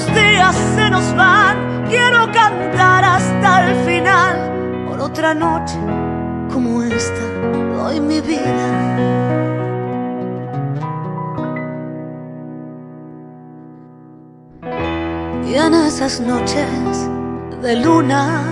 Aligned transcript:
Los 0.00 0.14
días 0.14 0.56
se 0.76 0.88
nos 0.88 1.14
van, 1.14 1.84
quiero 1.90 2.24
cantar 2.32 3.04
hasta 3.04 3.68
el 3.68 3.84
final. 3.84 4.86
Por 4.88 4.98
otra 4.98 5.34
noche 5.34 5.78
como 6.50 6.82
esta 6.82 7.20
doy 7.76 8.00
mi 8.00 8.18
vida. 8.22 8.66
Y 15.46 15.54
en 15.54 15.74
esas 15.74 16.18
noches 16.20 17.10
de 17.60 17.76
luna, 17.76 18.42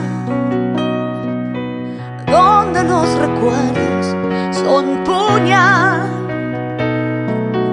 donde 2.27 2.85
los 2.85 3.09
recuerdos 3.15 4.07
son 4.53 5.03
puñal, 5.03 6.03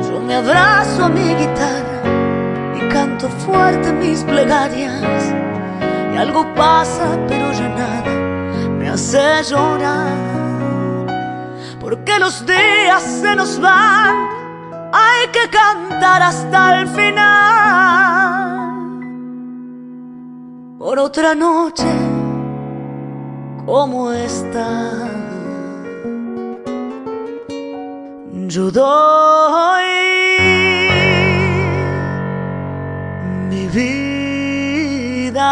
yo 0.07 0.21
me 0.21 0.35
abrazo 0.35 1.03
a 1.03 1.09
mi 1.09 1.35
guitarra 1.35 1.84
canto 2.89 3.29
fuerte 3.29 3.91
mis 3.93 4.23
plegarias. 4.23 5.33
Y 6.13 6.17
algo 6.17 6.45
pasa, 6.55 7.17
pero 7.27 7.51
ya 7.51 7.69
nada 7.69 8.11
me 8.77 8.89
hace 8.89 9.43
llorar. 9.43 10.35
Porque 11.79 12.17
los 12.19 12.45
días 12.45 13.03
se 13.03 13.35
nos 13.35 13.59
van, 13.59 14.27
hay 14.91 15.27
que 15.27 15.49
cantar 15.49 16.21
hasta 16.21 16.79
el 16.79 16.87
final. 16.87 17.75
Por 20.79 20.99
otra 20.99 21.33
noche 21.35 21.85
como 23.65 24.11
esta, 24.11 25.09
yo 28.47 28.69
doy 28.71 30.14
vida. 33.73 35.45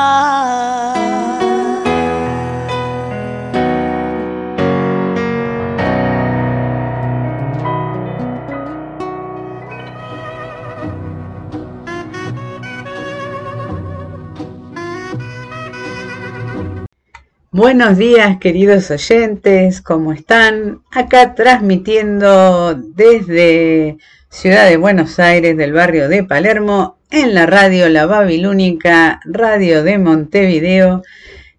Buenos 17.51 17.97
días 17.97 18.37
queridos 18.39 18.89
oyentes, 18.89 19.79
¿cómo 19.81 20.11
están? 20.11 20.81
Acá 20.91 21.35
transmitiendo 21.35 22.73
desde 22.73 23.97
Ciudad 24.29 24.67
de 24.67 24.77
Buenos 24.77 25.19
Aires, 25.19 25.55
del 25.55 25.71
barrio 25.71 26.09
de 26.09 26.23
Palermo, 26.23 26.97
en 27.13 27.35
la 27.35 27.45
radio 27.45 27.89
La 27.89 28.07
Babilónica, 28.07 29.19
radio 29.23 29.83
de 29.83 29.99
Montevideo, 29.99 31.03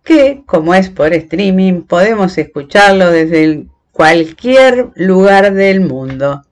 que 0.03 0.43
como 0.47 0.75
es 0.75 0.91
por 0.91 1.15
streaming 1.15 1.83
podemos 1.83 2.37
escucharlo 2.39 3.13
desde 3.13 3.67
cualquier 3.93 4.91
lugar 4.97 5.55
del 5.55 5.81
mundo. 5.81 6.43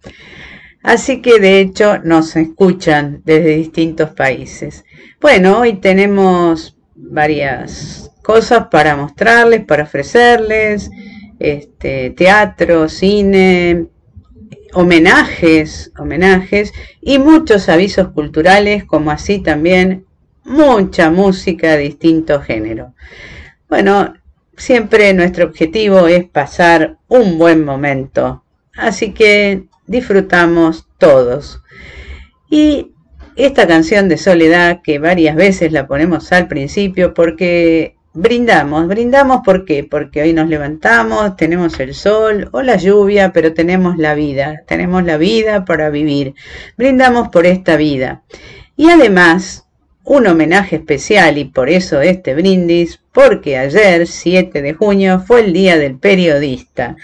Así 0.84 1.20
que 1.20 1.40
de 1.40 1.58
hecho 1.58 1.98
nos 1.98 2.36
escuchan 2.36 3.22
desde 3.24 3.56
distintos 3.56 4.10
países. 4.10 4.84
Bueno, 5.20 5.58
hoy 5.58 5.80
tenemos 5.80 6.76
varias 6.94 8.08
cosas 8.22 8.68
para 8.70 8.94
mostrarles, 8.94 9.64
para 9.64 9.82
ofrecerles, 9.82 10.90
este, 11.40 12.10
teatro, 12.10 12.88
cine, 12.88 13.88
homenajes, 14.72 15.92
homenajes 15.98 16.72
y 17.00 17.18
muchos 17.18 17.68
avisos 17.68 18.08
culturales, 18.08 18.84
como 18.84 19.10
así 19.10 19.38
también 19.38 20.06
mucha 20.44 21.10
música 21.10 21.72
de 21.72 21.78
distinto 21.78 22.40
género. 22.40 22.94
Bueno, 23.68 24.14
siempre 24.56 25.12
nuestro 25.14 25.46
objetivo 25.46 26.08
es 26.08 26.24
pasar 26.28 26.98
un 27.08 27.38
buen 27.38 27.64
momento, 27.64 28.44
así 28.76 29.12
que 29.12 29.64
disfrutamos 29.86 30.86
todos. 30.98 31.62
Y 32.50 32.92
esta 33.36 33.66
canción 33.66 34.08
de 34.08 34.18
soledad, 34.18 34.80
que 34.82 34.98
varias 34.98 35.36
veces 35.36 35.72
la 35.72 35.86
ponemos 35.86 36.32
al 36.32 36.48
principio 36.48 37.14
porque 37.14 37.96
Brindamos, 38.14 38.88
brindamos 38.88 39.40
¿por 39.42 39.64
qué? 39.64 39.84
Porque 39.84 40.20
hoy 40.20 40.34
nos 40.34 40.46
levantamos, 40.46 41.34
tenemos 41.34 41.80
el 41.80 41.94
sol 41.94 42.50
o 42.52 42.60
la 42.60 42.76
lluvia, 42.76 43.32
pero 43.32 43.54
tenemos 43.54 43.96
la 43.96 44.14
vida, 44.14 44.64
tenemos 44.66 45.02
la 45.04 45.16
vida 45.16 45.64
para 45.64 45.88
vivir. 45.88 46.34
Brindamos 46.76 47.28
por 47.28 47.46
esta 47.46 47.76
vida. 47.76 48.22
Y 48.76 48.90
además, 48.90 49.66
un 50.04 50.26
homenaje 50.26 50.76
especial 50.76 51.38
y 51.38 51.46
por 51.46 51.70
eso 51.70 52.02
este 52.02 52.34
brindis, 52.34 53.01
porque 53.12 53.58
ayer, 53.58 54.06
7 54.06 54.62
de 54.62 54.74
junio, 54.74 55.20
fue 55.20 55.40
el 55.40 55.52
Día 55.52 55.76
del 55.78 55.98
Periodista. 55.98 56.96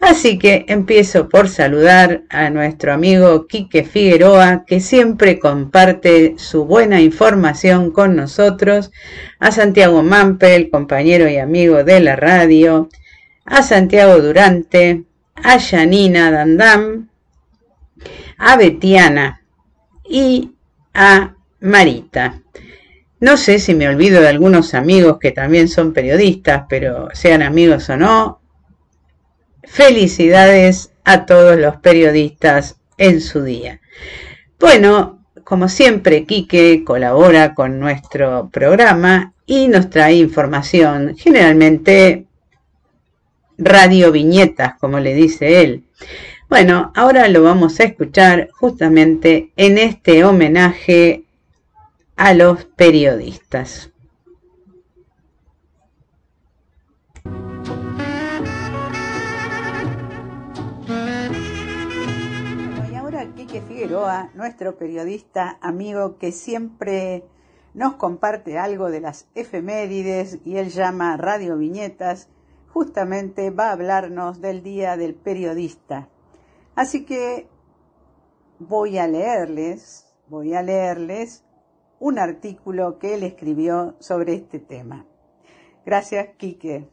Así 0.00 0.38
que 0.38 0.64
empiezo 0.68 1.28
por 1.28 1.48
saludar 1.48 2.22
a 2.28 2.50
nuestro 2.50 2.92
amigo 2.92 3.46
Quique 3.46 3.84
Figueroa, 3.84 4.64
que 4.66 4.80
siempre 4.80 5.38
comparte 5.38 6.34
su 6.38 6.64
buena 6.64 7.00
información 7.00 7.90
con 7.90 8.14
nosotros, 8.14 8.92
a 9.38 9.50
Santiago 9.50 10.02
Mampel, 10.02 10.70
compañero 10.70 11.28
y 11.28 11.38
amigo 11.38 11.82
de 11.82 12.00
la 12.00 12.16
radio, 12.16 12.88
a 13.44 13.62
Santiago 13.62 14.20
Durante, 14.20 15.04
a 15.34 15.58
Janina 15.58 16.30
Dandam, 16.30 17.08
a 18.38 18.56
Betiana. 18.56 19.42
Y 20.08 20.52
a 20.94 21.34
Marita. 21.60 22.40
No 23.20 23.36
sé 23.36 23.58
si 23.58 23.74
me 23.74 23.88
olvido 23.88 24.20
de 24.20 24.28
algunos 24.28 24.74
amigos 24.74 25.18
que 25.18 25.32
también 25.32 25.68
son 25.68 25.92
periodistas, 25.92 26.64
pero 26.68 27.08
sean 27.14 27.42
amigos 27.42 27.88
o 27.88 27.96
no, 27.96 28.40
Felicidades 29.66 30.92
a 31.04 31.26
todos 31.26 31.58
los 31.58 31.76
periodistas 31.76 32.76
en 32.98 33.20
su 33.20 33.42
día. 33.42 33.80
Bueno, 34.58 35.24
como 35.44 35.68
siempre, 35.68 36.24
Quique 36.24 36.82
colabora 36.84 37.54
con 37.54 37.78
nuestro 37.78 38.48
programa 38.50 39.34
y 39.44 39.68
nos 39.68 39.90
trae 39.90 40.14
información, 40.14 41.16
generalmente 41.16 42.26
radio 43.58 44.12
viñetas, 44.12 44.78
como 44.78 45.00
le 45.00 45.14
dice 45.14 45.62
él. 45.62 45.84
Bueno, 46.48 46.92
ahora 46.94 47.28
lo 47.28 47.42
vamos 47.42 47.80
a 47.80 47.84
escuchar 47.84 48.48
justamente 48.52 49.50
en 49.56 49.78
este 49.78 50.24
homenaje 50.24 51.24
a 52.16 52.34
los 52.34 52.64
periodistas. 52.64 53.92
Figueroa, 63.60 64.30
nuestro 64.34 64.76
periodista 64.76 65.58
amigo 65.60 66.18
que 66.18 66.32
siempre 66.32 67.24
nos 67.72 67.94
comparte 67.94 68.58
algo 68.58 68.90
de 68.90 69.00
las 69.00 69.28
efemérides 69.34 70.38
y 70.44 70.56
él 70.56 70.70
llama 70.70 71.16
Radio 71.16 71.56
Viñetas, 71.56 72.28
justamente 72.72 73.50
va 73.50 73.68
a 73.68 73.72
hablarnos 73.72 74.40
del 74.40 74.62
Día 74.62 74.96
del 74.96 75.14
Periodista. 75.14 76.08
Así 76.74 77.04
que 77.04 77.48
voy 78.58 78.98
a 78.98 79.06
leerles, 79.06 80.12
voy 80.28 80.54
a 80.54 80.62
leerles 80.62 81.44
un 81.98 82.18
artículo 82.18 82.98
que 82.98 83.14
él 83.14 83.22
escribió 83.22 83.96
sobre 84.00 84.34
este 84.34 84.58
tema. 84.58 85.06
Gracias, 85.84 86.28
Quique. 86.36 86.88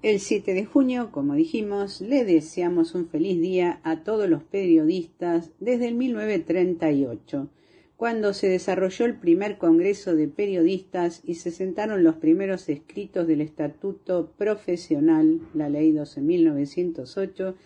El 0.00 0.20
7 0.20 0.54
de 0.54 0.64
junio, 0.64 1.10
como 1.10 1.34
dijimos, 1.34 2.00
le 2.00 2.24
deseamos 2.24 2.94
un 2.94 3.08
feliz 3.08 3.40
día 3.40 3.80
a 3.82 4.04
todos 4.04 4.28
los 4.28 4.44
periodistas 4.44 5.50
desde 5.58 5.88
el 5.88 5.96
1938, 5.96 7.48
cuando 7.96 8.32
se 8.32 8.48
desarrolló 8.48 9.06
el 9.06 9.18
primer 9.18 9.58
Congreso 9.58 10.14
de 10.14 10.28
Periodistas 10.28 11.20
y 11.24 11.34
se 11.34 11.50
sentaron 11.50 12.04
los 12.04 12.14
primeros 12.14 12.68
escritos 12.68 13.26
del 13.26 13.40
Estatuto 13.40 14.30
Profesional, 14.38 15.40
la 15.52 15.68
Ley 15.68 15.92
12.908, 15.92 17.56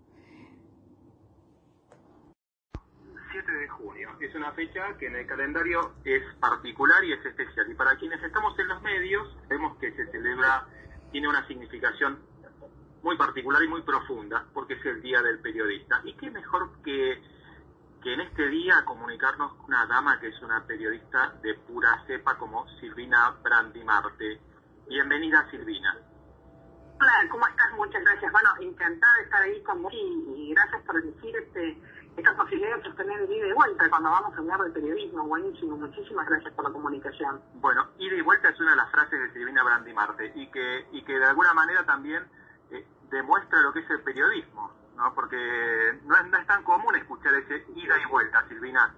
7 3.33 3.52
de 3.52 3.69
junio 3.69 4.11
es 4.21 4.35
una 4.35 4.52
fecha 4.52 4.97
que 4.99 5.07
en 5.07 5.17
el 5.17 5.26
calendario 5.26 5.95
es 6.05 6.23
particular 6.40 7.05
y 7.05 7.12
es 7.12 7.25
especial. 7.25 7.71
Y 7.71 7.75
para 7.75 7.97
quienes 7.97 8.23
estamos 8.23 8.59
en 8.59 8.69
los 8.69 8.81
medios, 8.83 9.37
vemos 9.49 9.76
que 9.79 9.93
se 9.93 10.07
celebra, 10.11 10.67
tiene 11.11 11.29
una 11.29 11.47
significación 11.47 12.19
muy 13.02 13.17
particular 13.17 13.62
y 13.62 13.69
muy 13.69 13.83
profunda, 13.83 14.47
porque 14.52 14.75
es 14.75 14.85
el 14.85 15.02
Día 15.02 15.23
del 15.23 15.40
Periodista. 15.40 16.02
¿Y 16.05 16.14
qué 16.14 16.31
mejor 16.31 16.71
que 16.85 17.21
que 18.02 18.14
en 18.14 18.21
este 18.21 18.49
día 18.49 18.83
comunicarnos 18.87 19.52
una 19.67 19.87
dama 19.87 20.19
que 20.21 20.29
es 20.29 20.43
una 20.43 20.64
periodista 20.67 21.35
de 21.43 21.55
pura 21.55 22.02
cepa 22.07 22.38
como 22.38 22.67
Silvina 22.81 23.37
Brandimarte. 23.43 24.40
Bienvenida 24.91 25.49
Silvina. 25.53 25.97
Hola, 27.01 27.13
¿cómo 27.31 27.47
estás? 27.47 27.73
Muchas 27.77 28.03
gracias. 28.03 28.33
Bueno, 28.33 28.49
encantada 28.61 29.17
de 29.19 29.23
estar 29.23 29.41
ahí 29.41 29.63
con 29.63 29.83
vos 29.85 29.93
y, 29.95 30.53
gracias 30.53 30.83
por 30.83 31.01
decir 31.01 31.37
este, 31.37 31.79
esta 32.17 32.37
posibilidad 32.37 32.77
de 32.77 32.83
sostener 32.83 33.21
el 33.21 33.31
ida 33.31 33.47
y 33.47 33.53
vuelta 33.53 33.89
cuando 33.89 34.11
vamos 34.11 34.35
a 34.35 34.39
hablar 34.39 34.61
de 34.63 34.71
periodismo. 34.73 35.29
Buenísimo, 35.29 35.77
muchísimas 35.77 36.29
gracias 36.29 36.53
por 36.55 36.65
la 36.65 36.73
comunicación. 36.73 37.41
Bueno, 37.61 37.87
ida 37.99 38.17
y 38.17 38.21
vuelta 38.21 38.49
es 38.49 38.59
una 38.59 38.71
de 38.73 38.79
las 38.79 38.91
frases 38.91 39.21
de 39.21 39.33
Silvina 39.33 39.63
Brandimarte 39.63 40.33
y 40.35 40.51
que, 40.51 40.87
y 40.91 41.05
que 41.05 41.21
de 41.21 41.25
alguna 41.25 41.55
manera 41.55 41.87
también 41.87 42.25
eh, 42.73 42.85
demuestra 43.13 43.61
lo 43.61 43.73
que 43.73 43.81
es 43.81 43.91
el 43.91 44.03
periodismo 44.03 44.73
¿no? 44.97 45.15
Porque 45.15 46.01
no 46.03 46.17
es, 46.17 46.47
tan 46.49 46.65
común 46.65 46.97
escuchar 46.97 47.33
ese 47.35 47.65
ida 47.77 47.95
y 47.97 48.11
vuelta, 48.11 48.45
Silvina. 48.49 48.93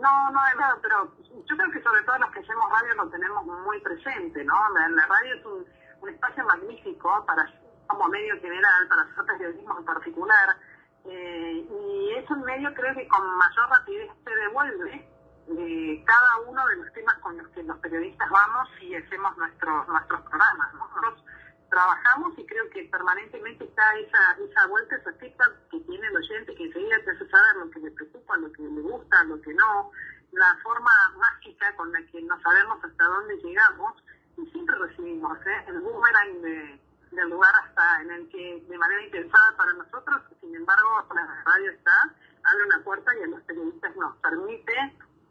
No, 0.00 0.30
no, 0.30 0.40
es 0.46 0.56
verdad, 0.56 0.78
pero 0.80 1.12
yo 1.44 1.56
creo 1.56 1.70
que 1.72 1.82
sobre 1.82 2.02
todo 2.02 2.18
los 2.18 2.30
que 2.30 2.40
hacemos 2.40 2.70
radio 2.70 2.94
lo 2.94 3.08
tenemos 3.08 3.44
muy 3.44 3.80
presente, 3.80 4.44
¿no? 4.44 4.54
La, 4.74 5.06
radio 5.06 5.34
es 5.34 5.44
un, 5.44 6.08
espacio 6.08 6.44
magnífico 6.44 7.24
para 7.26 7.44
como 7.88 8.06
medio 8.08 8.38
general, 8.40 8.88
para 8.88 9.02
hacer 9.02 9.24
periodismo 9.24 9.78
en 9.78 9.84
particular, 9.84 10.56
eh, 11.04 11.66
y 11.68 12.14
es 12.14 12.30
un 12.30 12.42
medio 12.42 12.72
creo 12.74 12.94
que 12.94 13.08
con 13.08 13.38
mayor 13.38 13.68
rapidez 13.70 14.10
se 14.24 14.34
devuelve 14.36 15.08
de 15.48 16.04
cada 16.06 16.36
uno 16.46 16.66
de 16.66 16.76
los 16.76 16.92
temas 16.92 17.14
con 17.18 17.36
los 17.36 17.48
que 17.48 17.62
los 17.62 17.78
periodistas 17.78 18.30
vamos 18.30 18.68
y 18.80 18.94
hacemos 18.94 19.36
nuestros 19.36 19.88
nuestros 19.88 20.20
programas. 20.22 20.74
Nosotros 20.74 21.24
trabajamos 21.70 22.38
y 22.38 22.46
creo 22.46 22.68
que 22.70 22.84
permanentemente 22.84 23.64
está 23.64 23.94
esa, 23.96 24.36
esa 24.42 24.66
vuelta, 24.66 24.96
esa 24.96 25.12
feedback 25.14 25.68
que 25.70 25.80
tiene 25.80 26.06
el 26.06 26.16
oyente, 26.16 26.54
que 26.54 26.64
enseguida 26.64 26.96
te 27.04 27.10
hace 27.10 27.28
saber 27.28 27.56
lo 27.56 27.70
que 27.70 27.80
le 27.80 27.90
preocupa, 27.90 28.36
lo 28.36 28.52
que 28.52 28.62
le 28.62 28.80
gusta, 28.80 29.24
lo 29.24 29.40
que 29.40 29.52
no, 29.54 29.90
la 30.32 30.58
forma 30.62 30.90
mágica 31.16 31.74
con 31.76 31.92
la 31.92 32.02
que 32.06 32.22
no 32.22 32.40
sabemos 32.40 32.82
hasta 32.84 33.04
dónde 33.04 33.36
llegamos 33.36 33.94
y 34.36 34.46
siempre 34.50 34.76
recibimos 34.76 35.38
¿eh? 35.46 35.64
el 35.68 35.80
boomerang 35.80 36.42
de, 36.42 36.80
del 37.12 37.28
lugar 37.28 37.52
hasta 37.64 38.02
en 38.02 38.10
el 38.10 38.28
que 38.28 38.64
de 38.68 38.78
manera 38.78 39.02
impensada 39.02 39.56
para 39.56 39.72
nosotros, 39.72 40.22
sin 40.40 40.54
embargo 40.54 41.06
la 41.14 41.42
radio 41.44 41.70
está, 41.70 42.14
abre 42.44 42.64
una 42.64 42.84
puerta 42.84 43.12
y 43.18 43.22
a 43.22 43.26
los 43.26 43.40
periodistas 43.42 43.96
nos 43.96 44.16
permite 44.18 44.72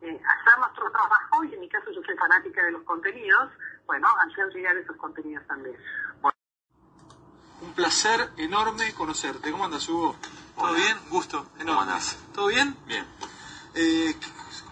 eh, 0.02 0.22
hacer 0.24 0.60
nuestro 0.60 0.92
trabajo 0.92 1.44
y 1.44 1.54
en 1.54 1.60
mi 1.60 1.70
caso 1.70 1.92
yo 1.92 2.02
soy 2.04 2.16
fanática 2.16 2.64
de 2.64 2.72
los 2.72 2.84
contenidos, 2.84 3.50
bueno, 3.86 4.08
hacer 4.20 4.48
llegar 4.54 4.78
esos 4.78 4.96
contenidos 4.98 5.46
también. 5.48 5.76
Un 7.62 7.74
placer 7.74 8.30
enorme 8.38 8.94
conocerte. 8.94 9.52
¿Cómo 9.52 9.66
andas, 9.66 9.90
Hugo? 9.90 10.16
¿Todo 10.56 10.74
bien? 10.74 10.98
Gusto, 11.10 11.48
enorme. 11.60 11.94
¿Todo 12.34 12.48
bien? 12.48 12.78
Bien. 12.86 13.06
Eh, 13.74 14.16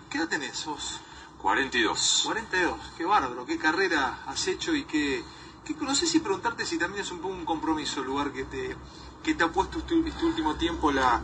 ¿qué, 0.10 0.18
edad 0.20 0.30
tenés 0.30 0.64
vos? 0.66 1.02
42. 1.42 2.22
42, 2.26 2.94
qué 2.98 3.06
bárbaro, 3.06 3.46
qué 3.46 3.58
carrera 3.58 4.20
has 4.28 4.48
hecho 4.48 4.74
y 4.74 4.84
qué... 4.86 5.24
qué 5.64 5.76
no 5.82 5.96
sé 5.96 6.06
si 6.06 6.20
preguntarte 6.20 6.66
si 6.66 6.78
también 6.78 7.04
es 7.04 7.12
un 7.12 7.20
poco 7.20 7.34
un 7.34 7.46
compromiso 7.46 8.02
el 8.02 8.08
lugar 8.08 8.32
que 8.32 8.44
te, 8.44 8.76
que 9.24 9.34
te 9.34 9.44
ha 9.44 9.52
puesto 9.52 9.80
este, 9.80 9.96
este 10.08 10.26
último 10.26 10.56
tiempo 10.56 10.92
la, 10.92 11.22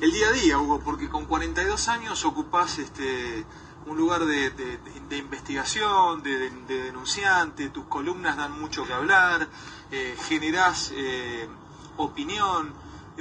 el 0.00 0.12
día 0.12 0.28
a 0.28 0.32
día, 0.32 0.58
Hugo, 0.58 0.80
porque 0.80 1.08
con 1.08 1.26
42 1.26 1.88
años 1.88 2.24
ocupás 2.24 2.78
este, 2.78 3.44
un 3.86 3.96
lugar 3.96 4.24
de, 4.24 4.78
investigación, 5.10 6.22
de, 6.22 6.50
denunciante, 6.68 7.68
tus 7.70 7.86
columnas 7.86 8.36
dan 8.36 8.58
mucho 8.60 8.86
que 8.86 8.92
hablar, 8.92 9.48
eh, 9.90 10.16
generás 10.28 10.92
eh, 10.94 11.48
opinión. 11.96 12.72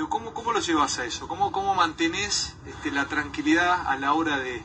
¿cómo, 0.10 0.34
¿Cómo 0.34 0.52
lo 0.52 0.60
llevas 0.60 1.00
a 1.00 1.06
eso? 1.06 1.28
¿Cómo, 1.28 1.52
cómo 1.52 1.74
mantenés 1.74 2.56
este, 2.68 2.92
la 2.92 3.08
tranquilidad 3.08 3.88
a 3.88 3.98
la 3.98 4.14
hora 4.14 4.38
de, 4.38 4.64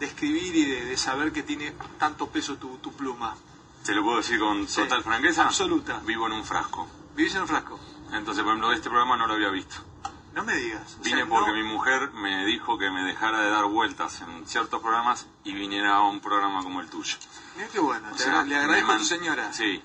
escribir 0.00 0.54
y 0.54 0.64
de, 0.66 0.96
saber 0.98 1.32
que 1.32 1.42
tiene 1.42 1.72
tanto 1.98 2.28
peso 2.28 2.56
tu, 2.56 2.92
pluma? 2.92 3.36
¿Te 3.84 3.94
lo 3.94 4.02
puedo 4.02 4.18
decir 4.18 4.38
con 4.38 4.66
total 4.66 5.02
franqueza? 5.02 5.44
Absoluta. 5.44 6.00
Vivo 6.04 6.26
en 6.26 6.32
un 6.32 6.44
frasco. 6.44 6.88
¿Vivís 7.14 7.34
en 7.36 7.42
un 7.42 7.48
frasco? 7.48 7.78
Entonces, 8.12 8.42
por 8.42 8.52
ejemplo, 8.52 8.72
este 8.72 8.90
programa 8.90 9.16
no 9.16 9.26
lo 9.26 9.34
había 9.34 9.50
visto. 9.50 9.93
No 10.34 10.42
me 10.42 10.56
digas. 10.56 10.98
Vine 11.02 11.26
porque 11.26 11.52
mi 11.52 11.62
mujer 11.62 12.10
me 12.12 12.44
dijo 12.44 12.76
que 12.76 12.90
me 12.90 13.04
dejara 13.04 13.40
de 13.40 13.50
dar 13.50 13.66
vueltas 13.66 14.20
en 14.20 14.46
ciertos 14.46 14.82
programas 14.82 15.26
y 15.44 15.54
viniera 15.54 15.94
a 15.94 16.02
un 16.02 16.20
programa 16.20 16.62
como 16.62 16.80
el 16.80 16.88
tuyo. 16.88 17.16
Mira 17.54 17.68
qué 17.68 17.78
bueno, 17.78 18.08
le 18.44 18.56
agradezco 18.56 18.92
a 18.92 18.98
tu 18.98 19.04
señora. 19.04 19.52
Sí, 19.52 19.80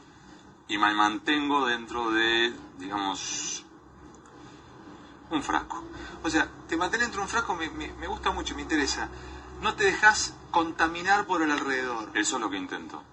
y 0.67 0.77
me 0.79 0.91
mantengo 0.95 1.67
dentro 1.67 2.09
de, 2.09 2.51
digamos, 2.79 3.63
un 5.29 5.43
frasco. 5.43 5.83
O 6.23 6.29
sea, 6.31 6.49
te 6.67 6.75
mantienes 6.77 7.07
dentro 7.07 7.21
de 7.21 7.25
un 7.25 7.29
frasco, 7.29 7.55
me, 7.55 7.69
me, 7.69 8.07
gusta 8.07 8.31
mucho, 8.31 8.55
me 8.55 8.63
interesa. 8.63 9.07
No 9.61 9.75
te 9.75 9.83
dejas 9.83 10.33
contaminar 10.49 11.25
por 11.25 11.43
el 11.43 11.51
alrededor. 11.51 12.09
Eso 12.15 12.37
es 12.37 12.41
lo 12.41 12.49
que 12.49 12.57
intento. 12.57 13.03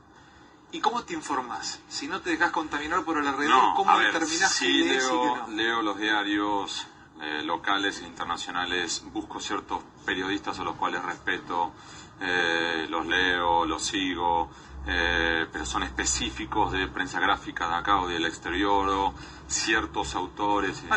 ¿Y 0.73 0.81
cómo 0.81 1.05
te 1.05 1.13
informas? 1.13 1.81
Si 1.89 2.09
no 2.09 2.23
te 2.23 2.31
dejas 2.31 2.51
contaminar 2.51 3.05
por 3.05 3.19
el 3.19 3.27
alrededor, 3.27 3.75
¿cómo 3.77 3.99
determinás 3.99 4.53
sí, 4.53 4.85
leo, 4.85 5.47
leo 5.49 5.83
los 5.83 5.99
diarios, 5.99 6.87
eh, 7.21 7.43
locales 7.43 8.01
e 8.03 8.07
internacionales, 8.07 9.03
busco 9.13 9.41
ciertos 9.41 9.83
periodistas 10.05 10.59
a 10.59 10.65
los 10.65 10.77
cuales 10.77 11.03
respeto, 11.03 11.73
eh, 12.21 12.87
los 12.89 13.07
leo, 13.07 13.65
los 13.65 13.85
sigo, 13.85 14.51
eh, 14.87 15.47
pero 15.51 15.67
son 15.67 15.83
específicos 15.83 16.73
de 16.73 16.87
prensa 16.87 17.19
gráfica 17.19 17.69
de 17.69 17.75
acá 17.75 18.01
o 18.01 18.09
del 18.09 18.25
exterior 18.25 18.89
o 18.89 19.15
ciertos 19.49 20.15
autores 20.15 20.83
y 20.83 20.89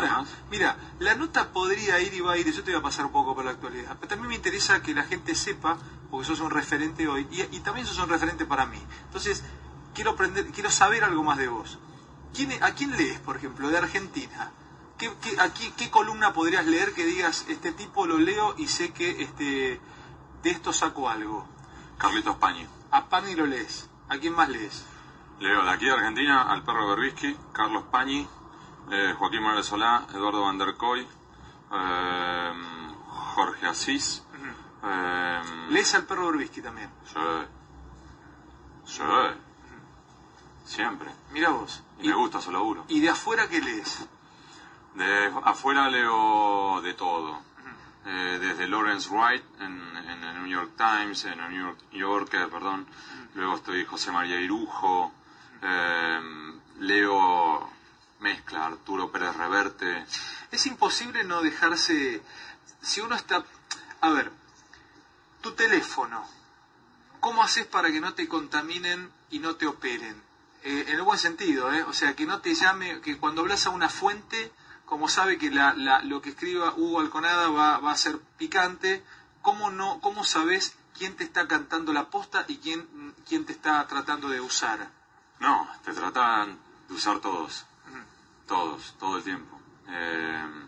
Mira, 0.50 0.76
la 1.00 1.14
nota 1.16 1.52
podría 1.52 2.00
ir 2.00 2.14
y 2.14 2.20
va 2.20 2.32
a 2.32 2.36
ir, 2.36 2.52
yo 2.52 2.62
te 2.62 2.70
voy 2.70 2.80
a 2.80 2.82
pasar 2.82 3.06
un 3.06 3.12
poco 3.12 3.34
por 3.34 3.44
la 3.44 3.52
actualidad, 3.52 3.96
pero 3.96 4.08
también 4.08 4.28
me 4.28 4.34
interesa 4.36 4.80
que 4.82 4.94
la 4.94 5.02
gente 5.02 5.34
sepa, 5.34 5.76
porque 6.10 6.26
sos 6.26 6.40
un 6.40 6.50
referente 6.50 7.08
hoy, 7.08 7.26
y, 7.30 7.60
también 7.60 7.86
sos 7.86 7.98
un 7.98 8.08
referente 8.08 8.44
para 8.44 8.66
mí. 8.66 8.80
Entonces, 9.06 9.42
quiero, 9.94 10.12
aprender, 10.12 10.46
quiero 10.46 10.70
saber 10.70 11.02
algo 11.02 11.22
más 11.24 11.38
de 11.38 11.48
vos. 11.48 11.78
¿Quién, 12.34 12.62
¿A 12.62 12.72
quién 12.72 12.96
lees, 12.96 13.18
por 13.20 13.36
ejemplo, 13.36 13.68
de 13.70 13.78
Argentina? 13.78 14.52
¿Qué, 15.00 15.10
aquí, 15.40 15.72
¿Qué 15.78 15.90
columna 15.90 16.34
podrías 16.34 16.66
leer 16.66 16.92
que 16.92 17.06
digas, 17.06 17.46
este 17.48 17.72
tipo 17.72 18.06
lo 18.06 18.18
leo 18.18 18.54
y 18.58 18.68
sé 18.68 18.92
que 18.92 19.22
este, 19.22 19.80
de 20.42 20.50
esto 20.50 20.74
saco 20.74 21.08
algo? 21.08 21.48
Carlitos 21.96 22.36
Pañi. 22.36 22.66
A 22.90 23.08
Pañi 23.08 23.34
lo 23.34 23.46
lees. 23.46 23.88
¿A 24.10 24.18
quién 24.18 24.34
más 24.34 24.50
lees? 24.50 24.84
Leo 25.38 25.64
de 25.64 25.70
aquí 25.70 25.86
de 25.86 25.92
Argentina 25.92 26.42
al 26.42 26.62
perro 26.64 26.86
Berbisky, 26.88 27.34
Carlos 27.54 27.84
Pañi, 27.90 28.28
eh, 28.90 29.14
Joaquín 29.18 29.42
Morales 29.42 29.64
Solá, 29.64 30.06
Eduardo 30.12 30.42
Van 30.42 30.58
der 30.58 30.76
Koy, 30.76 31.00
eh, 31.72 32.52
Jorge 33.08 33.66
Asís. 33.68 34.22
Eh, 34.84 35.42
¿Lees 35.70 35.94
al 35.94 36.04
perro 36.04 36.26
Berbisky 36.26 36.60
también? 36.60 36.90
Sí. 37.06 37.20
Sí. 38.84 39.02
Siempre. 40.66 41.10
Mira 41.32 41.48
vos. 41.48 41.82
Y, 42.02 42.08
me 42.08 42.14
gusta 42.16 42.38
su 42.42 42.52
laburo. 42.52 42.84
¿Y 42.88 43.00
de 43.00 43.08
afuera 43.08 43.48
qué 43.48 43.62
lees? 43.62 44.06
De 44.94 45.32
afuera 45.44 45.88
leo 45.88 46.80
de 46.82 46.94
todo. 46.94 47.42
Eh, 48.06 48.38
desde 48.40 48.66
Lawrence 48.66 49.08
Wright 49.10 49.44
en, 49.60 49.96
el 49.96 50.34
New 50.42 50.46
York 50.46 50.72
Times, 50.76 51.24
en 51.24 51.38
el 51.38 51.50
New 51.50 51.66
York 51.66 51.78
Yorker, 51.92 52.48
perdón. 52.48 52.86
Luego 53.34 53.56
estoy 53.56 53.84
José 53.84 54.10
María 54.10 54.40
Irujo. 54.40 55.12
Eh, 55.62 56.20
leo 56.80 57.70
mezcla 58.20 58.66
Arturo 58.66 59.10
Pérez 59.10 59.36
Reverte. 59.36 60.04
Es 60.50 60.66
imposible 60.66 61.24
no 61.24 61.42
dejarse. 61.42 62.22
Si 62.82 63.00
uno 63.00 63.14
está. 63.14 63.44
A 64.00 64.10
ver, 64.10 64.32
tu 65.40 65.52
teléfono. 65.52 66.40
¿cómo 67.20 67.42
haces 67.42 67.66
para 67.66 67.92
que 67.92 68.00
no 68.00 68.14
te 68.14 68.26
contaminen 68.26 69.10
y 69.30 69.38
no 69.38 69.56
te 69.56 69.66
operen? 69.66 70.20
Eh, 70.62 70.86
en 70.88 70.96
el 70.96 71.02
buen 71.02 71.18
sentido, 71.18 71.72
¿eh? 71.72 71.82
o 71.84 71.92
sea, 71.92 72.14
que 72.16 72.26
no 72.26 72.40
te 72.40 72.54
llame, 72.54 73.00
que 73.00 73.16
cuando 73.16 73.42
hablas 73.42 73.66
a 73.66 73.70
una 73.70 73.88
fuente, 73.88 74.52
como 74.90 75.08
sabe 75.08 75.38
que 75.38 75.52
la, 75.52 75.72
lo 76.02 76.20
que 76.20 76.30
escriba 76.30 76.74
Hugo 76.76 76.98
Alconada 76.98 77.48
va, 77.48 77.78
va, 77.78 77.92
a 77.92 77.96
ser 77.96 78.18
picante, 78.36 79.04
¿cómo, 79.40 79.70
no, 79.70 80.00
¿cómo 80.00 80.24
sabes 80.24 80.76
quién 80.98 81.14
te 81.14 81.22
está 81.22 81.46
cantando 81.46 81.92
la 81.92 82.10
posta 82.10 82.44
y 82.48 82.56
quién, 82.56 83.14
quién 83.24 83.46
te 83.46 83.52
está 83.52 83.86
tratando 83.86 84.28
de 84.28 84.40
usar? 84.40 84.90
No, 85.38 85.68
te 85.84 85.92
tratan 85.92 86.58
de 86.88 86.94
usar 86.94 87.20
todos, 87.20 87.66
todos, 88.48 88.96
todo 88.98 89.18
el 89.18 89.22
tiempo. 89.22 89.60
Eh, 89.86 90.66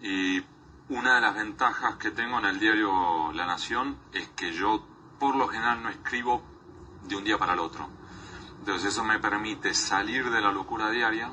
y 0.00 0.44
una 0.92 1.14
de 1.14 1.20
las 1.20 1.36
ventajas 1.36 1.94
que 1.98 2.10
tengo 2.10 2.40
en 2.40 2.46
el 2.46 2.58
diario 2.58 3.32
La 3.34 3.46
Nación 3.46 3.98
es 4.12 4.30
que 4.30 4.52
yo 4.52 4.84
por 5.20 5.36
lo 5.36 5.46
general 5.46 5.80
no 5.80 5.90
escribo 5.90 6.42
de 7.04 7.14
un 7.14 7.22
día 7.22 7.38
para 7.38 7.52
el 7.52 7.60
otro. 7.60 7.88
Entonces 8.58 8.92
eso 8.92 9.04
me 9.04 9.20
permite 9.20 9.74
salir 9.74 10.28
de 10.28 10.40
la 10.40 10.50
locura 10.50 10.90
diaria 10.90 11.32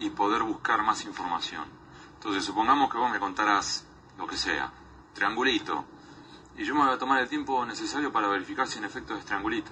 y 0.00 0.10
poder 0.10 0.42
buscar 0.42 0.82
más 0.82 1.04
información. 1.04 1.64
Entonces 2.14 2.44
supongamos 2.44 2.90
que 2.90 2.98
vos 2.98 3.10
me 3.10 3.20
contarás 3.20 3.86
lo 4.18 4.26
que 4.26 4.36
sea, 4.36 4.72
triangulito, 5.14 5.84
y 6.56 6.64
yo 6.64 6.74
me 6.74 6.84
voy 6.84 6.92
a 6.92 6.98
tomar 6.98 7.22
el 7.22 7.28
tiempo 7.28 7.64
necesario 7.64 8.12
para 8.12 8.28
verificar 8.28 8.66
si 8.66 8.78
en 8.78 8.84
efecto 8.84 9.16
es 9.16 9.24
triangulito. 9.24 9.70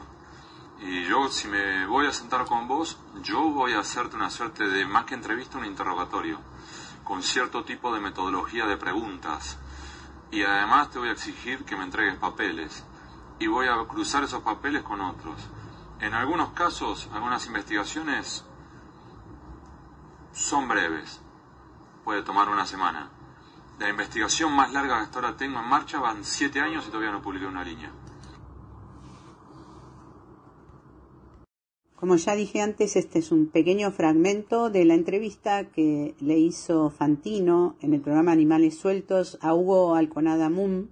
Y 0.80 1.04
yo, 1.04 1.28
si 1.28 1.48
me 1.48 1.86
voy 1.86 2.06
a 2.06 2.12
sentar 2.12 2.46
con 2.46 2.68
vos, 2.68 2.98
yo 3.22 3.40
voy 3.50 3.72
a 3.72 3.80
hacerte 3.80 4.16
una 4.16 4.30
suerte 4.30 4.68
de, 4.68 4.86
más 4.86 5.04
que 5.04 5.14
entrevista, 5.14 5.58
un 5.58 5.64
interrogatorio 5.64 6.38
con 7.04 7.22
cierto 7.22 7.64
tipo 7.64 7.92
de 7.92 8.00
metodología 8.00 8.66
de 8.66 8.76
preguntas. 8.76 9.58
Y 10.30 10.42
además 10.44 10.90
te 10.90 10.98
voy 10.98 11.08
a 11.08 11.12
exigir 11.12 11.64
que 11.64 11.76
me 11.76 11.84
entregues 11.84 12.16
papeles. 12.16 12.84
Y 13.38 13.48
voy 13.48 13.66
a 13.66 13.76
cruzar 13.88 14.24
esos 14.24 14.42
papeles 14.42 14.82
con 14.82 15.00
otros. 15.00 15.36
En 16.00 16.14
algunos 16.14 16.50
casos, 16.50 17.08
algunas 17.12 17.44
investigaciones 17.46 18.44
son 20.38 20.68
breves. 20.68 21.20
Puede 22.04 22.22
tomar 22.22 22.48
una 22.48 22.64
semana. 22.64 23.10
La 23.78 23.88
investigación 23.88 24.52
más 24.52 24.72
larga 24.72 24.96
que 24.96 25.02
hasta 25.04 25.18
ahora 25.18 25.36
tengo 25.36 25.58
en 25.58 25.68
marcha 25.68 25.98
van 25.98 26.24
siete 26.24 26.60
años 26.60 26.84
y 26.86 26.90
todavía 26.90 27.12
no 27.12 27.22
publiqué 27.22 27.46
una 27.46 27.64
línea. 27.64 27.92
Como 31.96 32.14
ya 32.14 32.36
dije 32.36 32.60
antes, 32.60 32.94
este 32.94 33.18
es 33.18 33.32
un 33.32 33.48
pequeño 33.48 33.90
fragmento 33.90 34.70
de 34.70 34.84
la 34.84 34.94
entrevista 34.94 35.64
que 35.64 36.14
le 36.20 36.38
hizo 36.38 36.90
Fantino 36.90 37.74
en 37.80 37.92
el 37.92 38.00
programa 38.00 38.30
Animales 38.30 38.78
Sueltos 38.78 39.36
a 39.40 39.52
Hugo 39.52 39.96
Alconada 39.96 40.48
Moon 40.48 40.90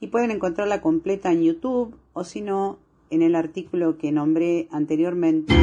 y 0.00 0.08
pueden 0.08 0.32
encontrarla 0.32 0.80
completa 0.80 1.30
en 1.30 1.44
YouTube 1.44 1.96
o 2.12 2.24
si 2.24 2.40
no 2.40 2.78
en 3.10 3.22
el 3.22 3.36
artículo 3.36 3.98
que 3.98 4.10
nombré 4.10 4.66
anteriormente. 4.72 5.54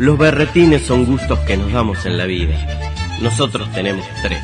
Los 0.00 0.18
berretines 0.18 0.82
son 0.82 1.04
gustos 1.04 1.38
que 1.40 1.56
nos 1.56 1.72
damos 1.72 2.04
en 2.06 2.18
la 2.18 2.26
vida. 2.26 2.56
Nosotros 3.22 3.70
tenemos 3.72 4.04
tres. 4.22 4.42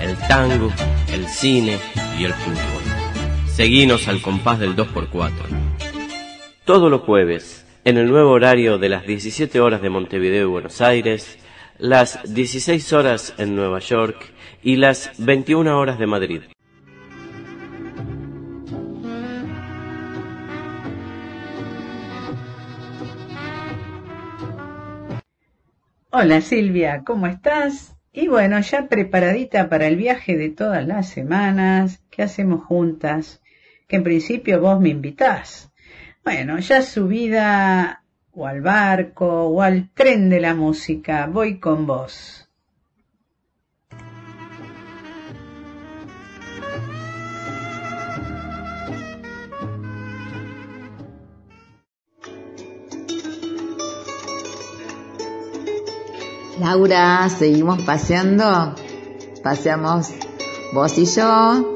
El 0.00 0.16
tango, 0.26 0.72
el 1.12 1.28
cine 1.28 1.78
y 2.18 2.24
el 2.24 2.32
fútbol. 2.32 3.46
Seguinos 3.46 4.08
al 4.08 4.20
compás 4.20 4.58
del 4.58 4.74
2x4 4.74 5.68
todos 6.68 6.90
los 6.90 7.00
jueves, 7.00 7.64
en 7.86 7.96
el 7.96 8.10
nuevo 8.10 8.32
horario 8.32 8.76
de 8.76 8.90
las 8.90 9.06
17 9.06 9.58
horas 9.58 9.80
de 9.80 9.88
Montevideo 9.88 10.42
y 10.42 10.50
Buenos 10.50 10.82
Aires, 10.82 11.38
las 11.78 12.20
16 12.30 12.92
horas 12.92 13.32
en 13.38 13.56
Nueva 13.56 13.78
York 13.78 14.22
y 14.62 14.76
las 14.76 15.12
21 15.16 15.80
horas 15.80 15.98
de 15.98 16.06
Madrid. 16.06 16.42
Hola 26.10 26.40
Silvia, 26.40 27.02
¿cómo 27.04 27.26
estás? 27.26 27.94
Y 28.14 28.28
bueno, 28.28 28.58
ya 28.60 28.88
preparadita 28.88 29.68
para 29.68 29.86
el 29.88 29.96
viaje 29.96 30.38
de 30.38 30.48
todas 30.48 30.86
las 30.86 31.10
semanas 31.10 32.02
que 32.08 32.22
hacemos 32.22 32.64
juntas, 32.64 33.42
que 33.86 33.96
en 33.96 34.04
principio 34.04 34.58
vos 34.58 34.80
me 34.80 34.88
invitás. 34.88 35.70
Bueno, 36.24 36.58
ya 36.60 36.80
subida 36.80 38.04
o 38.32 38.46
al 38.46 38.62
barco 38.62 39.48
o 39.48 39.60
al 39.60 39.90
tren 39.90 40.30
de 40.30 40.40
la 40.40 40.54
música, 40.54 41.26
voy 41.26 41.58
con 41.58 41.86
vos. 41.86 42.47
Laura, 56.60 57.28
seguimos 57.28 57.82
paseando. 57.82 58.74
Paseamos 59.42 60.08
vos 60.72 60.98
y 60.98 61.04
yo. 61.04 61.74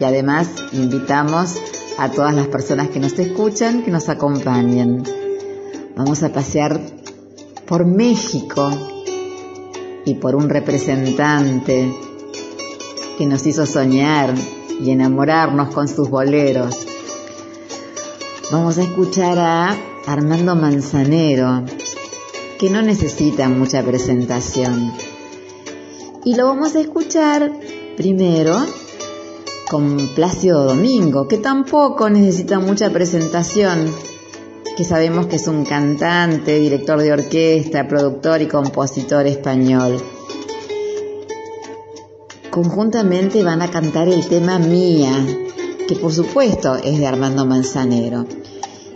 Y 0.00 0.04
además 0.04 0.48
invitamos 0.72 1.56
a 1.98 2.08
todas 2.10 2.34
las 2.34 2.48
personas 2.48 2.88
que 2.88 3.00
nos 3.00 3.18
escuchan, 3.18 3.82
que 3.82 3.90
nos 3.90 4.08
acompañen. 4.08 5.02
Vamos 5.96 6.22
a 6.22 6.32
pasear 6.32 6.80
por 7.66 7.86
México 7.86 8.70
y 10.04 10.14
por 10.14 10.34
un 10.34 10.48
representante 10.48 11.94
que 13.18 13.26
nos 13.26 13.46
hizo 13.46 13.66
soñar 13.66 14.34
y 14.80 14.90
enamorarnos 14.90 15.72
con 15.72 15.86
sus 15.86 16.08
boleros. 16.08 16.86
Vamos 18.50 18.78
a 18.78 18.82
escuchar 18.82 19.38
a 19.38 19.76
Armando 20.06 20.56
Manzanero, 20.56 21.64
que 22.64 22.70
no 22.70 22.80
necesita 22.80 23.50
mucha 23.50 23.82
presentación. 23.82 24.90
Y 26.24 26.34
lo 26.34 26.46
vamos 26.46 26.74
a 26.74 26.80
escuchar 26.80 27.52
primero 27.94 28.56
con 29.70 29.98
Plácido 30.14 30.64
Domingo, 30.64 31.28
que 31.28 31.36
tampoco 31.36 32.08
necesita 32.08 32.60
mucha 32.60 32.88
presentación, 32.88 33.92
que 34.78 34.82
sabemos 34.82 35.26
que 35.26 35.36
es 35.36 35.46
un 35.46 35.66
cantante, 35.66 36.58
director 36.58 36.98
de 37.02 37.12
orquesta, 37.12 37.86
productor 37.86 38.40
y 38.40 38.48
compositor 38.48 39.26
español. 39.26 40.02
Conjuntamente 42.48 43.44
van 43.44 43.60
a 43.60 43.70
cantar 43.70 44.08
el 44.08 44.26
tema 44.26 44.58
Mía, 44.58 45.12
que 45.86 45.96
por 45.96 46.14
supuesto 46.14 46.76
es 46.76 46.98
de 46.98 47.06
Armando 47.06 47.44
Manzanero. 47.44 48.24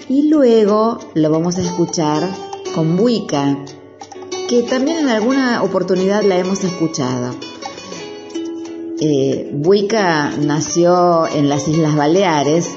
Y 0.08 0.30
luego 0.30 1.00
lo 1.12 1.30
vamos 1.30 1.58
a 1.58 1.60
escuchar 1.60 2.47
con 2.74 2.96
Buica, 2.96 3.64
que 4.48 4.62
también 4.62 4.98
en 4.98 5.08
alguna 5.08 5.62
oportunidad 5.62 6.22
la 6.22 6.38
hemos 6.38 6.64
escuchado. 6.64 7.34
Eh, 9.00 9.50
Buica 9.54 10.30
nació 10.40 11.26
en 11.28 11.48
las 11.48 11.68
Islas 11.68 11.94
Baleares, 11.96 12.68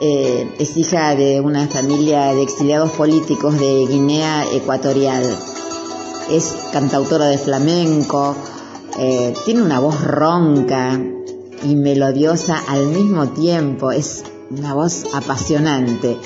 eh, 0.00 0.54
es 0.58 0.76
hija 0.76 1.16
de 1.16 1.40
una 1.40 1.66
familia 1.66 2.32
de 2.32 2.42
exiliados 2.42 2.92
políticos 2.92 3.58
de 3.58 3.86
Guinea 3.86 4.44
Ecuatorial. 4.52 5.24
Es 6.30 6.54
cantautora 6.72 7.26
de 7.26 7.38
flamenco, 7.38 8.36
eh, 8.98 9.34
tiene 9.44 9.62
una 9.62 9.80
voz 9.80 10.00
ronca 10.00 11.00
y 11.64 11.74
melodiosa 11.74 12.62
al 12.68 12.86
mismo 12.86 13.28
tiempo, 13.30 13.90
es 13.90 14.22
una 14.50 14.74
voz 14.74 15.04
apasionante. 15.12 16.16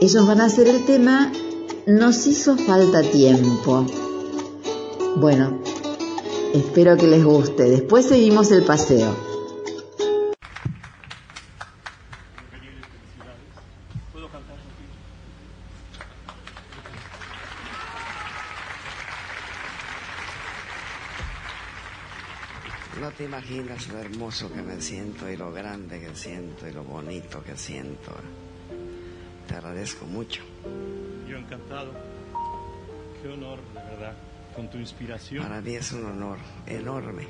Ellos 0.00 0.26
van 0.26 0.40
a 0.40 0.44
hacer 0.44 0.68
el 0.68 0.84
tema 0.84 1.32
Nos 1.88 2.26
hizo 2.26 2.56
falta 2.56 3.02
tiempo. 3.02 3.86
Bueno, 5.16 5.58
Espero 6.54 6.96
que 6.96 7.06
les 7.06 7.22
guste. 7.22 7.64
Después 7.64 8.06
seguimos 8.06 8.50
el 8.50 8.62
paseo. 8.64 9.14
No 22.98 23.10
te 23.12 23.24
imaginas 23.24 23.88
lo 23.88 23.98
hermoso 23.98 24.50
que 24.50 24.62
me 24.62 24.80
siento 24.80 25.30
y 25.30 25.36
lo 25.36 25.52
grande 25.52 26.00
que 26.00 26.14
siento 26.16 26.66
y 26.66 26.72
lo 26.72 26.82
bonito 26.82 27.42
que 27.42 27.56
siento. 27.56 28.12
Te 29.46 29.54
agradezco 29.54 30.06
mucho. 30.06 30.42
Yo 31.28 31.36
encantado. 31.36 31.92
Qué 33.22 33.28
honor, 33.28 33.58
de 33.74 33.80
verdad 33.90 34.14
con 34.58 34.68
tu 34.68 34.78
inspiración. 34.78 35.44
Para 35.44 35.60
mí 35.60 35.76
es 35.76 35.92
un 35.92 36.04
honor 36.04 36.38
enorme. 36.66 37.28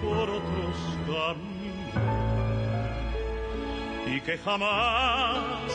por 0.00 0.30
otros 0.30 0.76
caminos 1.06 1.48
y 4.06 4.20
que 4.20 4.38
jamás 4.38 5.72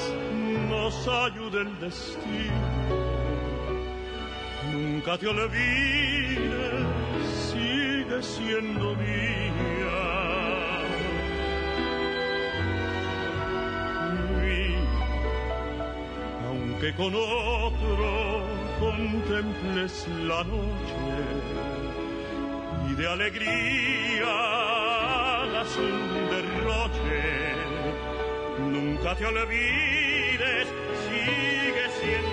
nos 0.69 1.07
ayude 1.07 1.61
el 1.61 1.79
destino. 1.81 2.53
Nunca 4.71 5.17
te 5.17 5.27
olvides, 5.27 6.85
sigue 7.51 8.23
siendo 8.23 8.95
mía. 8.95 9.43
aunque 16.47 16.93
con 16.95 17.13
otro 17.15 18.43
contemples 18.79 20.07
la 20.25 20.43
noche 20.43 22.02
de 22.95 23.07
alegría 23.07 24.25
las 25.51 25.75
un 25.77 26.29
derroche. 26.29 27.55
Nunca 28.59 29.15
te 29.15 29.25
olvides, 29.25 30.67
sigue 31.07 31.89
siendo. 31.99 32.32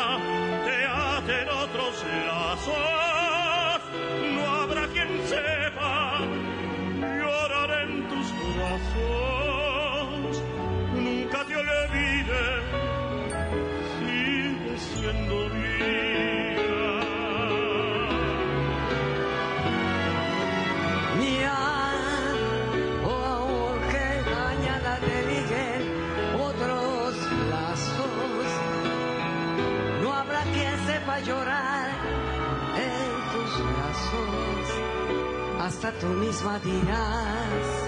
hasta 35.83 35.99
tú 35.99 36.07
misma 36.13 36.59
dirás. 36.59 37.80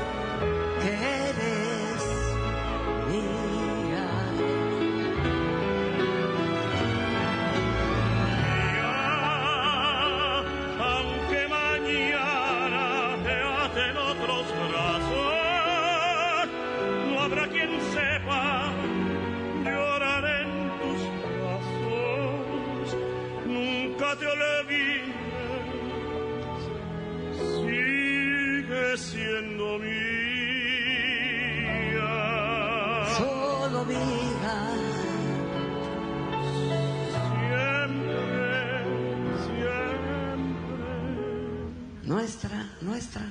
nuestra, 43.03 43.21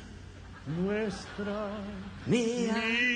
nuestra, 0.66 1.70
mía. 2.26 2.74
mía. 2.74 3.11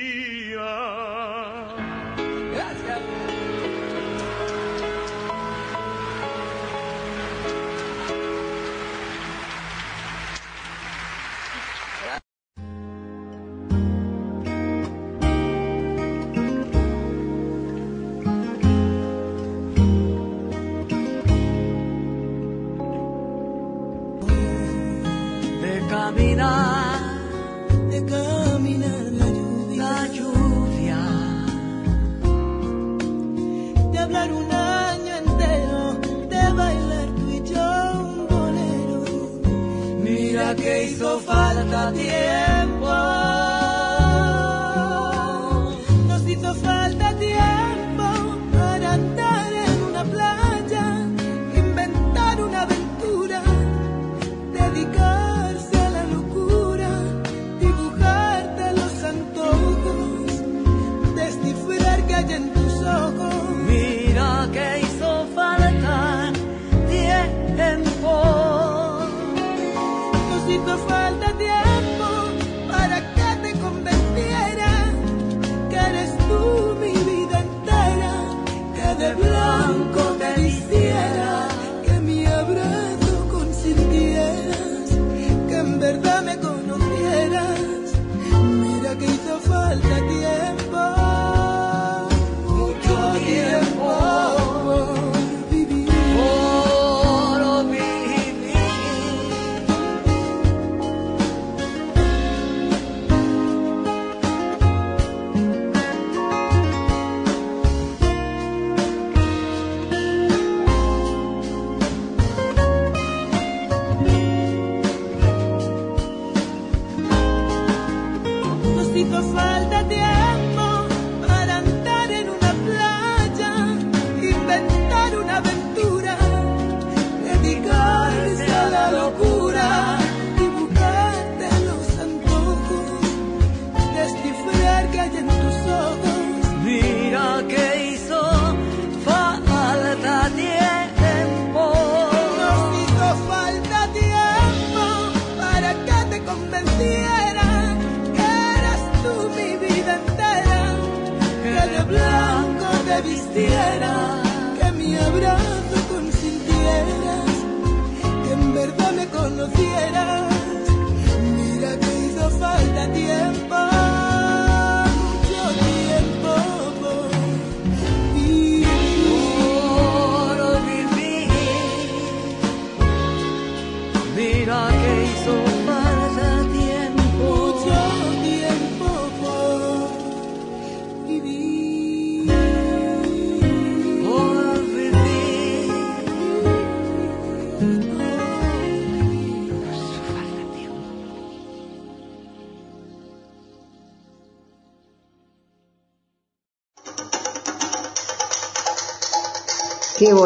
caminar. 26.17 26.86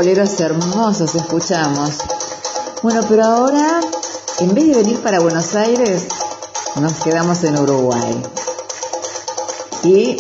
Boleros 0.01 0.41
hermosos 0.41 1.15
escuchamos. 1.15 1.91
Bueno, 2.83 3.03
pero 3.07 3.23
ahora, 3.23 3.83
en 4.39 4.55
vez 4.55 4.69
de 4.69 4.77
venir 4.77 4.99
para 5.01 5.21
Buenos 5.21 5.55
Aires, 5.55 6.07
nos 6.81 6.95
quedamos 6.95 7.45
en 7.45 7.59
Uruguay. 7.59 8.23
Y 9.83 10.17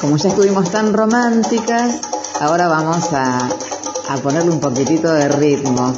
como 0.00 0.16
ya 0.16 0.28
estuvimos 0.28 0.70
tan 0.70 0.92
románticas, 0.92 1.96
ahora 2.38 2.68
vamos 2.68 3.12
a, 3.12 3.48
a 4.10 4.16
ponerle 4.22 4.52
un 4.52 4.60
poquitito 4.60 5.12
de 5.12 5.26
ritmo. 5.26 5.92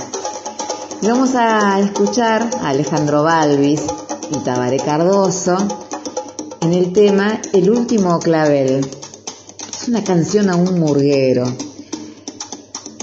Y 1.03 1.07
vamos 1.07 1.35
a 1.35 1.81
escuchar 1.81 2.49
a 2.63 2.71
Alejandro 2.71 3.25
Balvis 3.25 3.83
y 4.31 4.39
Tabaré 4.39 4.79
Cardoso 4.79 5.59
en 6.63 6.73
el 6.73 6.95
tema 6.95 7.43
El 7.53 7.69
último 7.69 8.19
clavel. 8.21 8.81
Es 9.79 9.89
una 9.89 10.03
canción 10.03 10.49
a 10.49 10.57
un 10.57 10.81
murguero. 10.81 11.72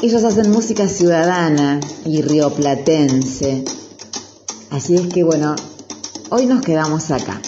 Ellos 0.02 0.24
hacen 0.24 0.50
música 0.50 0.88
ciudadana 0.88 1.82
y 2.06 2.22
rioplatense. 2.22 3.66
Así 4.72 4.96
es 4.96 5.08
que 5.08 5.24
bueno, 5.24 5.58
hoy 6.30 6.46
nos 6.46 6.62
quedamos 6.62 7.12
acá. 7.12 7.42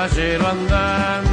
va 0.00 0.08
a 0.08 0.50
andar. 0.50 1.29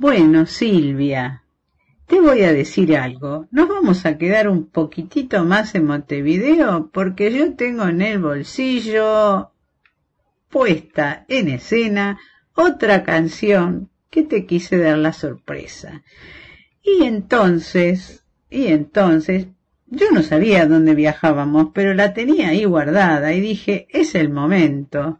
Bueno, 0.00 0.46
Silvia, 0.46 1.44
te 2.06 2.22
voy 2.22 2.40
a 2.40 2.54
decir 2.54 2.96
algo. 2.96 3.48
Nos 3.50 3.68
vamos 3.68 4.06
a 4.06 4.16
quedar 4.16 4.48
un 4.48 4.70
poquitito 4.70 5.44
más 5.44 5.74
en 5.74 5.84
Montevideo 5.84 6.88
porque 6.90 7.30
yo 7.30 7.54
tengo 7.54 7.86
en 7.86 8.00
el 8.00 8.18
bolsillo 8.18 9.50
puesta 10.48 11.26
en 11.28 11.50
escena 11.50 12.18
otra 12.54 13.02
canción 13.02 13.90
que 14.08 14.22
te 14.22 14.46
quise 14.46 14.78
dar 14.78 14.96
la 14.96 15.12
sorpresa. 15.12 16.02
Y 16.82 17.02
entonces, 17.02 18.24
y 18.48 18.68
entonces, 18.68 19.48
yo 19.86 20.06
no 20.12 20.22
sabía 20.22 20.64
dónde 20.64 20.94
viajábamos, 20.94 21.72
pero 21.74 21.92
la 21.92 22.14
tenía 22.14 22.48
ahí 22.48 22.64
guardada 22.64 23.34
y 23.34 23.42
dije, 23.42 23.86
es 23.90 24.14
el 24.14 24.30
momento. 24.30 25.18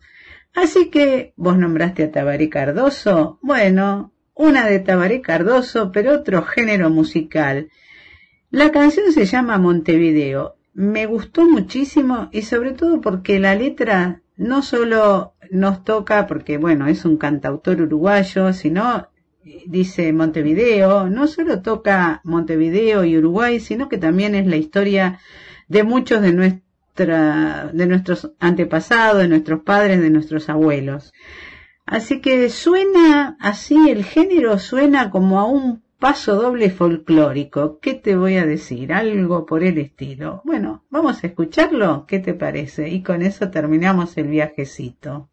Así 0.54 0.88
que 0.88 1.34
vos 1.36 1.58
nombraste 1.58 2.04
a 2.04 2.10
Tabaré 2.10 2.48
Cardoso. 2.48 3.38
Bueno, 3.42 4.14
una 4.40 4.66
de 4.66 4.78
Tabaré 4.78 5.20
Cardoso, 5.20 5.92
pero 5.92 6.14
otro 6.14 6.42
género 6.42 6.88
musical. 6.88 7.68
La 8.50 8.72
canción 8.72 9.12
se 9.12 9.26
llama 9.26 9.58
Montevideo. 9.58 10.56
Me 10.72 11.04
gustó 11.04 11.44
muchísimo 11.44 12.30
y 12.32 12.40
sobre 12.40 12.72
todo 12.72 13.02
porque 13.02 13.38
la 13.38 13.54
letra 13.54 14.22
no 14.38 14.62
solo 14.62 15.34
nos 15.50 15.84
toca, 15.84 16.26
porque 16.26 16.56
bueno, 16.56 16.86
es 16.86 17.04
un 17.04 17.18
cantautor 17.18 17.82
uruguayo, 17.82 18.54
sino 18.54 19.08
dice 19.66 20.10
Montevideo, 20.14 21.10
no 21.10 21.26
solo 21.26 21.60
toca 21.60 22.22
Montevideo 22.24 23.04
y 23.04 23.18
Uruguay, 23.18 23.60
sino 23.60 23.90
que 23.90 23.98
también 23.98 24.34
es 24.34 24.46
la 24.46 24.56
historia 24.56 25.18
de 25.68 25.84
muchos 25.84 26.22
de 26.22 26.60
de 26.96 27.86
nuestros 27.86 28.30
antepasados, 28.40 29.18
de 29.18 29.28
nuestros 29.28 29.60
padres, 29.60 30.00
de 30.00 30.10
nuestros 30.10 30.48
abuelos. 30.48 31.12
Así 31.90 32.20
que 32.20 32.48
suena 32.50 33.36
así, 33.40 33.90
el 33.90 34.04
género 34.04 34.60
suena 34.60 35.10
como 35.10 35.40
a 35.40 35.44
un 35.44 35.82
paso 35.98 36.36
doble 36.36 36.70
folclórico. 36.70 37.80
¿Qué 37.80 37.94
te 37.94 38.14
voy 38.14 38.36
a 38.36 38.46
decir? 38.46 38.92
Algo 38.92 39.44
por 39.44 39.64
el 39.64 39.76
estilo. 39.78 40.40
Bueno, 40.44 40.84
vamos 40.88 41.24
a 41.24 41.26
escucharlo. 41.26 42.06
¿Qué 42.06 42.20
te 42.20 42.32
parece? 42.32 42.88
Y 42.90 43.02
con 43.02 43.22
eso 43.22 43.50
terminamos 43.50 44.16
el 44.18 44.28
viajecito. 44.28 45.30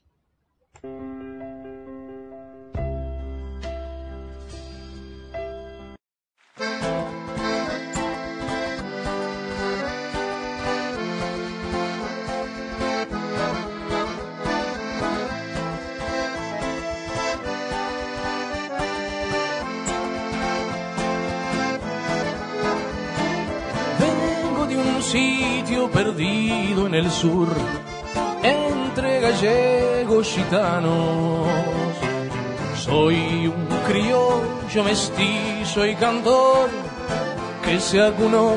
Perdido 25.98 26.86
en 26.86 26.94
el 26.94 27.10
sur, 27.10 27.48
entre 28.44 29.20
gallegos 29.20 30.28
gitanos. 30.28 31.48
Soy 32.76 33.48
un 33.48 33.68
criollo 33.88 34.84
mestizo 34.84 35.88
y 35.88 35.96
cantor 35.96 36.70
que 37.66 37.80
se 37.80 38.00
acunó 38.00 38.52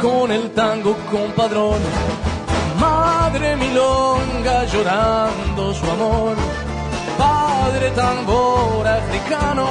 con 0.00 0.30
el 0.30 0.52
tango 0.52 0.96
compadrón. 1.10 1.80
Madre 2.78 3.56
milonga 3.56 4.64
llorando 4.66 5.74
su 5.74 5.90
amor, 5.90 6.36
padre 7.18 7.90
tambor 7.90 8.86
africano 8.86 9.66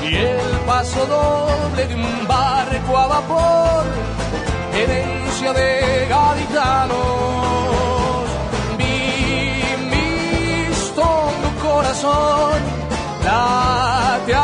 y 0.00 0.14
el 0.14 0.50
paso 0.64 1.04
doble 1.06 1.88
de 1.88 1.94
un 1.96 2.28
barco 2.28 2.96
a 2.96 3.06
vapor 3.08 4.10
herencia 4.82 5.52
de 5.52 6.06
gaditanos. 6.08 6.98
Vi 8.78 9.62
mi 9.90 10.76
corazón 11.62 12.58
late 13.24 14.34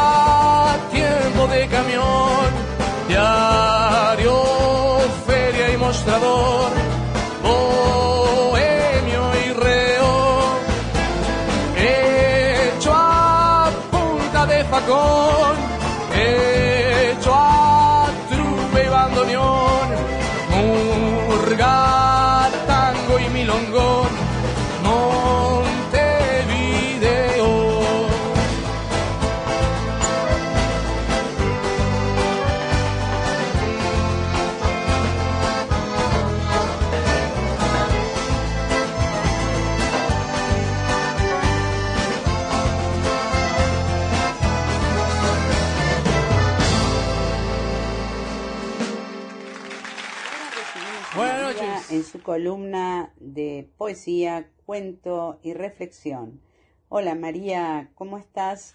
columna 52.27 53.13
de 53.21 53.71
poesía, 53.79 54.51
cuento 54.65 55.39
y 55.45 55.55
reflexión. 55.55 56.41
Hola 56.89 57.15
María, 57.15 57.93
¿cómo 57.95 58.19
estás? 58.19 58.75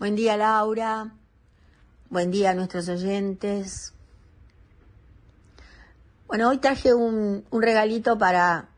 Buen 0.00 0.16
día 0.16 0.36
Laura, 0.36 1.14
buen 2.10 2.32
día 2.32 2.50
a 2.50 2.54
nuestros 2.54 2.88
oyentes. 2.88 3.94
Bueno, 6.26 6.48
hoy 6.48 6.58
traje 6.58 6.92
un, 6.92 7.44
regalito 7.52 8.18
para, 8.18 8.70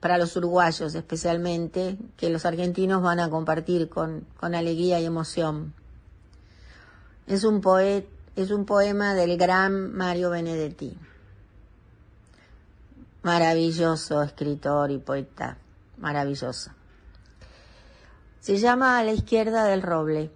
para 0.00 0.16
los 0.16 0.34
uruguayos 0.38 0.94
especialmente, 0.94 1.98
que 2.16 2.30
los 2.30 2.46
argentinos 2.46 3.02
van 3.02 3.20
a 3.20 3.28
compartir 3.28 3.90
con, 3.90 4.26
con 4.40 4.54
alegría 4.54 4.98
y 4.98 5.04
emoción. 5.04 5.74
Es 7.26 7.44
un 7.44 7.60
poeta 7.60 8.08
es 8.34 8.50
un 8.50 8.64
poema 8.64 9.14
del 9.14 9.36
gran 9.36 9.92
Mario 9.92 10.30
Benedetti. 10.30 10.98
Maravilloso 13.24 14.22
escritor 14.22 14.90
y 14.90 14.98
poeta, 14.98 15.56
maravilloso. 15.96 16.72
Se 18.40 18.58
llama 18.58 18.98
A 18.98 19.02
la 19.02 19.12
izquierda 19.12 19.64
del 19.64 19.80
roble 19.80 20.30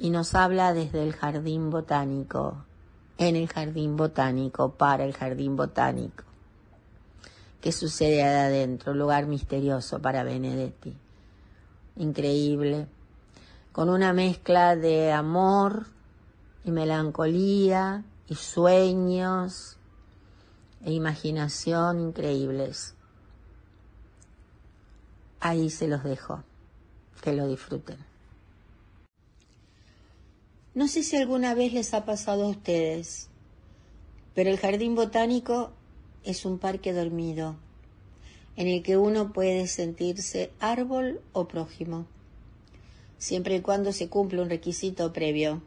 y 0.00 0.10
nos 0.10 0.34
habla 0.34 0.74
desde 0.74 1.04
el 1.04 1.12
jardín 1.14 1.70
botánico, 1.70 2.64
en 3.16 3.36
el 3.36 3.46
jardín 3.48 3.96
botánico, 3.96 4.72
para 4.72 5.04
el 5.04 5.14
jardín 5.14 5.54
botánico. 5.54 6.24
¿Qué 7.60 7.70
sucede 7.70 8.24
adentro? 8.24 8.92
Lugar 8.92 9.26
misterioso 9.26 10.02
para 10.02 10.24
Benedetti. 10.24 10.96
Increíble. 11.94 12.88
Con 13.70 13.88
una 13.88 14.12
mezcla 14.12 14.74
de 14.74 15.12
amor, 15.12 15.86
y 16.64 16.72
melancolía 16.72 18.02
y 18.28 18.34
sueños 18.34 19.77
e 20.84 20.92
imaginación 20.92 22.00
increíbles. 22.00 22.94
Ahí 25.40 25.70
se 25.70 25.88
los 25.88 26.04
dejo, 26.04 26.42
que 27.22 27.32
lo 27.32 27.46
disfruten. 27.46 27.98
No 30.74 30.86
sé 30.86 31.02
si 31.02 31.16
alguna 31.16 31.54
vez 31.54 31.72
les 31.72 31.94
ha 31.94 32.04
pasado 32.04 32.44
a 32.44 32.48
ustedes, 32.48 33.28
pero 34.34 34.50
el 34.50 34.58
jardín 34.58 34.94
botánico 34.94 35.72
es 36.24 36.44
un 36.44 36.58
parque 36.58 36.92
dormido, 36.92 37.56
en 38.56 38.68
el 38.68 38.82
que 38.82 38.96
uno 38.96 39.32
puede 39.32 39.66
sentirse 39.66 40.52
árbol 40.60 41.20
o 41.32 41.48
prójimo, 41.48 42.06
siempre 43.18 43.56
y 43.56 43.60
cuando 43.60 43.92
se 43.92 44.08
cumpla 44.08 44.42
un 44.42 44.50
requisito 44.50 45.12
previo 45.12 45.62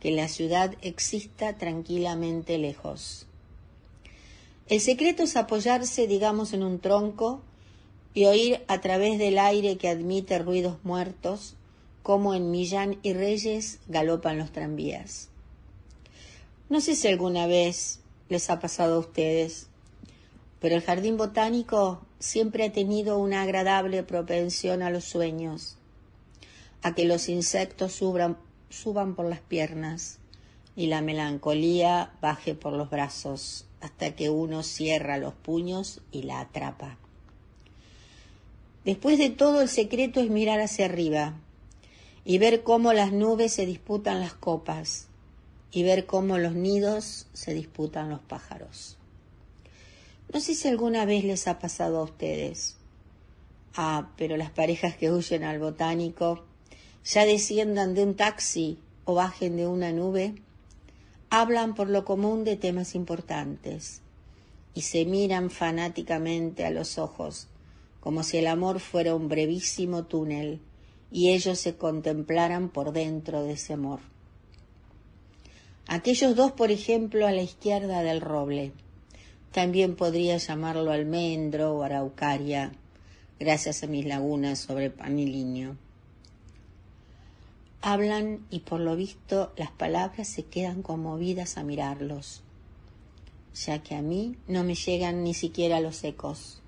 que 0.00 0.10
la 0.10 0.28
ciudad 0.28 0.74
exista 0.82 1.56
tranquilamente 1.56 2.58
lejos. 2.58 3.25
El 4.68 4.80
secreto 4.80 5.22
es 5.22 5.36
apoyarse, 5.36 6.08
digamos, 6.08 6.52
en 6.52 6.64
un 6.64 6.80
tronco 6.80 7.40
y 8.14 8.24
oír 8.24 8.64
a 8.66 8.80
través 8.80 9.16
del 9.16 9.38
aire 9.38 9.78
que 9.78 9.88
admite 9.88 10.40
ruidos 10.40 10.78
muertos 10.82 11.54
como 12.02 12.34
en 12.34 12.50
Millán 12.50 12.98
y 13.02 13.12
Reyes 13.12 13.78
galopan 13.86 14.38
los 14.38 14.50
tranvías. 14.50 15.28
No 16.68 16.80
sé 16.80 16.96
si 16.96 17.06
alguna 17.06 17.46
vez 17.46 18.00
les 18.28 18.50
ha 18.50 18.58
pasado 18.58 18.96
a 18.96 18.98
ustedes, 18.98 19.68
pero 20.60 20.74
el 20.74 20.82
jardín 20.82 21.16
botánico 21.16 22.00
siempre 22.18 22.64
ha 22.64 22.72
tenido 22.72 23.18
una 23.18 23.42
agradable 23.42 24.02
propensión 24.02 24.82
a 24.82 24.90
los 24.90 25.04
sueños, 25.04 25.76
a 26.82 26.92
que 26.92 27.04
los 27.04 27.28
insectos 27.28 27.92
suban 27.92 29.14
por 29.14 29.26
las 29.26 29.40
piernas 29.40 30.18
y 30.74 30.88
la 30.88 31.02
melancolía 31.02 32.14
baje 32.20 32.56
por 32.56 32.72
los 32.72 32.90
brazos 32.90 33.65
hasta 33.86 34.16
que 34.16 34.30
uno 34.30 34.64
cierra 34.64 35.16
los 35.16 35.32
puños 35.32 36.00
y 36.10 36.24
la 36.24 36.40
atrapa. 36.40 36.98
Después 38.84 39.16
de 39.16 39.30
todo 39.30 39.62
el 39.62 39.68
secreto 39.68 40.20
es 40.20 40.28
mirar 40.28 40.60
hacia 40.60 40.86
arriba 40.86 41.34
y 42.24 42.38
ver 42.38 42.64
cómo 42.64 42.92
las 42.92 43.12
nubes 43.12 43.52
se 43.52 43.64
disputan 43.64 44.20
las 44.20 44.34
copas 44.34 45.06
y 45.70 45.84
ver 45.84 46.04
cómo 46.04 46.36
los 46.36 46.56
nidos 46.56 47.28
se 47.32 47.54
disputan 47.54 48.10
los 48.10 48.18
pájaros. 48.18 48.96
No 50.34 50.40
sé 50.40 50.56
si 50.56 50.66
alguna 50.66 51.04
vez 51.04 51.22
les 51.22 51.46
ha 51.46 51.60
pasado 51.60 51.98
a 51.98 52.02
ustedes. 52.02 52.76
Ah, 53.76 54.10
pero 54.16 54.36
las 54.36 54.50
parejas 54.50 54.96
que 54.96 55.12
huyen 55.12 55.44
al 55.44 55.60
botánico 55.60 56.44
ya 57.04 57.24
desciendan 57.24 57.94
de 57.94 58.02
un 58.02 58.16
taxi 58.16 58.80
o 59.04 59.14
bajen 59.14 59.56
de 59.56 59.68
una 59.68 59.92
nube, 59.92 60.34
hablan 61.40 61.74
por 61.74 61.90
lo 61.90 62.06
común 62.06 62.44
de 62.44 62.56
temas 62.56 62.94
importantes 62.94 64.00
y 64.72 64.80
se 64.82 65.04
miran 65.04 65.50
fanáticamente 65.50 66.64
a 66.64 66.70
los 66.70 66.96
ojos, 66.96 67.48
como 68.00 68.22
si 68.22 68.38
el 68.38 68.46
amor 68.46 68.80
fuera 68.80 69.14
un 69.14 69.28
brevísimo 69.28 70.04
túnel 70.04 70.60
y 71.10 71.32
ellos 71.32 71.58
se 71.58 71.76
contemplaran 71.76 72.70
por 72.70 72.92
dentro 72.92 73.42
de 73.42 73.52
ese 73.52 73.74
amor. 73.74 74.00
Aquellos 75.86 76.34
dos, 76.34 76.52
por 76.52 76.70
ejemplo, 76.70 77.26
a 77.26 77.32
la 77.32 77.42
izquierda 77.42 78.02
del 78.02 78.22
roble. 78.22 78.72
También 79.52 79.94
podría 79.94 80.38
llamarlo 80.38 80.90
almendro 80.90 81.74
o 81.74 81.82
araucaria, 81.82 82.72
gracias 83.38 83.82
a 83.82 83.86
mis 83.86 84.06
lagunas 84.06 84.58
sobre 84.58 84.88
paniliño. 84.88 85.76
Hablan 87.80 88.46
y 88.50 88.60
por 88.60 88.80
lo 88.80 88.96
visto 88.96 89.52
las 89.56 89.70
palabras 89.70 90.28
se 90.28 90.44
quedan 90.44 90.82
conmovidas 90.82 91.56
a 91.56 91.62
mirarlos, 91.62 92.42
ya 93.54 93.82
que 93.82 93.94
a 93.94 94.02
mí 94.02 94.36
no 94.48 94.64
me 94.64 94.74
llegan 94.74 95.22
ni 95.22 95.34
siquiera 95.34 95.80
los 95.80 96.02
ecos. 96.02 96.60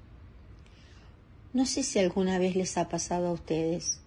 No 1.52 1.66
sé 1.66 1.82
si 1.82 1.98
alguna 1.98 2.38
vez 2.38 2.54
les 2.56 2.76
ha 2.76 2.88
pasado 2.88 3.28
a 3.28 3.32
ustedes, 3.32 4.00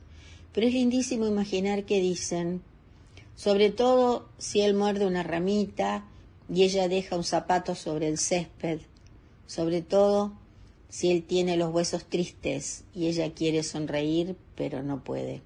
pero 0.54 0.68
es 0.68 0.74
lindísimo 0.74 1.28
imaginar 1.28 1.86
que 1.86 2.00
dicen, 2.00 2.62
sobre 3.36 3.72
todo 3.72 4.30
si 4.38 4.62
él 4.62 4.74
muerde 4.74 5.06
una 5.06 5.24
ramita 5.24 6.06
y 6.54 6.64
ella 6.64 6.88
deja 6.88 7.16
un 7.16 7.24
zapato 7.24 7.76
sobre 7.76 8.08
el 8.08 8.18
césped, 8.18 8.82
sobre 9.48 9.82
todo 9.82 10.34
si 10.90 11.10
él 11.10 11.24
tiene 11.24 11.58
los 11.58 11.74
huesos 11.74 12.06
tristes 12.06 12.84
y 12.94 13.08
ella 13.08 13.34
quiere 13.34 13.64
sonreír 13.64 14.36
pero 14.56 14.84
no 14.84 15.04
puede. 15.04 15.42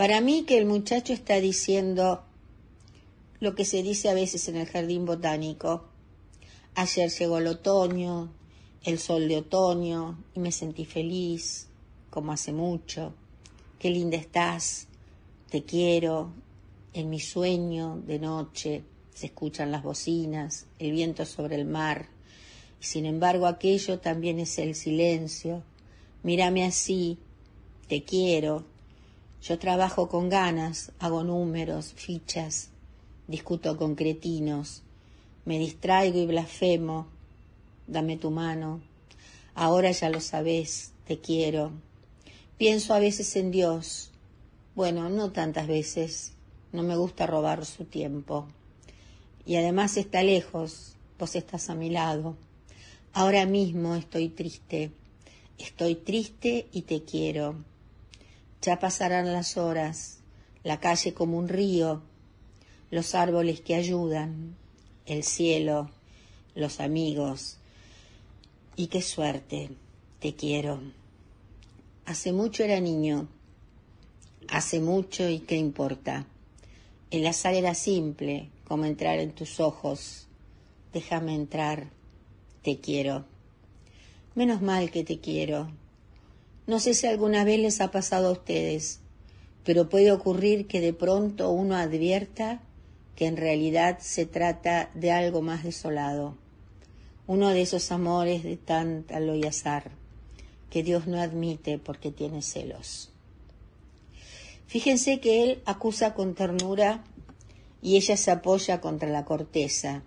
Para 0.00 0.22
mí 0.22 0.44
que 0.44 0.56
el 0.56 0.64
muchacho 0.64 1.12
está 1.12 1.40
diciendo 1.40 2.22
lo 3.38 3.54
que 3.54 3.66
se 3.66 3.82
dice 3.82 4.08
a 4.08 4.14
veces 4.14 4.48
en 4.48 4.56
el 4.56 4.66
jardín 4.66 5.04
botánico. 5.04 5.90
Ayer 6.74 7.10
llegó 7.10 7.36
el 7.36 7.46
otoño, 7.46 8.32
el 8.82 8.98
sol 8.98 9.28
de 9.28 9.36
otoño, 9.36 10.24
y 10.34 10.40
me 10.40 10.52
sentí 10.52 10.86
feliz, 10.86 11.68
como 12.08 12.32
hace 12.32 12.50
mucho. 12.50 13.12
Qué 13.78 13.90
linda 13.90 14.16
estás, 14.16 14.86
te 15.50 15.64
quiero. 15.64 16.32
En 16.94 17.10
mi 17.10 17.20
sueño 17.20 18.00
de 18.06 18.18
noche 18.18 18.82
se 19.14 19.26
escuchan 19.26 19.70
las 19.70 19.82
bocinas, 19.82 20.64
el 20.78 20.92
viento 20.92 21.26
sobre 21.26 21.56
el 21.56 21.66
mar. 21.66 22.08
Y 22.80 22.86
sin 22.86 23.04
embargo 23.04 23.46
aquello 23.46 23.98
también 23.98 24.38
es 24.38 24.58
el 24.58 24.74
silencio. 24.74 25.62
Mírame 26.22 26.64
así, 26.64 27.18
te 27.86 28.02
quiero, 28.02 28.64
yo 29.42 29.58
trabajo 29.58 30.08
con 30.08 30.28
ganas, 30.28 30.92
hago 30.98 31.24
números, 31.24 31.94
fichas, 31.94 32.70
discuto 33.26 33.76
con 33.76 33.94
cretinos, 33.94 34.82
me 35.44 35.58
distraigo 35.58 36.18
y 36.18 36.26
blasfemo. 36.26 37.06
Dame 37.86 38.16
tu 38.18 38.30
mano. 38.30 38.80
Ahora 39.54 39.90
ya 39.90 40.10
lo 40.10 40.20
sabes, 40.20 40.92
te 41.06 41.18
quiero. 41.18 41.72
Pienso 42.58 42.94
a 42.94 42.98
veces 42.98 43.34
en 43.36 43.50
Dios. 43.50 44.10
Bueno, 44.74 45.08
no 45.08 45.32
tantas 45.32 45.66
veces. 45.66 46.32
No 46.72 46.82
me 46.82 46.96
gusta 46.96 47.26
robar 47.26 47.64
su 47.64 47.84
tiempo. 47.84 48.46
Y 49.46 49.56
además 49.56 49.96
está 49.96 50.22
lejos, 50.22 50.94
vos 51.18 51.34
estás 51.34 51.70
a 51.70 51.74
mi 51.74 51.90
lado. 51.90 52.36
Ahora 53.12 53.46
mismo 53.46 53.96
estoy 53.96 54.28
triste. 54.28 54.92
Estoy 55.58 55.96
triste 55.96 56.68
y 56.70 56.82
te 56.82 57.02
quiero. 57.02 57.69
Ya 58.62 58.78
pasarán 58.78 59.32
las 59.32 59.56
horas, 59.56 60.18
la 60.64 60.80
calle 60.80 61.14
como 61.14 61.38
un 61.38 61.48
río, 61.48 62.02
los 62.90 63.14
árboles 63.14 63.60
que 63.60 63.74
ayudan, 63.74 64.56
el 65.06 65.24
cielo, 65.24 65.90
los 66.54 66.80
amigos. 66.80 67.56
Y 68.76 68.88
qué 68.88 69.00
suerte, 69.00 69.70
te 70.18 70.34
quiero. 70.34 70.80
Hace 72.04 72.32
mucho 72.32 72.62
era 72.64 72.80
niño, 72.80 73.28
hace 74.48 74.80
mucho 74.80 75.28
y 75.28 75.40
qué 75.40 75.56
importa. 75.56 76.26
El 77.10 77.26
azar 77.26 77.54
era 77.54 77.74
simple, 77.74 78.50
como 78.68 78.84
entrar 78.84 79.18
en 79.18 79.32
tus 79.32 79.58
ojos. 79.58 80.26
Déjame 80.92 81.34
entrar, 81.34 81.90
te 82.62 82.78
quiero. 82.78 83.24
Menos 84.34 84.60
mal 84.60 84.90
que 84.90 85.02
te 85.02 85.18
quiero, 85.18 85.70
no 86.70 86.78
sé 86.78 86.94
si 86.94 87.08
alguna 87.08 87.42
vez 87.42 87.58
les 87.58 87.80
ha 87.80 87.90
pasado 87.90 88.28
a 88.28 88.30
ustedes, 88.30 89.00
pero 89.64 89.88
puede 89.88 90.12
ocurrir 90.12 90.68
que 90.68 90.80
de 90.80 90.92
pronto 90.92 91.50
uno 91.50 91.74
advierta 91.74 92.60
que 93.16 93.26
en 93.26 93.36
realidad 93.36 93.98
se 93.98 94.24
trata 94.24 94.88
de 94.94 95.10
algo 95.10 95.42
más 95.42 95.64
desolado, 95.64 96.36
uno 97.26 97.48
de 97.48 97.62
esos 97.62 97.90
amores 97.90 98.44
de 98.44 98.56
tanta 98.56 99.20
y 99.20 99.44
azar 99.44 99.90
que 100.70 100.84
Dios 100.84 101.08
no 101.08 101.20
admite 101.20 101.78
porque 101.78 102.12
tiene 102.12 102.40
celos. 102.40 103.10
Fíjense 104.68 105.18
que 105.18 105.42
él 105.42 105.62
acusa 105.64 106.14
con 106.14 106.36
ternura 106.36 107.02
y 107.82 107.96
ella 107.96 108.16
se 108.16 108.30
apoya 108.30 108.80
contra 108.80 109.08
la 109.08 109.24
corteza. 109.24 110.04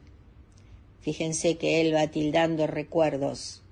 Fíjense 1.02 1.58
que 1.58 1.82
él 1.82 1.94
va 1.94 2.08
tildando 2.08 2.68
recuerdos 2.68 3.63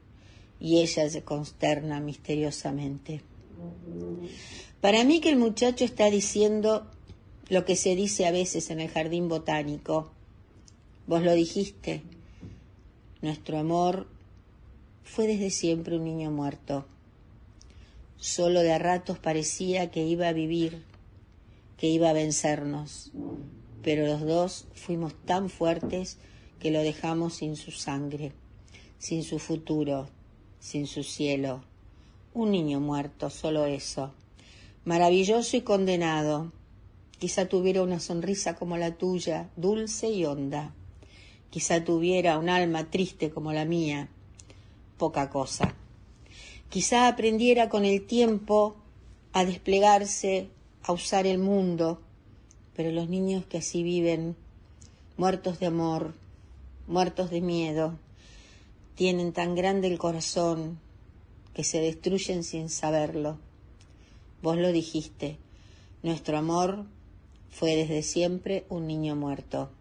y 0.62 0.80
ella 0.80 1.10
se 1.10 1.24
consterna 1.24 2.00
misteriosamente. 2.00 3.22
Para 4.80 5.04
mí 5.04 5.20
que 5.20 5.30
el 5.30 5.38
muchacho 5.38 5.84
está 5.84 6.10
diciendo 6.12 6.88
lo 7.50 7.66
que 7.66 7.76
se 7.76 7.96
dice 7.96 8.28
a 8.28 8.32
veces 8.32 8.70
en 8.70 8.80
el 8.80 8.90
jardín 8.90 9.28
botánico. 9.28 10.12
Vos 11.08 11.24
lo 11.24 11.34
dijiste. 11.34 12.04
Nuestro 13.22 13.58
amor 13.58 14.08
fue 15.04 15.28
desde 15.28 15.50
siempre 15.50 15.98
un 15.98 16.04
niño 16.04 16.30
muerto. 16.30 16.86
Solo 18.18 18.62
de 18.62 18.72
a 18.72 18.78
ratos 18.78 19.18
parecía 19.18 19.90
que 19.90 20.06
iba 20.06 20.28
a 20.28 20.34
vivir, 20.34 20.84
que 21.78 21.88
iba 21.88 22.10
a 22.10 22.14
vencernos, 22.14 23.12
pero 23.82 24.06
los 24.06 24.22
dos 24.22 24.68
fuimos 24.76 25.14
tan 25.26 25.50
fuertes 25.50 26.18
que 26.60 26.70
lo 26.70 26.82
dejamos 26.82 27.34
sin 27.34 27.56
su 27.56 27.72
sangre, 27.72 28.32
sin 29.00 29.24
su 29.24 29.40
futuro, 29.40 30.08
sin 30.62 30.88
su 30.88 31.04
cielo. 31.04 31.64
Un 32.34 32.52
niño 32.52 32.80
muerto, 32.80 33.30
solo 33.30 33.66
eso. 33.66 34.14
Maravilloso 34.86 35.58
y 35.58 35.62
condenado. 35.62 36.54
Quizá 37.20 37.48
tuviera 37.50 37.82
una 37.82 38.00
sonrisa 38.00 38.56
como 38.56 38.78
la 38.78 38.96
tuya, 38.96 39.50
dulce 39.58 40.10
y 40.10 40.24
honda. 40.24 40.74
Quizá 41.50 41.84
tuviera 41.84 42.38
un 42.38 42.48
alma 42.48 42.90
triste 42.90 43.32
como 43.32 43.52
la 43.52 43.66
mía. 43.66 44.08
Poca 44.98 45.30
cosa. 45.30 45.76
Quizá 46.70 47.08
aprendiera 47.08 47.68
con 47.68 47.84
el 47.84 48.06
tiempo 48.06 48.78
a 49.34 49.44
desplegarse, 49.44 50.48
a 50.84 50.94
usar 50.94 51.28
el 51.28 51.40
mundo, 51.40 52.00
pero 52.76 52.92
los 52.92 53.10
niños 53.10 53.46
que 53.46 53.58
así 53.58 53.84
viven, 53.84 54.36
muertos 55.18 55.60
de 55.60 55.66
amor, 55.66 56.14
muertos 56.88 57.30
de 57.30 57.42
miedo, 57.42 57.98
tienen 59.02 59.34
tan 59.34 59.56
grande 59.56 59.88
el 59.88 59.98
corazón 59.98 60.80
que 61.56 61.64
se 61.64 61.82
destruyen 61.82 62.44
sin 62.44 62.70
saberlo. 62.70 63.40
Vos 64.44 64.58
lo 64.58 64.72
dijiste, 64.72 65.40
nuestro 66.04 66.38
amor 66.38 66.86
fue 67.50 67.76
desde 67.76 68.04
siempre 68.04 68.64
un 68.70 68.86
niño 68.86 69.16
muerto. 69.16 69.72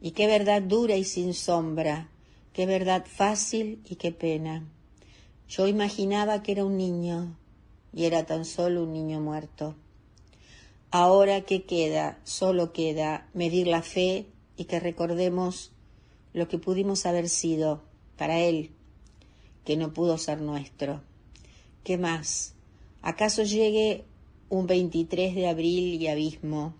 Y 0.00 0.12
qué 0.12 0.26
verdad 0.26 0.62
dura 0.62 0.96
y 0.96 1.04
sin 1.04 1.34
sombra, 1.34 2.08
qué 2.54 2.64
verdad 2.64 3.04
fácil 3.04 3.82
y 3.84 3.96
qué 3.96 4.12
pena. 4.12 4.66
Yo 5.46 5.68
imaginaba 5.68 6.42
que 6.42 6.52
era 6.52 6.64
un 6.64 6.78
niño 6.78 7.36
y 7.92 8.06
era 8.06 8.24
tan 8.24 8.46
solo 8.46 8.84
un 8.84 8.94
niño 8.94 9.20
muerto. 9.20 9.74
Ahora 10.90 11.42
qué 11.42 11.64
queda, 11.64 12.18
solo 12.24 12.72
queda 12.72 13.28
medir 13.34 13.66
la 13.66 13.82
fe 13.82 14.24
y 14.56 14.64
que 14.64 14.80
recordemos 14.80 15.70
lo 16.32 16.48
que 16.48 16.56
pudimos 16.56 17.04
haber 17.04 17.28
sido 17.28 17.91
para 18.22 18.38
él, 18.38 18.70
que 19.64 19.76
no 19.76 19.92
pudo 19.92 20.16
ser 20.16 20.40
nuestro. 20.40 21.02
¿Qué 21.82 21.98
más? 21.98 22.54
¿Acaso 23.00 23.42
llegue 23.42 24.04
un 24.48 24.68
23 24.68 25.34
de 25.34 25.48
abril 25.48 26.00
y 26.00 26.06
abismo? 26.06 26.72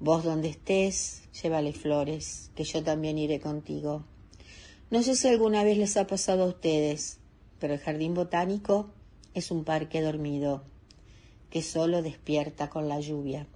Vos 0.00 0.24
donde 0.24 0.48
estés, 0.48 1.22
llévale 1.40 1.72
flores, 1.72 2.50
que 2.56 2.64
yo 2.64 2.82
también 2.82 3.16
iré 3.16 3.38
contigo. 3.38 4.02
No 4.90 5.04
sé 5.04 5.14
si 5.14 5.28
alguna 5.28 5.62
vez 5.62 5.78
les 5.78 5.96
ha 5.96 6.08
pasado 6.08 6.42
a 6.42 6.48
ustedes, 6.48 7.20
pero 7.60 7.74
el 7.74 7.78
jardín 7.78 8.14
botánico 8.14 8.90
es 9.34 9.52
un 9.52 9.62
parque 9.62 10.02
dormido. 10.02 10.64
que 11.48 11.62
solo 11.62 12.02
despierta 12.02 12.70
con 12.70 12.88
la 12.88 12.98
lluvia. 12.98 13.46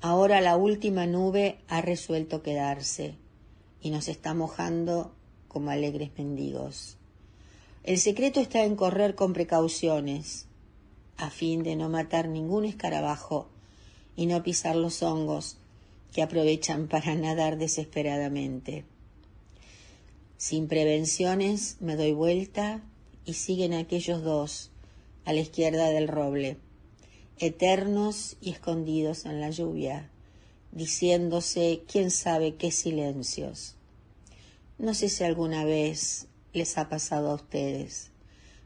Ahora 0.00 0.40
la 0.40 0.56
última 0.56 1.06
nube 1.06 1.58
ha 1.68 1.82
resuelto 1.82 2.42
quedarse 2.42 3.14
y 3.84 3.90
nos 3.90 4.08
está 4.08 4.32
mojando 4.32 5.12
como 5.46 5.70
alegres 5.70 6.10
mendigos. 6.16 6.96
El 7.84 7.98
secreto 7.98 8.40
está 8.40 8.64
en 8.64 8.76
correr 8.76 9.14
con 9.14 9.34
precauciones, 9.34 10.46
a 11.18 11.28
fin 11.28 11.62
de 11.62 11.76
no 11.76 11.90
matar 11.90 12.26
ningún 12.28 12.64
escarabajo 12.64 13.46
y 14.16 14.24
no 14.24 14.42
pisar 14.42 14.74
los 14.74 15.02
hongos 15.02 15.58
que 16.14 16.22
aprovechan 16.22 16.88
para 16.88 17.14
nadar 17.14 17.58
desesperadamente. 17.58 18.86
Sin 20.38 20.66
prevenciones 20.66 21.76
me 21.80 21.94
doy 21.94 22.14
vuelta 22.14 22.82
y 23.26 23.34
siguen 23.34 23.74
aquellos 23.74 24.22
dos 24.22 24.70
a 25.26 25.34
la 25.34 25.40
izquierda 25.40 25.90
del 25.90 26.08
roble, 26.08 26.56
eternos 27.38 28.38
y 28.40 28.50
escondidos 28.50 29.26
en 29.26 29.42
la 29.42 29.50
lluvia, 29.50 30.10
diciéndose 30.74 31.84
quién 31.86 32.10
sabe 32.10 32.56
qué 32.56 32.72
silencios. 32.72 33.76
No 34.76 34.92
sé 34.92 35.08
si 35.08 35.22
alguna 35.22 35.64
vez 35.64 36.26
les 36.52 36.76
ha 36.78 36.88
pasado 36.88 37.30
a 37.30 37.34
ustedes, 37.34 38.10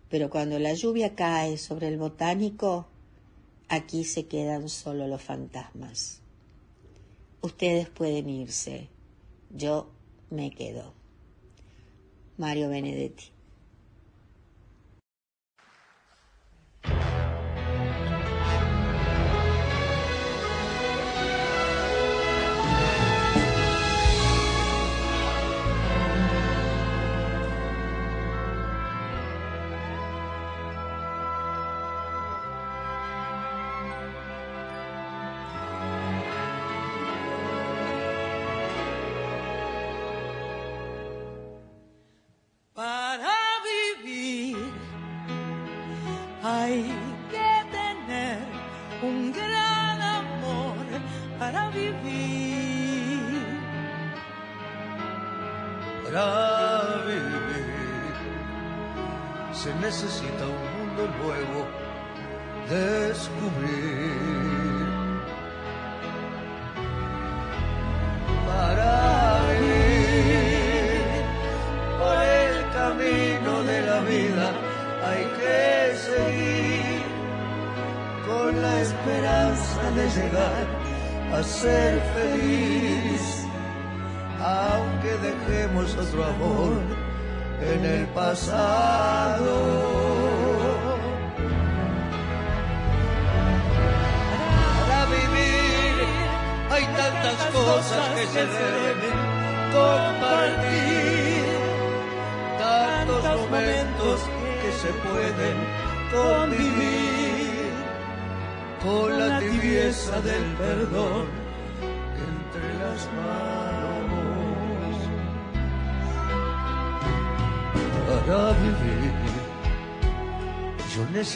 pero 0.08 0.30
cuando 0.30 0.58
la 0.58 0.72
lluvia 0.72 1.14
cae 1.14 1.58
sobre 1.58 1.88
el 1.88 1.98
botánico, 1.98 2.88
aquí 3.68 4.04
se 4.04 4.26
quedan 4.26 4.70
solo 4.70 5.06
los 5.06 5.22
fantasmas. 5.22 6.22
Ustedes 7.42 7.90
pueden 7.90 8.30
irse, 8.30 8.88
yo 9.50 9.90
me 10.30 10.50
quedo. 10.50 10.94
Mario 12.38 12.70
Benedetti. 12.70 13.37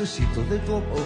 Necesito 0.03 0.43
de 0.43 0.59
tu 0.59 0.75
amor 0.75 1.02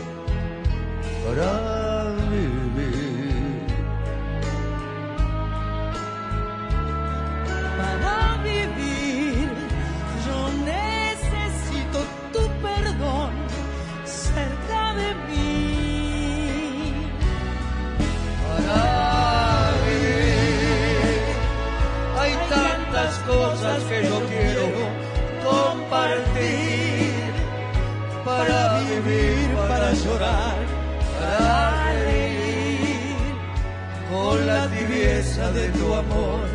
de 35.52 35.68
tu 35.70 35.94
amor 35.94 36.48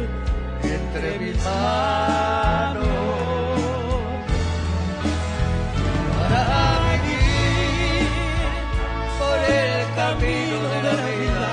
entre 0.63 1.19
mis 1.19 1.37
manos. 1.43 2.87
Para 6.17 6.79
vivir 6.89 8.07
por 9.19 9.39
el 9.61 9.81
camino 10.01 10.57
de 10.73 10.79
la 10.87 10.95
vida 11.09 11.47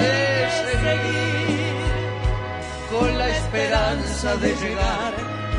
he 0.00 0.14
de 0.68 0.74
seguir 0.84 1.76
con 2.90 3.18
la 3.18 3.28
esperanza 3.28 4.36
de 4.36 4.50
llegar 4.62 5.12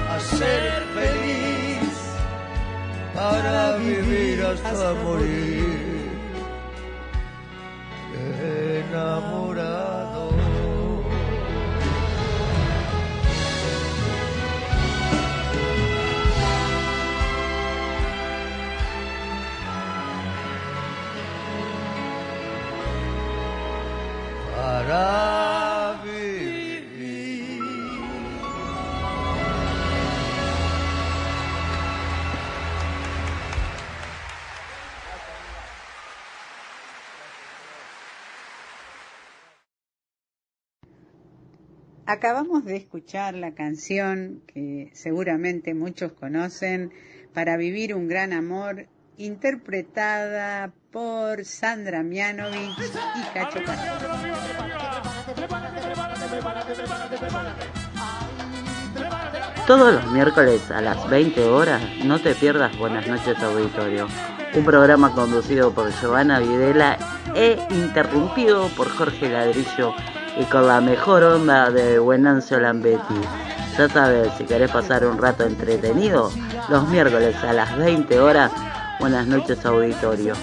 a 0.09 0.19
ser 0.19 0.83
feliz 0.95 1.93
para 3.15 3.77
vivir 3.77 4.43
hasta 4.43 4.93
morir 5.03 5.82
escuchar 42.93 43.33
la 43.33 43.55
canción 43.55 44.43
que 44.45 44.91
seguramente 44.93 45.73
muchos 45.73 46.11
conocen, 46.11 46.91
Para 47.33 47.57
vivir 47.57 47.95
un 47.95 48.07
gran 48.07 48.31
amor, 48.33 48.85
interpretada 49.17 50.71
por 50.91 51.43
Sandra 51.43 52.03
Mianovich 52.03 52.77
y 53.15 53.33
Cacho 53.33 53.59
Todos 59.65 59.93
los 59.95 60.11
miércoles 60.11 60.69
a 60.69 60.81
las 60.81 61.09
20 61.09 61.45
horas 61.45 61.81
no 62.05 62.21
te 62.21 62.35
pierdas 62.35 62.77
Buenas 62.77 63.07
noches 63.07 63.39
Auditorio, 63.39 64.07
un 64.53 64.65
programa 64.65 65.11
conducido 65.15 65.73
por 65.73 65.91
Giovanna 65.99 66.39
Videla 66.39 66.99
e 67.33 67.57
interrumpido 67.71 68.67
por 68.77 68.87
Jorge 68.87 69.29
Ladrillo 69.29 69.95
y 70.37 70.45
con 70.45 70.67
la 70.67 70.81
mejor 70.81 71.23
onda 71.23 71.69
de 71.69 71.99
Buenancio 71.99 72.59
Lambetti. 72.59 73.21
Ya 73.77 73.89
sabes, 73.89 74.31
si 74.37 74.45
querés 74.45 74.71
pasar 74.71 75.05
un 75.05 75.17
rato 75.17 75.43
entretenido, 75.43 76.31
los 76.69 76.87
miércoles 76.89 77.35
a 77.43 77.53
las 77.53 77.77
20 77.77 78.19
horas 78.19 78.51
Buenas 79.03 79.27
noches 79.27 79.65
auditorio. 79.65 80.33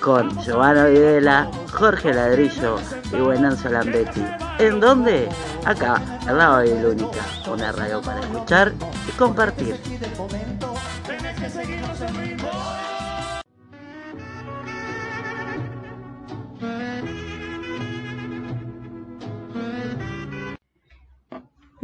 Con 0.00 0.30
Giovanna 0.42 0.86
Videla, 0.86 1.50
Jorge 1.72 2.14
Ladrillo 2.14 2.76
y 3.12 3.16
Buenanza 3.16 3.68
Lambetti. 3.68 4.24
¿En 4.58 4.80
dónde? 4.80 5.28
Acá, 5.66 6.00
al 6.26 6.38
lado 6.38 6.58
de 6.60 6.80
la 6.80 6.88
única. 6.88 7.20
Una 7.52 7.70
radio 7.70 8.00
para 8.00 8.20
escuchar 8.20 8.72
y 9.06 9.12
compartir. 9.12 9.76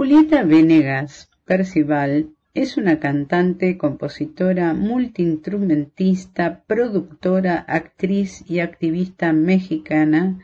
Julieta 0.05 0.43
Venegas 0.43 1.31
Percival 1.47 2.29
es 2.53 2.77
una 2.77 3.01
cantante, 3.01 3.79
compositora, 3.79 4.75
multiinstrumentista, 4.75 6.63
productora, 6.67 7.65
actriz 7.67 8.45
y 8.47 8.59
activista 8.59 9.33
mexicana 9.33 10.41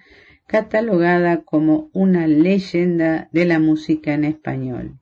catalogada 0.46 1.42
como 1.42 1.90
una 1.92 2.26
leyenda 2.26 3.28
de 3.32 3.44
la 3.44 3.58
música 3.58 4.14
en 4.14 4.24
español. 4.24 4.98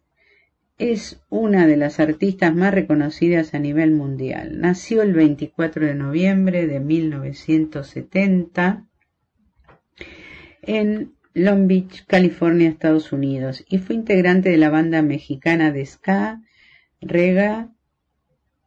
Es 0.76 1.22
una 1.28 1.68
de 1.68 1.76
las 1.76 2.00
artistas 2.00 2.52
más 2.52 2.74
reconocidas 2.74 3.54
a 3.54 3.60
nivel 3.60 3.92
mundial. 3.92 4.60
Nació 4.60 5.02
el 5.02 5.12
24 5.12 5.86
de 5.86 5.94
noviembre 5.94 6.66
de 6.66 6.80
1970 6.80 8.88
en 10.62 11.12
Long 11.38 11.68
Beach, 11.68 12.04
California, 12.08 12.68
Estados 12.68 13.12
Unidos, 13.12 13.64
y 13.68 13.78
fue 13.78 13.94
integrante 13.94 14.50
de 14.50 14.56
la 14.56 14.70
banda 14.70 15.02
mexicana 15.02 15.70
de 15.70 15.86
ska 15.86 16.42
Rega, 17.00 17.70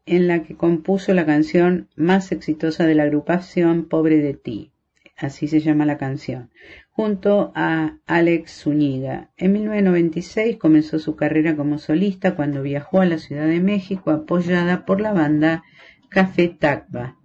en 0.06 0.30
la 0.30 0.44
que 0.44 0.56
compuso 0.56 1.14
la 1.14 1.26
canción 1.26 1.90
más 1.98 2.32
exitosa 2.32 2.86
de 2.86 2.96
la 2.96 3.04
agrupación 3.04 3.90
Pobre 3.90 4.20
de 4.20 4.36
ti, 4.36 4.72
así 5.18 5.50
se 5.50 5.60
llama 5.60 5.86
la 5.86 5.98
canción, 5.98 6.50
junto 6.92 7.52
a 7.56 7.98
Alex 8.06 8.62
Zúñiga. 8.64 9.32
En 9.36 9.52
1996 9.52 10.56
comenzó 10.56 10.98
su 10.98 11.18
carrera 11.18 11.58
como 11.58 11.78
solista 11.78 12.38
cuando 12.38 12.64
viajó 12.64 13.02
a 13.02 13.06
la 13.06 13.18
Ciudad 13.18 13.48
de 13.48 13.60
México 13.60 14.12
apoyada 14.12 14.86
por 14.86 15.02
la 15.02 15.12
banda 15.12 15.66
Café 16.08 16.48
Tacba. 16.48 17.18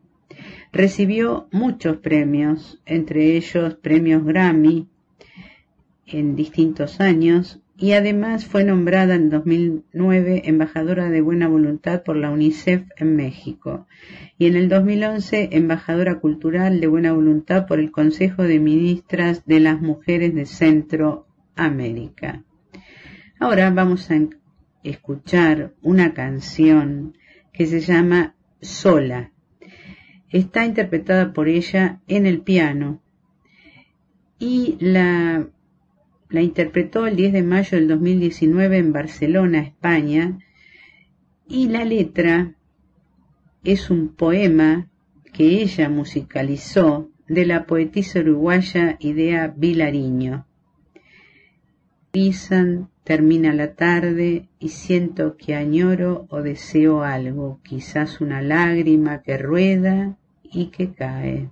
Recibió 0.72 1.48
muchos 1.52 1.98
premios, 1.98 2.82
entre 2.84 3.36
ellos 3.36 3.76
premios 3.76 4.24
Grammy 4.24 4.88
en 6.06 6.36
distintos 6.36 7.00
años, 7.00 7.60
y 7.78 7.92
además 7.92 8.46
fue 8.46 8.64
nombrada 8.64 9.14
en 9.16 9.28
2009 9.28 10.42
embajadora 10.46 11.10
de 11.10 11.20
buena 11.20 11.46
voluntad 11.46 12.02
por 12.04 12.16
la 12.16 12.30
UNICEF 12.30 12.84
en 12.96 13.16
México 13.16 13.86
y 14.38 14.46
en 14.46 14.56
el 14.56 14.70
2011 14.70 15.50
embajadora 15.52 16.18
cultural 16.18 16.80
de 16.80 16.86
buena 16.86 17.12
voluntad 17.12 17.66
por 17.66 17.78
el 17.78 17.90
Consejo 17.90 18.44
de 18.44 18.60
Ministras 18.60 19.44
de 19.44 19.60
las 19.60 19.80
Mujeres 19.82 20.34
de 20.34 20.46
Centroamérica. 20.46 22.44
Ahora 23.38 23.70
vamos 23.70 24.10
a 24.10 24.20
escuchar 24.82 25.74
una 25.82 26.14
canción 26.14 27.18
que 27.52 27.66
se 27.66 27.80
llama 27.80 28.34
Sola. 28.62 29.32
Está 30.30 30.64
interpretada 30.64 31.34
por 31.34 31.48
ella 31.48 32.00
en 32.08 32.24
el 32.24 32.40
piano 32.40 33.02
y 34.38 34.76
la 34.80 35.46
la 36.28 36.42
interpretó 36.42 37.06
el 37.06 37.16
10 37.16 37.32
de 37.32 37.42
mayo 37.42 37.78
del 37.78 37.88
2019 37.88 38.78
en 38.78 38.92
Barcelona, 38.92 39.60
España, 39.60 40.38
y 41.48 41.68
la 41.68 41.84
letra 41.84 42.54
es 43.62 43.90
un 43.90 44.08
poema 44.08 44.88
que 45.32 45.62
ella 45.62 45.88
musicalizó 45.88 47.10
de 47.28 47.46
la 47.46 47.66
poetisa 47.66 48.20
uruguaya 48.20 48.96
Idea 49.00 49.52
Vilariño. 49.56 50.46
Pisan, 52.10 52.88
termina 53.04 53.52
la 53.52 53.74
tarde 53.74 54.48
y 54.58 54.70
siento 54.70 55.36
que 55.36 55.54
añoro 55.54 56.26
o 56.30 56.42
deseo 56.42 57.02
algo, 57.02 57.60
quizás 57.62 58.20
una 58.20 58.40
lágrima 58.40 59.22
que 59.22 59.38
rueda 59.38 60.16
y 60.42 60.66
que 60.66 60.92
cae 60.92 61.50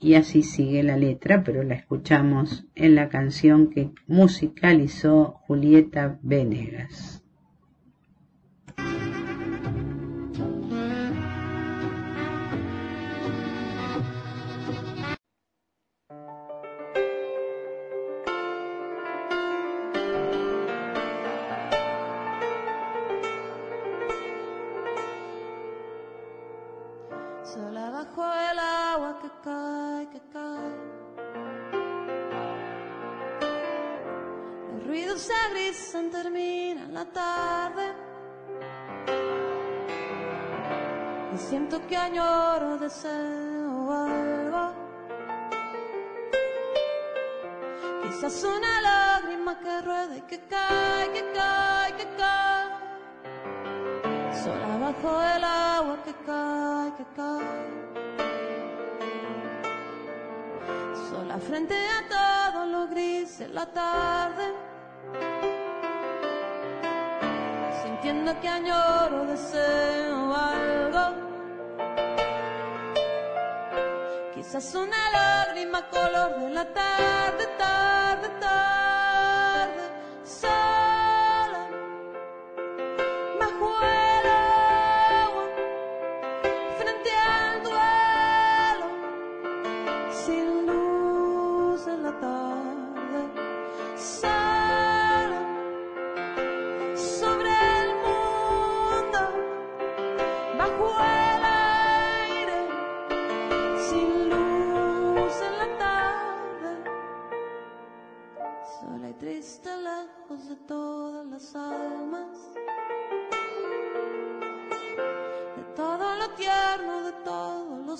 y 0.00 0.14
así 0.14 0.42
sigue 0.42 0.82
la 0.82 0.96
letra, 0.96 1.44
pero 1.44 1.62
la 1.62 1.74
escuchamos 1.74 2.64
en 2.74 2.94
la 2.94 3.08
canción 3.08 3.68
que 3.68 3.90
musicalizó 4.06 5.36
Julieta 5.46 6.18
Venegas. 6.22 7.19
Terminan 36.10 36.92
la 36.92 37.04
tarde. 37.04 37.92
Y 41.34 41.38
siento 41.38 41.86
que 41.86 41.96
añoro, 41.96 42.78
deseo 42.78 43.92
algo. 43.92 44.74
Quizás 48.02 48.44
una 48.44 48.80
lágrima 48.80 49.58
que 49.60 49.80
rueda 49.82 50.16
y 50.16 50.22
que 50.22 50.40
cae, 50.46 51.12
que 51.12 51.32
cae, 51.32 51.94
que 51.96 52.06
cae. 52.16 52.68
Sola 54.42 54.76
bajo 54.78 55.22
el 55.22 55.44
agua 55.44 55.96
que 56.04 56.14
cae, 56.26 56.94
que 56.98 57.04
cae. 57.16 57.80
Sola 61.08 61.38
frente 61.38 61.74
a 61.74 62.08
todo 62.08 62.66
lo 62.66 62.88
gris 62.88 63.38
de 63.38 63.48
la 63.48 63.66
tarde. 63.66 64.70
Que 68.10 68.48
añoro, 68.48 69.26
deseo 69.26 70.34
algo. 70.34 71.14
Quizás 74.34 74.74
una 74.74 75.10
lágrima 75.10 75.86
color 75.90 76.40
de 76.40 76.50
la 76.50 76.64
tarde, 76.72 77.46
tarde, 77.56 78.28
tarde. 78.40 78.89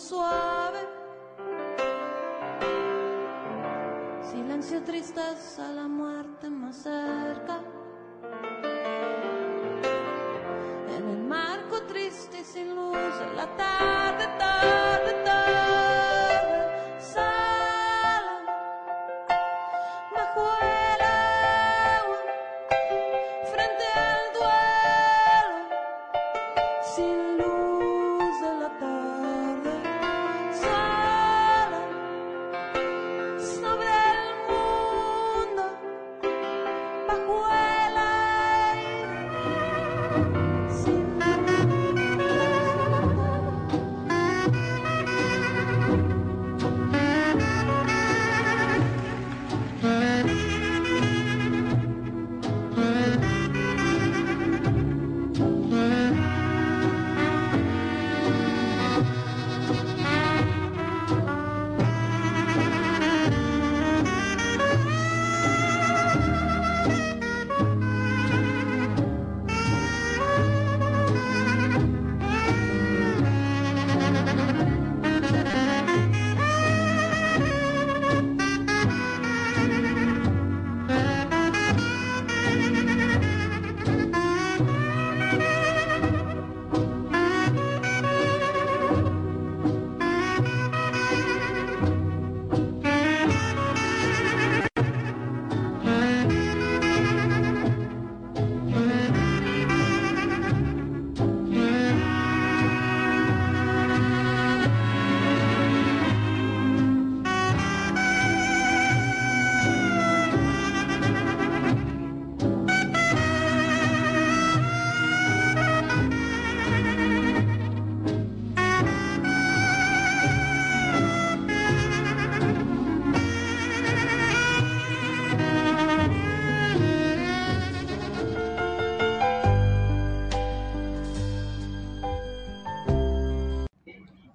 Suave. 0.01 0.89
Silencio, 4.23 4.83
tristeza, 4.83 5.73
la 5.73 5.89
muerte 5.89 6.49
más 6.49 6.77
cerca. 6.77 7.61
En 10.97 11.09
el 11.09 11.23
marco 11.25 11.83
triste 11.83 12.41
y 12.41 12.45
sin 12.45 12.75
luz 12.75 12.97
de 12.97 13.35
la 13.37 13.47
tarde, 13.57 14.27
tarde. 14.39 14.90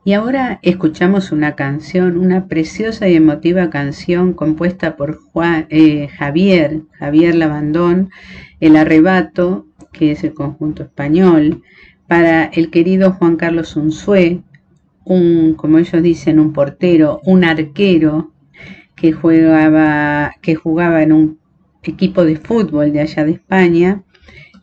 Y 0.08 0.14
ahora 0.14 0.60
escuchamos 0.62 1.32
una 1.32 1.56
canción, 1.56 2.18
una 2.18 2.47
preciosa 2.47 3.10
y 3.10 3.16
emotiva 3.16 3.72
canción 3.72 4.34
compuesta 4.34 4.97
por 4.97 5.20
eh, 5.70 6.10
Javier, 6.10 6.84
Javier 6.91 7.34
Labandón, 7.34 8.12
El 8.60 8.76
Arrebato, 8.76 9.66
que 9.91 10.12
es 10.12 10.24
el 10.24 10.36
conjunto 10.36 10.84
español, 10.84 11.64
para 12.06 12.45
el 12.45 12.70
querido 12.70 13.14
Juan 13.14 13.36
Carlos 13.36 13.76
Unzué, 13.76 14.43
un, 15.06 15.56
como 15.56 15.80
ellos 15.80 16.03
dicen, 16.03 16.39
un 16.39 16.53
portero, 16.53 17.20
un 17.24 17.43
arquero 17.43 18.32
que 18.93 19.12
jugaba, 19.12 20.34
que 20.39 20.53
jugaba 20.53 21.01
en 21.01 21.14
un 21.14 21.39
equipo 21.82 22.24
de 22.26 22.36
fútbol 22.36 22.93
de 22.93 23.01
allá 23.01 23.26
de 23.26 23.32
España 23.32 24.03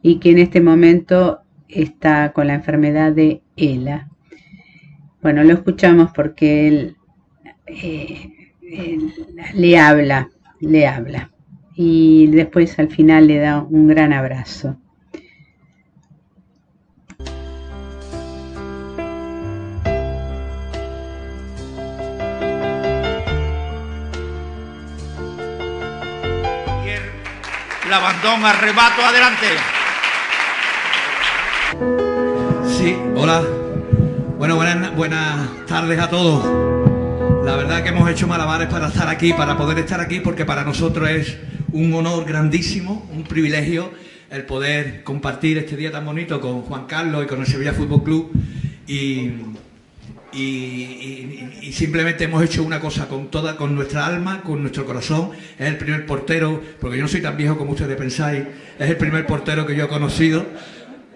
y 0.03 0.21
que 0.21 0.31
en 0.31 0.39
este 0.39 0.61
momento 0.61 1.41
está 1.69 2.33
con 2.33 2.47
la 2.47 2.55
enfermedad 2.55 3.11
de 3.11 3.43
ELA. 3.57 4.12
Bueno, 5.23 5.45
lo 5.45 5.53
escuchamos 5.55 6.11
porque 6.13 6.67
él, 6.67 6.97
eh, 7.67 8.51
él 8.61 9.15
le 9.55 9.79
habla, 9.79 10.29
le 10.61 10.89
habla. 10.89 11.31
Y 11.77 12.27
después 12.27 12.77
al 12.81 12.89
final 12.89 13.29
le 13.29 13.39
da 13.39 13.63
un 13.63 13.87
gran 13.87 14.13
abrazo. 14.13 14.77
Labandón, 27.89 28.45
arrebato, 28.45 29.03
adelante. 29.03 29.47
Sí, 32.67 32.97
hola. 33.15 33.62
Bueno, 34.43 34.57
buenas, 34.57 34.97
buenas 34.97 35.67
tardes 35.69 36.01
a 36.01 36.11
todos. 36.11 36.45
La 37.45 37.55
verdad 37.55 37.81
que 37.85 37.91
hemos 37.91 38.11
hecho 38.11 38.27
malabares 38.27 38.67
para 38.67 38.89
estar 38.89 39.07
aquí, 39.07 39.33
para 39.33 39.57
poder 39.57 39.79
estar 39.79 40.01
aquí, 40.01 40.19
porque 40.19 40.45
para 40.45 40.65
nosotros 40.65 41.09
es 41.11 41.37
un 41.71 41.95
honor 41.95 42.25
grandísimo, 42.25 43.09
un 43.13 43.23
privilegio 43.23 43.93
el 44.31 44.45
poder 44.45 45.05
compartir 45.05 45.59
este 45.59 45.77
día 45.77 45.93
tan 45.93 46.05
bonito 46.05 46.41
con 46.41 46.63
Juan 46.63 46.87
Carlos 46.87 47.23
y 47.23 47.29
con 47.29 47.39
el 47.39 47.47
Sevilla 47.47 47.73
Fútbol 47.73 48.03
Club. 48.03 48.33
Y, 48.89 49.31
y, 50.33 51.71
simplemente 51.73 52.25
hemos 52.25 52.43
hecho 52.43 52.65
una 52.65 52.81
cosa 52.81 53.07
con 53.07 53.31
toda, 53.31 53.57
con 53.57 53.77
nuestra 53.77 54.07
alma, 54.07 54.43
con 54.43 54.61
nuestro 54.61 54.85
corazón. 54.85 55.31
Es 55.57 55.69
el 55.69 55.79
primer 55.79 56.05
portero, 56.05 56.61
porque 56.81 56.97
yo 56.97 57.05
no 57.05 57.09
soy 57.09 57.23
tan 57.23 57.37
viejo 57.37 57.57
como 57.57 57.75
ustedes 57.75 57.97
pensáis, 57.97 58.43
es 58.77 58.91
el 58.91 58.97
primer 58.97 59.25
portero 59.25 59.65
que 59.67 59.77
yo 59.77 59.85
he 59.85 59.89
conocido. 59.89 60.45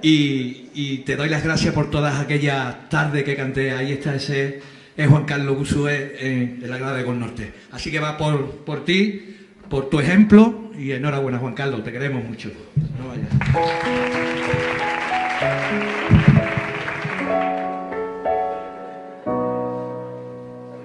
Y, 0.08 0.98
te 0.98 1.16
doy 1.16 1.28
las 1.28 1.42
gracias 1.42 1.74
por 1.74 1.90
todas 1.90 2.20
aquellas 2.20 2.88
tardes 2.88 3.24
que 3.24 3.34
canté. 3.34 3.72
Ahí 3.72 3.90
está 3.90 4.14
ese 4.14 4.60
es 4.96 5.08
Juan 5.08 5.24
Carlos 5.24 5.56
Gusúe 5.56 5.88
en 5.88 6.60
el 6.62 6.72
Agrado 6.72 6.94
de 6.94 7.02
Gol 7.02 7.18
Norte. 7.18 7.52
Así 7.72 7.90
que 7.90 7.98
va 7.98 8.16
por, 8.16 8.58
por 8.64 8.84
ti, 8.84 9.36
por 9.68 9.90
tu 9.90 9.98
ejemplo 9.98 10.70
y 10.78 10.92
enhorabuena 10.92 11.38
Juan 11.38 11.54
Carlos, 11.54 11.82
te 11.82 11.90
queremos 11.90 12.22
mucho. 12.22 12.52
No 12.96 13.08
vayas. 13.08 13.28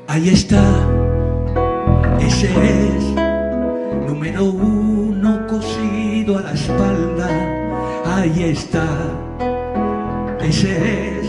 Ahí 0.08 0.30
está, 0.30 0.90
ese 2.20 2.48
es 2.48 3.04
número 4.08 4.46
uno 4.46 4.91
Ahí 8.22 8.44
está, 8.44 8.86
ese 10.44 11.18
es, 11.18 11.28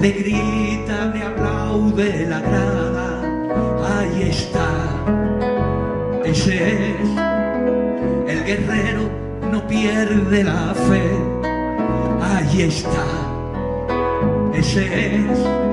le 0.00 0.10
grita, 0.12 1.06
le 1.06 1.24
aplaude 1.24 2.24
la 2.28 2.40
grada. 2.40 3.20
Ahí 3.98 4.28
está, 4.30 4.68
ese 6.24 6.72
es, 6.72 7.08
el 8.28 8.44
guerrero 8.44 9.10
no 9.50 9.66
pierde 9.66 10.44
la 10.44 10.72
fe. 10.72 11.02
Ahí 12.22 12.62
está, 12.62 13.04
ese 14.54 15.16
es 15.16 15.66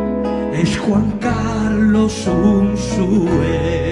es 0.53 0.77
Juan 0.79 1.11
Carlos 1.19 2.27
Unzué. 2.27 3.83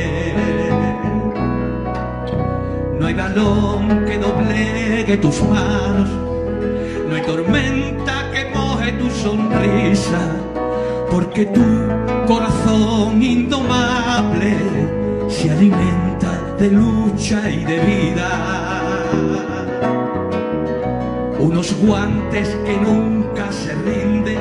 Hay 3.11 3.17
balón 3.17 4.05
que 4.05 4.17
doblegue 4.17 5.17
tus 5.17 5.43
manos, 5.43 6.09
no 7.09 7.13
hay 7.13 7.21
tormenta 7.23 8.31
que 8.31 8.45
moje 8.55 8.93
tu 8.93 9.09
sonrisa, 9.09 10.21
porque 11.11 11.47
tu 11.47 11.61
corazón 12.25 13.21
indomable 13.21 14.55
se 15.27 15.51
alimenta 15.51 16.55
de 16.57 16.71
lucha 16.71 17.49
y 17.49 17.65
de 17.65 17.79
vida. 17.79 18.29
Unos 21.37 21.75
guantes 21.81 22.47
que 22.65 22.77
nunca 22.77 23.51
se 23.51 23.75
rinden 23.75 24.39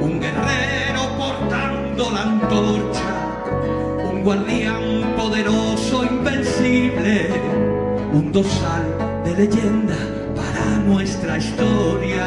un 0.00 0.20
guerrero 0.20 1.00
portando 1.18 2.08
la 2.12 2.22
antorcha, 2.22 4.12
un 4.12 4.22
guardián 4.22 4.67
dorsal 8.42 8.84
de 9.24 9.34
leyenda 9.34 9.96
para 10.36 10.64
nuestra 10.86 11.38
historia. 11.38 12.26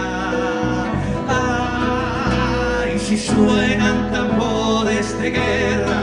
Ay, 1.29 2.99
si 2.99 3.17
suenan 3.17 4.11
tambores 4.11 5.17
de 5.21 5.29
guerra, 5.31 6.01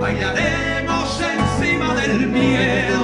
bailaremos 0.00 1.20
encima 1.36 1.94
del 1.94 2.26
miedo. 2.26 3.00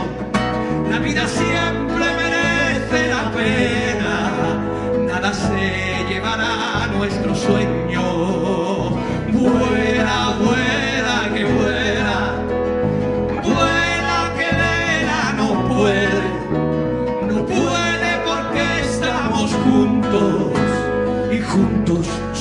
La 0.91 0.99
vida 0.99 1.27
siempre 1.29 2.07
merece 2.23 2.99
la 3.15 3.25
pena, 3.39 4.15
nada 5.13 5.31
se 5.35 6.07
llevará 6.09 6.87
nuestro 6.97 7.35
sueño. 7.35 7.78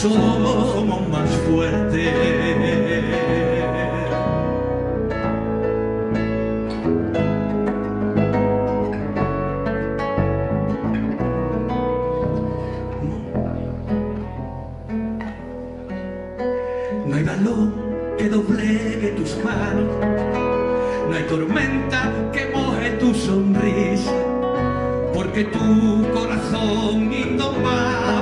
Somos 0.02 1.08
más 1.10 1.30
fuertes. 1.48 2.14
No 17.08 17.16
hay 17.16 17.24
balón 17.24 17.74
que 18.18 18.30
doblegue 18.30 19.08
tus 19.18 19.44
manos, 19.44 19.86
no 21.10 21.16
hay 21.16 21.24
tormenta 21.24 22.14
que 22.32 22.52
moje 22.54 22.92
tu 23.00 23.14
sonrisa, 23.16 24.12
porque 25.14 25.46
tu 25.46 26.06
corazón 26.14 27.12
indomable 27.12 28.17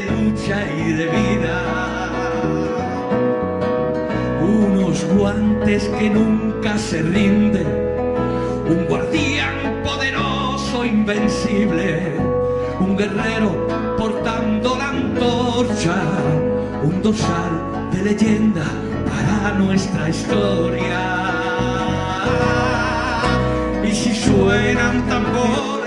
de 0.00 0.10
lucha 0.12 0.64
y 0.76 0.92
de 0.92 1.06
vida. 1.06 2.10
Unos 4.40 5.04
guantes 5.04 5.88
que 5.98 6.10
nunca 6.10 6.78
se 6.78 7.02
rinden, 7.02 7.66
un 8.68 8.86
guardián 8.86 9.82
poderoso, 9.84 10.84
invencible, 10.84 12.12
un 12.78 12.96
guerrero 12.96 13.66
portando 13.96 14.76
la 14.76 14.88
antorcha, 14.90 15.96
un 16.82 17.02
dorsal 17.02 17.90
de 17.92 18.02
leyenda 18.02 18.66
para 19.10 19.58
nuestra 19.58 20.08
historia. 20.08 21.02
Y 23.84 23.92
si 23.92 24.14
suenan 24.14 25.06
tambores 25.08 25.77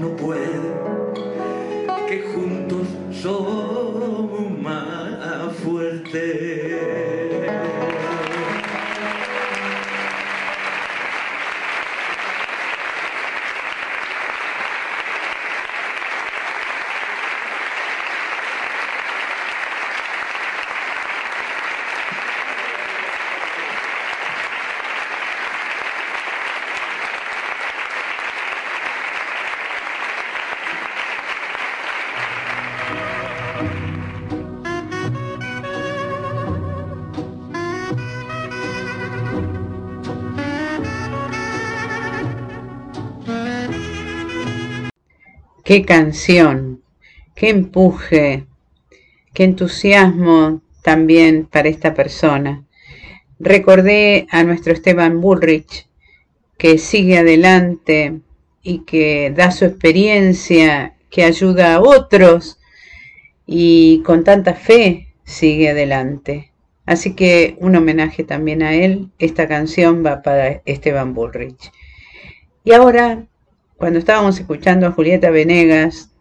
no 0.00 0.16
puedo. 0.16 0.61
Qué 45.72 45.86
canción, 45.86 46.82
qué 47.34 47.48
empuje, 47.48 48.44
qué 49.32 49.44
entusiasmo 49.44 50.60
también 50.82 51.46
para 51.46 51.70
esta 51.70 51.94
persona. 51.94 52.66
Recordé 53.38 54.26
a 54.30 54.44
nuestro 54.44 54.74
Esteban 54.74 55.22
Bullrich, 55.22 55.88
que 56.58 56.76
sigue 56.76 57.16
adelante 57.16 58.20
y 58.62 58.80
que 58.80 59.32
da 59.34 59.50
su 59.50 59.64
experiencia, 59.64 60.98
que 61.08 61.24
ayuda 61.24 61.76
a 61.76 61.80
otros 61.80 62.60
y 63.46 64.02
con 64.04 64.24
tanta 64.24 64.52
fe 64.52 65.14
sigue 65.24 65.70
adelante. 65.70 66.52
Así 66.84 67.14
que 67.14 67.56
un 67.60 67.76
homenaje 67.76 68.24
también 68.24 68.62
a 68.62 68.74
él. 68.74 69.08
Esta 69.18 69.48
canción 69.48 70.04
va 70.04 70.20
para 70.20 70.60
Esteban 70.66 71.14
Bullrich. 71.14 71.72
Y 72.62 72.72
ahora, 72.72 73.26
cuando 73.82 73.98
estábamos 73.98 74.38
escuchando 74.38 74.86
a 74.86 74.92
Julieta 74.92 75.30
Venegas 75.30 76.12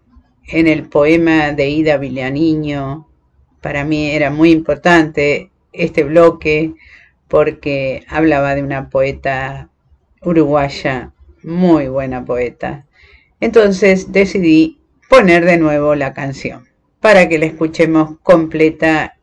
en 0.48 0.66
el 0.66 0.90
poema 0.90 1.52
de 1.52 1.70
Ida 1.70 1.98
Villaniño, 1.98 3.08
para 3.62 3.86
mí 3.86 4.10
era 4.10 4.32
muy 4.32 4.50
importante 4.50 5.52
este 5.72 6.04
bloque 6.04 6.74
porque 7.28 8.04
hablaba 8.08 8.56
de 8.56 8.64
una 8.64 8.90
poeta 8.90 9.70
uruguaya, 10.24 11.14
muy 11.44 11.88
buena 11.88 12.26
poeta. 12.26 12.88
Entonces 13.40 14.12
decidí 14.12 14.80
poner 15.08 15.46
de 15.46 15.60
nuevo 15.60 15.94
la 15.94 16.14
canción 16.14 16.68
para 17.00 17.30
que 17.30 17.38
la 17.38 17.46
escuchemos 17.46 18.18
completa 18.24 19.20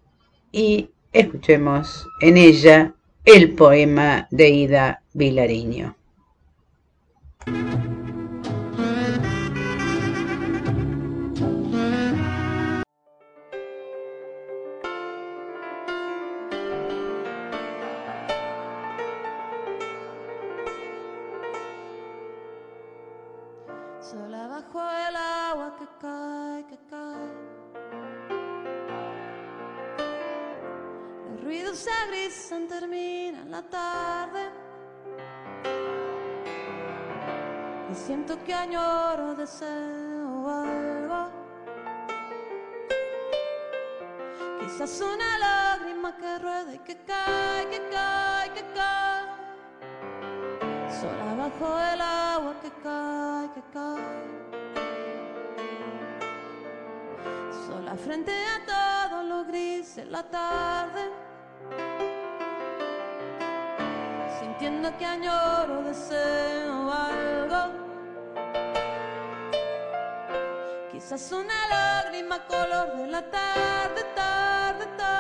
y 0.53 0.91
escuchemos 1.13 2.07
en 2.21 2.37
ella 2.37 2.95
el 3.25 3.57
poema 3.57 4.29
de 4.31 4.49
Ida 4.49 5.03
Vilariño. 5.13 5.97
La 33.59 33.63
tarde. 33.63 34.51
Y 37.91 37.95
siento 37.95 38.43
que 38.45 38.55
añoro, 38.55 39.35
deseo 39.35 40.49
algo. 40.49 41.31
Quizás 44.61 45.01
una 45.01 45.39
lágrima 45.39 46.17
que 46.17 46.39
rueda 46.39 46.75
y 46.75 46.79
que 46.79 46.97
cae, 47.05 47.69
que 47.71 47.81
cae, 47.91 48.53
que 48.53 48.65
cae. 48.75 49.27
Sola 51.01 51.35
bajo 51.43 51.81
el 51.93 52.01
agua 52.01 52.55
que 52.63 52.71
cae, 52.83 53.53
que 53.55 53.63
cae. 53.73 54.29
Sola 57.67 57.95
frente 57.97 58.33
a 58.33 58.59
todo 58.67 59.23
lo 59.25 59.45
gris 59.45 59.99
en 59.99 60.13
la 60.13 60.23
tarde. 60.23 61.11
Sintiendo 64.59 64.91
que 64.99 65.05
añoro, 65.05 65.85
deseo 65.85 66.91
algo. 66.91 67.61
Quizás 70.91 71.31
una 71.31 71.55
lágrima 71.69 72.45
color 72.45 72.97
de 72.97 73.07
la 73.07 73.23
tarde, 73.31 74.03
tarde, 74.17 74.87
tarde. 74.97 75.18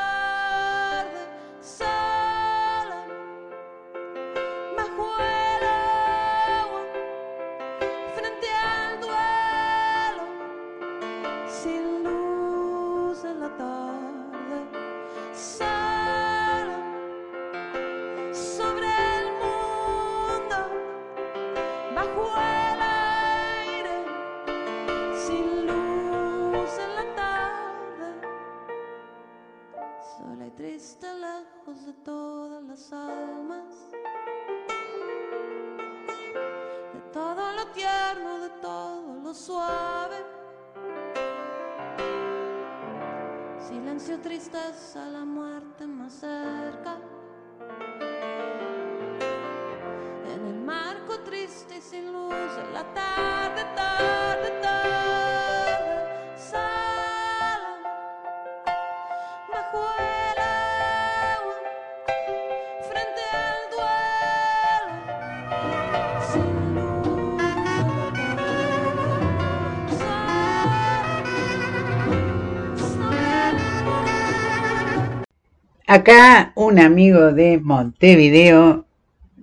Lejos 31.14 31.86
de 31.86 31.92
todas 32.04 32.62
las 32.64 32.92
almas 32.92 33.88
de 36.92 37.00
todo 37.12 37.52
lo 37.52 37.66
tierno, 37.68 38.38
de 38.40 38.50
todo 38.60 39.14
lo 39.22 39.34
suave. 39.34 40.24
Silencio, 43.58 44.20
tristeza, 44.20 45.06
la 45.06 45.24
muerte 45.24 45.86
más 45.86 46.12
cerca. 46.14 46.96
En 50.34 50.46
el 50.46 50.60
marco 50.60 51.20
triste 51.20 51.76
y 51.78 51.80
sin 51.80 52.12
luz, 52.12 52.32
en 52.34 52.72
la 52.72 52.84
tarde, 52.94 53.64
tarde, 53.74 54.17
Acá 75.90 76.52
un 76.54 76.78
amigo 76.78 77.32
de 77.32 77.56
Montevideo 77.56 78.84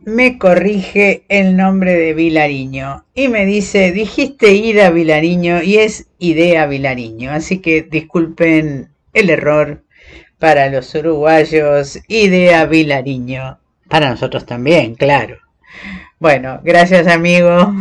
me 0.04 0.38
corrige 0.38 1.24
el 1.28 1.58
nombre 1.58 1.96
de 1.96 2.14
Vilariño 2.14 3.04
y 3.16 3.30
me 3.30 3.48
dice, 3.48 3.92
dijiste 3.92 4.54
Ida 4.54 4.92
Vilariño 4.92 5.64
y 5.64 5.78
es 5.78 6.06
Idea 6.20 6.68
Vilariño, 6.68 7.32
así 7.32 7.62
que 7.62 7.82
disculpen 7.82 8.90
el 9.14 9.32
error 9.32 9.82
para 10.38 10.70
los 10.70 10.94
uruguayos, 10.94 11.98
Idea 12.08 12.68
Vilariño, 12.68 13.58
para 13.90 14.12
nosotros 14.12 14.46
también, 14.46 14.94
claro. 14.94 15.40
Bueno, 16.20 16.62
gracias 16.64 17.08
amigo. 17.08 17.74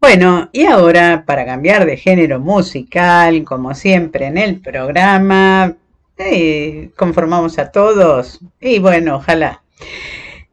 Bueno, 0.00 0.48
y 0.52 0.64
ahora 0.64 1.24
para 1.26 1.44
cambiar 1.44 1.84
de 1.84 1.96
género 1.96 2.38
musical, 2.38 3.42
como 3.44 3.74
siempre 3.74 4.26
en 4.26 4.38
el 4.38 4.60
programa, 4.60 5.74
eh, 6.16 6.90
conformamos 6.96 7.58
a 7.58 7.72
todos 7.72 8.38
y 8.60 8.78
bueno, 8.78 9.16
ojalá. 9.16 9.62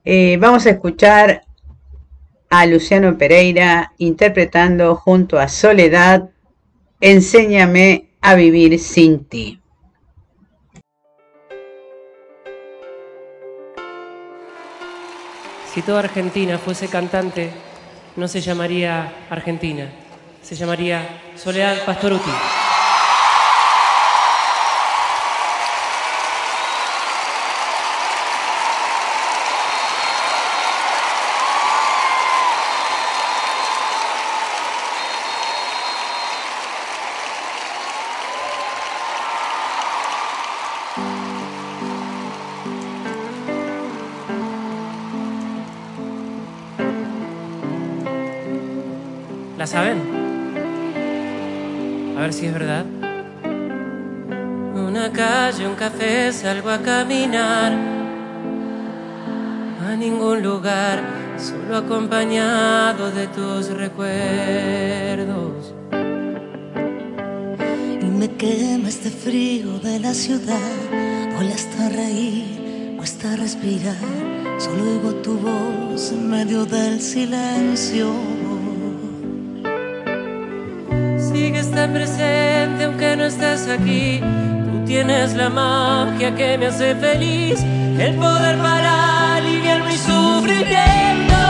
Eh, 0.04 0.38
vamos 0.40 0.66
a 0.66 0.72
escuchar 0.72 1.44
a 2.50 2.66
Luciano 2.66 3.18
Pereira 3.18 3.94
interpretando 4.00 4.96
junto 4.96 5.38
a 5.38 5.48
Soledad, 5.48 6.30
Enséñame 7.02 8.10
a 8.22 8.34
vivir 8.34 8.80
sin 8.80 9.26
ti. 9.26 9.60
Si 15.72 15.82
toda 15.82 16.00
Argentina 16.00 16.58
fuese 16.58 16.88
cantante, 16.88 17.52
no 18.16 18.28
se 18.28 18.42
llamaría 18.42 19.26
Argentina, 19.30 19.88
se 20.42 20.56
llamaría 20.56 21.22
Soledad 21.36 21.86
Pastoruti. 21.86 22.65
Si 52.36 52.48
es 52.48 52.54
verdad. 52.54 52.86
Una 54.76 55.10
calle, 55.12 55.66
un 55.66 55.76
café, 55.76 56.34
salgo 56.34 56.70
a 56.70 56.80
caminar. 56.80 57.72
a 59.88 59.96
ningún 59.96 60.44
lugar, 60.44 60.98
solo 61.38 61.78
acompañado 61.78 63.12
de 63.12 63.28
tus 63.28 63.70
recuerdos. 63.70 65.74
Y 68.02 68.06
me 68.20 68.28
quema 68.42 68.90
este 68.90 69.10
frío 69.10 69.80
de 69.80 70.00
la 70.00 70.14
ciudad, 70.14 70.74
molesta 71.36 71.88
reír, 71.88 72.96
cuesta 72.98 73.36
respirar, 73.38 73.96
solo 74.58 74.82
oigo 74.92 75.12
tu 75.26 75.38
voz 75.38 76.12
en 76.12 76.30
medio 76.30 76.66
del 76.66 77.00
silencio. 77.00 78.35
Tan 81.76 81.92
presente 81.92 82.86
aunque 82.86 83.18
no 83.18 83.26
estés 83.26 83.68
aquí. 83.68 84.22
Tú 84.22 84.86
tienes 84.86 85.34
la 85.34 85.50
magia 85.50 86.34
que 86.34 86.58
me 86.58 86.68
hace 86.68 86.96
feliz, 86.96 87.62
el 88.00 88.16
poder 88.16 88.58
para 88.60 89.36
aliviar 89.36 89.84
mi 89.84 89.98
sufrimiento. 89.98 91.42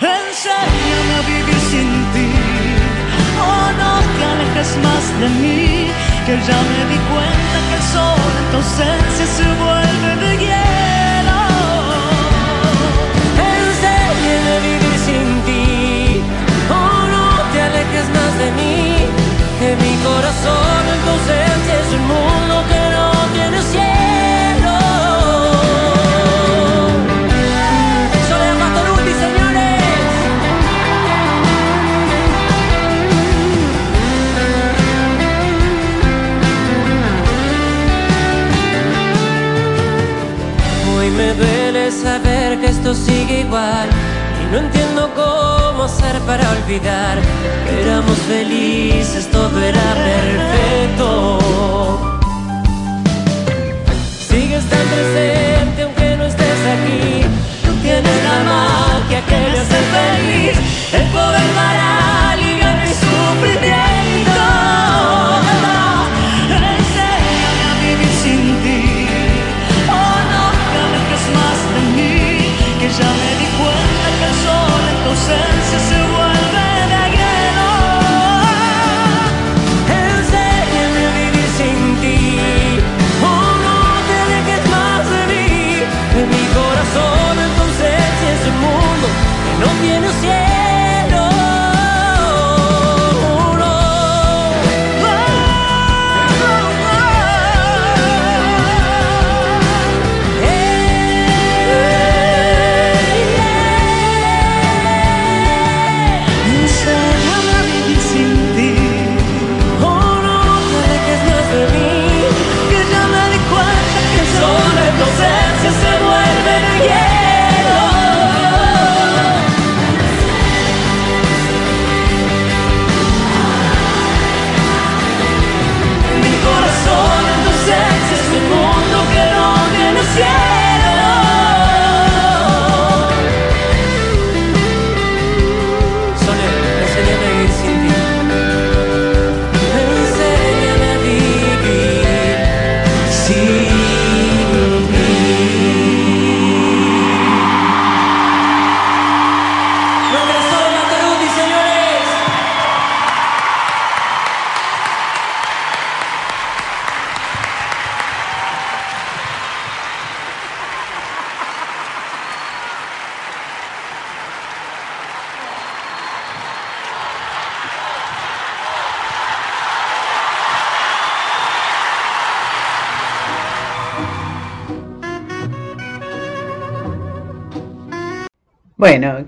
Enséñame 0.00 1.14
a 1.18 1.22
vivir 1.28 1.60
sin 1.70 1.90
ti, 2.14 2.30
oh 3.46 3.68
no 3.80 3.92
te 4.16 4.24
alejes 4.32 4.70
más 4.82 5.04
de 5.20 5.28
mí, 5.40 5.90
que 6.24 6.34
ya 6.48 6.58
me 6.70 6.80
di 6.90 6.98
cuenta 7.12 7.56
que 7.68 7.74
el 7.76 7.84
sol 7.92 8.32
en 8.40 8.46
tu 8.50 8.56
ausencia 8.56 9.26
se 9.36 9.46
vuelve 9.62 10.10
de 10.24 10.44
hielo. 10.44 10.73
Más 18.34 18.38
de 18.38 18.50
mí, 18.52 18.96
que 19.58 19.76
mi 19.76 19.96
corazón 20.02 20.82
en 20.92 21.00
es 21.80 21.88
un 21.94 22.06
mundo 22.06 22.54
que 22.68 22.82
no 22.94 23.06
tiene 23.32 23.62
cielo. 23.62 24.76
Soledad 28.28 28.56
Pastoruti, 28.60 29.12
señores. 29.24 29.82
Hoy 40.96 41.10
me 41.10 41.34
duele 41.34 41.90
saber 41.90 42.60
que 42.60 42.66
esto 42.66 42.94
sigue 42.94 43.40
igual 43.40 43.88
y 44.42 44.52
no 44.52 44.58
entiendo 44.58 45.10
cómo 45.14 45.84
hacer 45.84 46.18
para 46.20 46.50
olvidar. 46.50 47.18
Felices, 48.26 49.28
todo 49.30 49.60
era 49.60 49.94
perfecto. 49.94 50.63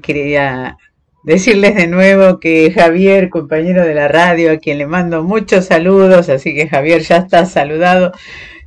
Quería 0.07 0.79
decirles 1.25 1.75
de 1.75 1.89
nuevo 1.89 2.39
que 2.39 2.73
Javier, 2.73 3.29
compañero 3.31 3.85
de 3.85 3.95
la 3.95 4.07
radio, 4.07 4.53
a 4.53 4.59
quien 4.59 4.79
le 4.79 4.87
mando 4.87 5.25
muchos 5.25 5.67
saludos, 5.67 6.29
así 6.29 6.55
que 6.55 6.69
Javier 6.69 7.03
ya 7.03 7.17
está 7.17 7.45
saludado, 7.47 8.13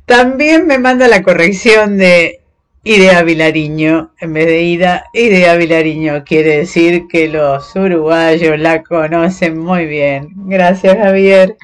también 0.04 0.66
me 0.66 0.78
manda 0.78 1.08
la 1.08 1.22
corrección 1.22 1.96
de 1.96 2.40
Idea 2.84 3.22
Vilariño, 3.22 4.12
en 4.20 4.32
vez 4.34 4.46
de 4.46 4.62
Ida, 4.62 5.04
Idea 5.14 5.56
Vilariño 5.56 6.22
quiere 6.24 6.58
decir 6.58 7.06
que 7.08 7.28
los 7.28 7.74
uruguayos 7.74 8.58
la 8.58 8.82
conocen 8.82 9.58
muy 9.58 9.86
bien. 9.86 10.28
Gracias 10.46 10.96
Javier. 10.96 11.56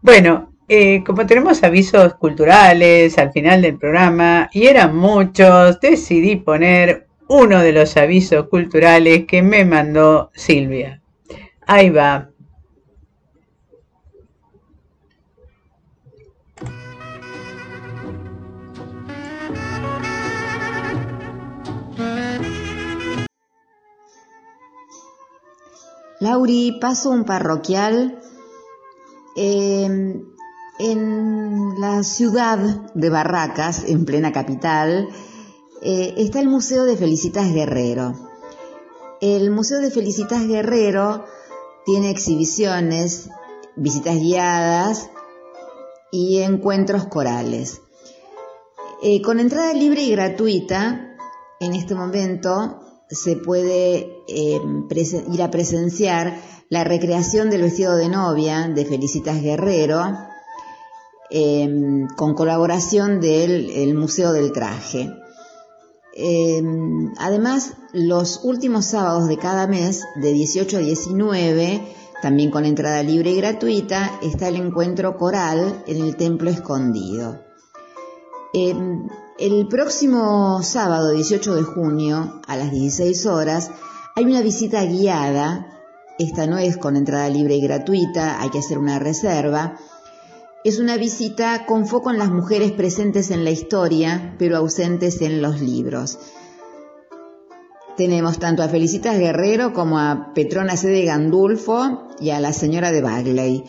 Bueno, 0.00 0.52
eh, 0.68 1.04
como 1.04 1.26
tenemos 1.26 1.62
avisos 1.62 2.14
culturales 2.14 3.18
al 3.18 3.30
final 3.30 3.62
del 3.62 3.78
programa, 3.78 4.48
y 4.52 4.66
eran 4.66 4.96
muchos, 4.96 5.80
decidí 5.80 6.36
poner 6.36 7.06
uno 7.28 7.60
de 7.60 7.72
los 7.72 7.96
avisos 7.96 8.48
culturales 8.48 9.24
que 9.26 9.42
me 9.42 9.64
mandó 9.64 10.30
Silvia. 10.34 11.00
Ahí 11.66 11.90
va. 11.90 12.28
Lauri, 26.20 26.78
paso 26.80 27.10
un 27.10 27.24
parroquial. 27.24 28.18
Eh, 29.36 30.22
en 30.78 31.80
la 31.80 32.02
ciudad 32.02 32.58
de 32.94 33.10
Barracas, 33.10 33.84
en 33.86 34.04
plena 34.04 34.32
capital, 34.32 35.08
eh, 35.82 36.14
está 36.16 36.40
el 36.40 36.48
Museo 36.48 36.84
de 36.84 36.96
Felicitas 36.96 37.52
Guerrero. 37.52 38.14
El 39.20 39.50
Museo 39.50 39.80
de 39.80 39.90
Felicitas 39.90 40.46
Guerrero 40.46 41.24
tiene 41.84 42.10
exhibiciones, 42.10 43.28
visitas 43.76 44.16
guiadas 44.16 45.10
y 46.10 46.38
encuentros 46.42 47.06
corales. 47.06 47.80
Eh, 49.02 49.20
con 49.22 49.40
entrada 49.40 49.72
libre 49.74 50.02
y 50.02 50.10
gratuita, 50.12 51.16
en 51.60 51.74
este 51.74 51.94
momento 51.94 52.80
se 53.08 53.36
puede 53.36 54.16
presen- 54.88 55.32
ir 55.32 55.42
a 55.42 55.50
presenciar 55.50 56.40
la 56.68 56.84
recreación 56.84 57.50
del 57.50 57.62
vestido 57.62 57.96
de 57.96 58.08
novia 58.08 58.68
de 58.68 58.84
Felicitas 58.86 59.42
Guerrero, 59.42 60.02
eh, 61.30 61.68
con 62.16 62.34
colaboración 62.34 63.20
del 63.20 63.70
el 63.70 63.94
Museo 63.94 64.32
del 64.32 64.52
Traje. 64.52 65.10
Eh, 66.14 66.62
además, 67.18 67.74
los 67.92 68.40
últimos 68.44 68.86
sábados 68.86 69.28
de 69.28 69.38
cada 69.38 69.66
mes, 69.66 70.02
de 70.16 70.32
18 70.32 70.76
a 70.76 70.80
19, 70.80 71.94
también 72.20 72.50
con 72.50 72.64
entrada 72.64 73.02
libre 73.02 73.30
y 73.30 73.36
gratuita, 73.36 74.18
está 74.22 74.48
el 74.48 74.56
encuentro 74.56 75.16
coral 75.16 75.82
en 75.86 76.02
el 76.02 76.16
Templo 76.16 76.50
Escondido. 76.50 77.42
Eh, 78.54 78.74
el 79.38 79.66
próximo 79.66 80.62
sábado 80.62 81.10
18 81.10 81.54
de 81.54 81.62
junio, 81.62 82.40
a 82.46 82.56
las 82.56 82.70
16 82.70 83.26
horas, 83.26 83.70
hay 84.14 84.24
una 84.24 84.42
visita 84.42 84.84
guiada. 84.84 85.66
Esta 86.18 86.46
no 86.46 86.58
es 86.58 86.76
con 86.76 86.96
entrada 86.96 87.28
libre 87.30 87.56
y 87.56 87.62
gratuita, 87.62 88.40
hay 88.40 88.50
que 88.50 88.58
hacer 88.58 88.78
una 88.78 88.98
reserva. 88.98 89.78
Es 90.64 90.78
una 90.78 90.96
visita 90.96 91.66
con 91.66 91.86
foco 91.86 92.12
en 92.12 92.18
las 92.18 92.30
mujeres 92.30 92.70
presentes 92.70 93.32
en 93.32 93.42
la 93.42 93.50
historia, 93.50 94.36
pero 94.38 94.56
ausentes 94.56 95.20
en 95.20 95.42
los 95.42 95.60
libros. 95.60 96.20
Tenemos 97.96 98.38
tanto 98.38 98.62
a 98.62 98.68
Felicitas 98.68 99.18
Guerrero 99.18 99.72
como 99.72 99.98
a 99.98 100.32
Petrona 100.34 100.76
C. 100.76 100.88
de 100.88 101.04
Gandulfo 101.04 102.08
y 102.20 102.30
a 102.30 102.38
la 102.38 102.52
señora 102.52 102.92
de 102.92 103.02
Bagley. 103.02 103.64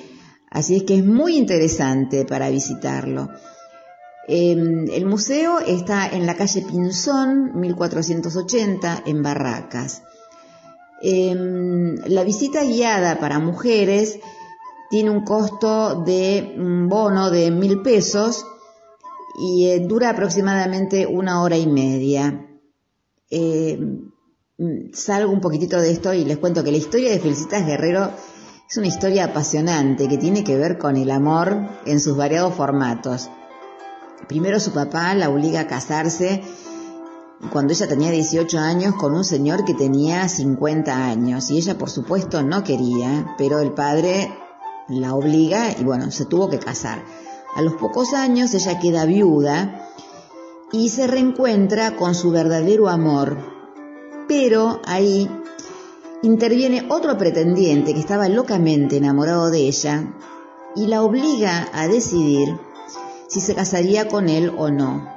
Así 0.51 0.75
es 0.75 0.83
que 0.83 0.97
es 0.97 1.03
muy 1.03 1.35
interesante 1.35 2.25
para 2.25 2.51
visitarlo. 2.51 3.27
Eh, 4.27 4.51
el 4.51 5.05
museo 5.07 5.59
está 5.59 6.07
en 6.07 6.27
la 6.27 6.35
calle 6.35 6.61
Pinzón, 6.61 7.59
1480, 7.59 9.01
en 9.07 9.23
Barracas. 9.23 10.03
Eh, 11.01 11.35
la 12.05 12.23
visita 12.23 12.63
guiada 12.63 13.19
para 13.19 13.39
mujeres 13.39 14.19
tiene 14.93 15.09
un 15.09 15.23
costo 15.23 16.03
de 16.05 16.53
un 16.55 16.87
bono 16.87 17.31
de 17.31 17.49
mil 17.49 17.81
pesos 17.81 18.45
y 19.39 19.65
eh, 19.65 19.79
dura 19.79 20.11
aproximadamente 20.11 21.07
una 21.07 21.41
hora 21.41 21.57
y 21.57 21.65
media. 21.65 22.47
Eh, 23.31 23.79
salgo 24.93 25.31
un 25.31 25.41
poquitito 25.41 25.81
de 25.81 25.89
esto 25.89 26.13
y 26.13 26.25
les 26.25 26.37
cuento 26.37 26.63
que 26.63 26.69
la 26.69 26.77
historia 26.77 27.09
de 27.09 27.19
Felicitas 27.19 27.65
Guerrero 27.65 28.11
es 28.69 28.77
una 28.77 28.85
historia 28.85 29.25
apasionante 29.25 30.07
que 30.07 30.19
tiene 30.19 30.43
que 30.43 30.57
ver 30.57 30.77
con 30.77 30.95
el 30.95 31.09
amor 31.09 31.57
en 31.87 31.99
sus 31.99 32.15
variados 32.15 32.53
formatos. 32.53 33.31
Primero 34.27 34.59
su 34.59 34.73
papá 34.73 35.15
la 35.15 35.31
obliga 35.31 35.61
a 35.61 35.67
casarse 35.67 36.43
cuando 37.51 37.73
ella 37.73 37.87
tenía 37.87 38.11
18 38.11 38.59
años 38.59 38.93
con 38.93 39.15
un 39.15 39.23
señor 39.23 39.65
que 39.65 39.73
tenía 39.73 40.29
50 40.29 41.07
años 41.07 41.49
y 41.49 41.57
ella 41.57 41.79
por 41.79 41.89
supuesto 41.89 42.43
no 42.43 42.63
quería, 42.63 43.33
pero 43.39 43.57
el 43.57 43.71
padre 43.71 44.31
la 44.87 45.15
obliga 45.15 45.71
y 45.79 45.83
bueno, 45.83 46.11
se 46.11 46.25
tuvo 46.25 46.49
que 46.49 46.59
casar. 46.59 47.03
A 47.55 47.61
los 47.61 47.73
pocos 47.73 48.13
años 48.13 48.53
ella 48.53 48.79
queda 48.79 49.05
viuda 49.05 49.89
y 50.71 50.89
se 50.89 51.07
reencuentra 51.07 51.95
con 51.95 52.15
su 52.15 52.31
verdadero 52.31 52.89
amor, 52.89 53.37
pero 54.27 54.81
ahí 54.85 55.29
interviene 56.23 56.87
otro 56.89 57.17
pretendiente 57.17 57.93
que 57.93 57.99
estaba 57.99 58.27
locamente 58.29 58.97
enamorado 58.97 59.51
de 59.51 59.59
ella 59.59 60.13
y 60.75 60.87
la 60.87 61.03
obliga 61.03 61.67
a 61.73 61.87
decidir 61.87 62.57
si 63.27 63.41
se 63.41 63.53
casaría 63.53 64.07
con 64.07 64.29
él 64.29 64.53
o 64.57 64.69
no. 64.69 65.07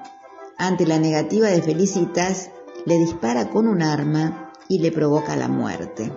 Ante 0.59 0.86
la 0.86 0.98
negativa 0.98 1.48
de 1.48 1.62
Felicitas, 1.62 2.51
le 2.84 2.98
dispara 2.98 3.51
con 3.51 3.66
un 3.66 3.82
arma 3.82 4.52
y 4.68 4.78
le 4.78 4.90
provoca 4.93 5.36
la 5.36 5.48
muerte. 5.48 6.12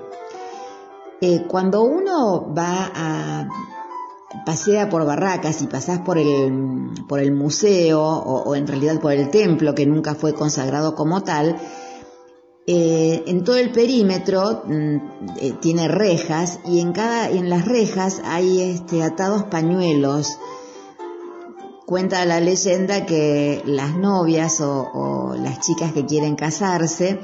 Eh, 1.22 1.46
cuando 1.48 1.84
uno 1.84 2.54
va 2.54 2.91
a 2.96 3.48
pasea 4.46 4.90
por 4.90 5.06
Barracas 5.06 5.62
y 5.62 5.68
pasás 5.68 6.00
por 6.00 6.18
el, 6.18 6.91
por 7.08 7.20
el 7.20 7.34
museo 7.34 8.02
o, 8.02 8.56
en 8.56 8.68
realidad 8.68 9.00
por 9.00 9.12
el 9.12 9.30
templo 9.30 9.76
que 9.76 9.86
nunca 9.86 10.16
fue 10.16 10.34
consagrado 10.34 10.96
como 10.96 11.24
tal, 11.24 11.58
eh, 12.68 13.24
en 13.26 13.44
todo 13.44 13.58
el 13.58 13.72
perímetro 13.72 14.64
mm, 14.66 14.96
eh, 15.40 15.54
tiene 15.60 15.88
rejas 15.88 16.60
y 16.66 16.80
en 16.80 16.94
cada 16.94 17.30
en 17.30 17.50
las 17.50 17.66
rejas 17.66 18.22
hay 18.24 18.62
este, 18.62 19.04
atados 19.04 19.44
pañuelos. 19.44 20.38
Cuenta 21.86 22.24
la 22.26 22.40
leyenda 22.40 23.08
que 23.08 23.64
las 23.66 23.96
novias 23.96 24.62
o 24.62 25.36
las 25.36 25.60
chicas 25.60 25.91
que 25.91 26.06
quieren 26.06 26.36
casarse 26.36 27.20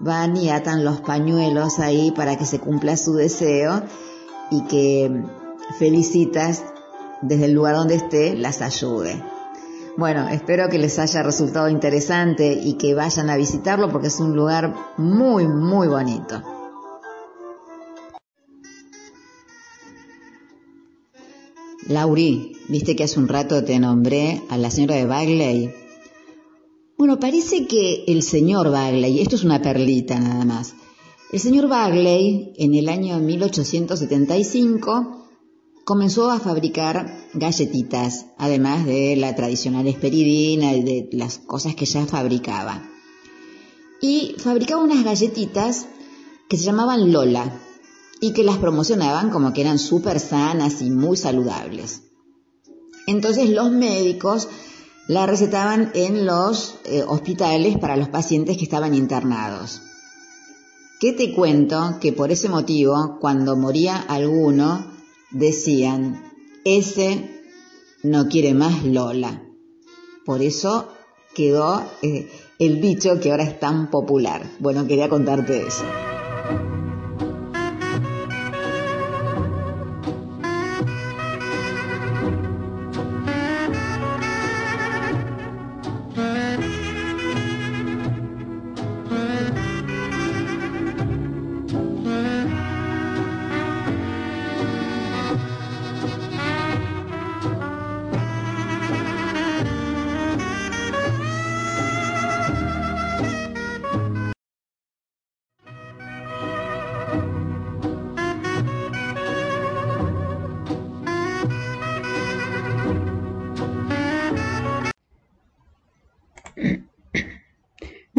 van 0.00 0.36
y 0.36 0.50
atan 0.50 0.84
los 0.84 1.00
pañuelos 1.00 1.78
ahí 1.78 2.10
para 2.10 2.36
que 2.36 2.46
se 2.46 2.58
cumpla 2.58 2.96
su 2.96 3.14
deseo 3.14 3.82
y 4.50 4.64
que 4.64 5.24
Felicitas 5.78 6.64
desde 7.22 7.44
el 7.44 7.52
lugar 7.52 7.76
donde 7.76 7.94
esté 7.94 8.34
las 8.34 8.60
ayude. 8.60 9.22
Bueno, 9.96 10.28
espero 10.28 10.68
que 10.68 10.78
les 10.78 10.98
haya 10.98 11.22
resultado 11.22 11.68
interesante 11.68 12.52
y 12.52 12.74
que 12.74 12.94
vayan 12.94 13.30
a 13.30 13.36
visitarlo 13.36 13.90
porque 13.90 14.08
es 14.08 14.18
un 14.18 14.34
lugar 14.34 14.74
muy, 14.96 15.46
muy 15.46 15.86
bonito. 15.88 16.42
Lauri, 21.86 22.56
viste 22.68 22.94
que 22.94 23.04
hace 23.04 23.18
un 23.18 23.28
rato 23.28 23.64
te 23.64 23.78
nombré 23.78 24.42
a 24.48 24.56
la 24.56 24.70
señora 24.70 24.94
de 24.94 25.06
Bagley. 25.06 25.79
Bueno, 27.00 27.18
parece 27.18 27.66
que 27.66 28.04
el 28.08 28.22
señor 28.22 28.70
Bagley, 28.70 29.22
esto 29.22 29.36
es 29.36 29.42
una 29.42 29.62
perlita 29.62 30.20
nada 30.20 30.44
más, 30.44 30.74
el 31.32 31.40
señor 31.40 31.66
Bagley 31.66 32.52
en 32.58 32.74
el 32.74 32.90
año 32.90 33.18
1875 33.20 35.26
comenzó 35.86 36.30
a 36.30 36.40
fabricar 36.40 37.26
galletitas, 37.32 38.26
además 38.36 38.84
de 38.84 39.16
la 39.16 39.34
tradicional 39.34 39.86
esperidina 39.86 40.74
y 40.74 40.82
de 40.82 41.08
las 41.12 41.38
cosas 41.38 41.74
que 41.74 41.86
ya 41.86 42.04
fabricaba. 42.04 42.86
Y 44.02 44.34
fabricaba 44.36 44.84
unas 44.84 45.02
galletitas 45.02 45.86
que 46.50 46.58
se 46.58 46.64
llamaban 46.64 47.10
Lola 47.10 47.62
y 48.20 48.34
que 48.34 48.44
las 48.44 48.58
promocionaban 48.58 49.30
como 49.30 49.54
que 49.54 49.62
eran 49.62 49.78
súper 49.78 50.20
sanas 50.20 50.82
y 50.82 50.90
muy 50.90 51.16
saludables. 51.16 52.02
Entonces 53.06 53.48
los 53.48 53.72
médicos 53.72 54.48
la 55.10 55.26
recetaban 55.26 55.90
en 55.94 56.24
los 56.24 56.76
eh, 56.84 57.02
hospitales 57.04 57.76
para 57.78 57.96
los 57.96 58.08
pacientes 58.08 58.56
que 58.56 58.62
estaban 58.62 58.94
internados. 58.94 59.82
¿Qué 61.00 61.12
te 61.12 61.34
cuento? 61.34 61.98
Que 62.00 62.12
por 62.12 62.30
ese 62.30 62.48
motivo, 62.48 63.18
cuando 63.20 63.56
moría 63.56 63.96
alguno, 63.96 64.86
decían, 65.32 66.22
ese 66.64 67.42
no 68.04 68.28
quiere 68.28 68.54
más 68.54 68.84
Lola. 68.84 69.42
Por 70.24 70.42
eso 70.42 70.92
quedó 71.34 71.82
eh, 72.02 72.30
el 72.60 72.80
dicho 72.80 73.18
que 73.18 73.32
ahora 73.32 73.42
es 73.42 73.58
tan 73.58 73.90
popular. 73.90 74.48
Bueno, 74.60 74.86
quería 74.86 75.08
contarte 75.08 75.66
eso. 75.66 75.82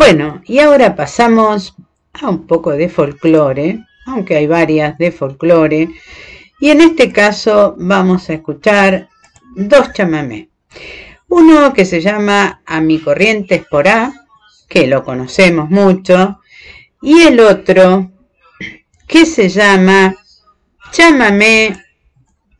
Bueno, 0.03 0.41
y 0.45 0.57
ahora 0.57 0.95
pasamos 0.95 1.75
a 2.13 2.27
un 2.27 2.47
poco 2.47 2.71
de 2.71 2.89
folclore, 2.89 3.85
aunque 4.07 4.35
hay 4.35 4.47
varias 4.47 4.97
de 4.97 5.11
folclore, 5.11 5.89
y 6.59 6.71
en 6.71 6.81
este 6.81 7.11
caso 7.11 7.75
vamos 7.77 8.27
a 8.27 8.33
escuchar 8.33 9.09
dos 9.55 9.93
chamamé. 9.93 10.49
Uno 11.27 11.71
que 11.71 11.85
se 11.85 12.01
llama 12.01 12.63
A 12.65 12.81
mi 12.81 12.97
corriente 12.97 13.53
esporá, 13.53 14.11
que 14.67 14.87
lo 14.87 15.03
conocemos 15.03 15.69
mucho, 15.69 16.39
y 16.99 17.21
el 17.21 17.39
otro 17.39 18.09
que 19.05 19.27
se 19.27 19.49
llama 19.49 20.15
chamamé 20.91 21.79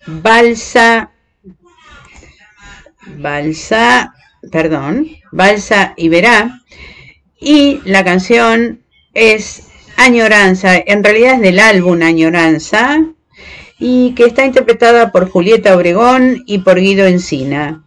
balsa, 0.06 1.10
balsa, 3.18 4.14
perdón, 4.52 5.08
balsa 5.32 5.96
y 5.98 6.08
verá, 6.08 6.61
y 7.42 7.82
la 7.84 8.06
canción 8.06 8.84
es 9.14 9.64
Añoranza, 9.98 10.78
en 10.78 11.04
realidad 11.04 11.34
es 11.36 11.42
del 11.42 11.60
álbum 11.60 12.02
Añoranza 12.02 13.04
y 13.80 14.14
que 14.14 14.26
está 14.26 14.46
interpretada 14.46 15.12
por 15.12 15.30
Julieta 15.30 15.76
Obregón 15.76 16.44
y 16.46 16.60
por 16.60 16.80
Guido 16.80 17.08
Encina. 17.08 17.84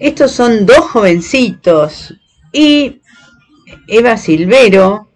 Estos 0.00 0.32
son 0.32 0.66
dos 0.66 0.80
jovencitos 0.80 2.14
y 2.52 3.00
Eva 3.86 4.16
Silvero, 4.16 5.08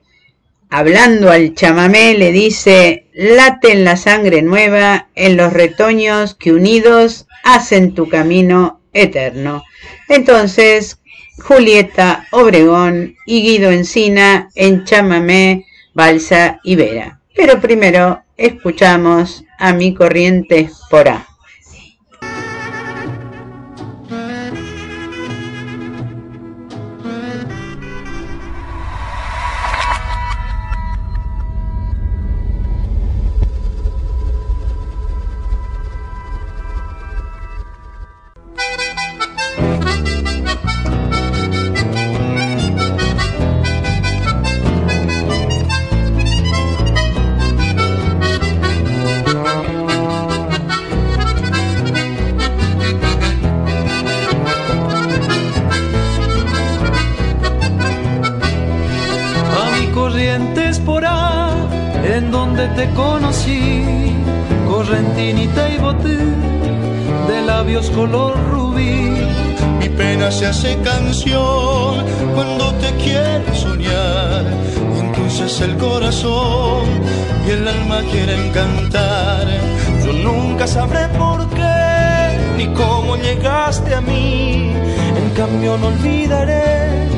hablando 0.71 1.31
al 1.31 1.55
chamamé, 1.55 2.17
le 2.17 2.31
dice, 2.33 3.09
late 3.13 3.73
en 3.73 3.85
la 3.85 3.97
sangre 3.97 4.43
nueva, 4.43 5.09
en 5.15 5.37
los 5.37 5.53
retoños 5.53 6.35
que 6.35 6.53
unidos 6.53 7.27
hacen 7.43 7.95
tu 7.95 8.09
camino 8.09 8.81
eterno. 8.93 9.65
Entonces, 10.09 11.01
Julieta 11.39 12.27
Obregón 12.31 13.17
y 13.27 13.43
Guido 13.43 13.71
Encina 13.71 14.51
en 14.55 14.85
chamamé, 14.85 15.67
balsa 15.93 16.61
y 16.63 16.77
vera. 16.77 17.21
Pero 17.35 17.61
primero 17.61 18.23
escuchamos 18.37 19.45
a 19.59 19.73
mi 19.73 19.95
corriente 19.95 20.71
por 20.91 21.09
A. 21.09 21.34
en 62.15 62.31
donde 62.31 62.69
te 62.69 62.89
conocí, 62.91 64.15
correntinita 64.69 65.69
y 65.69 65.79
boté, 65.79 66.19
de 67.29 67.43
labios 67.45 67.91
color 67.91 68.37
rubí. 68.51 69.17
Mi 69.81 69.89
pena 69.89 70.31
se 70.31 70.47
hace 70.47 70.79
canción 70.83 72.05
cuando 72.35 72.73
te 72.75 72.91
quiere 73.03 73.53
soñar. 73.55 74.45
Entonces 75.01 75.61
el 75.61 75.77
corazón 75.77 76.85
y 77.47 77.51
el 77.51 77.67
alma 77.67 78.01
quieren 78.13 78.53
cantar. 78.53 79.47
Yo 80.05 80.13
nunca 80.13 80.69
sabré 80.69 81.09
por 81.19 81.49
qué 81.51 82.39
ni 82.57 82.67
cómo 82.75 83.17
llegaste 83.17 83.93
a 83.93 84.01
mí. 84.01 84.73
En 85.21 85.31
cambio 85.35 85.77
no 85.79 85.89
olvidaré 85.89 87.09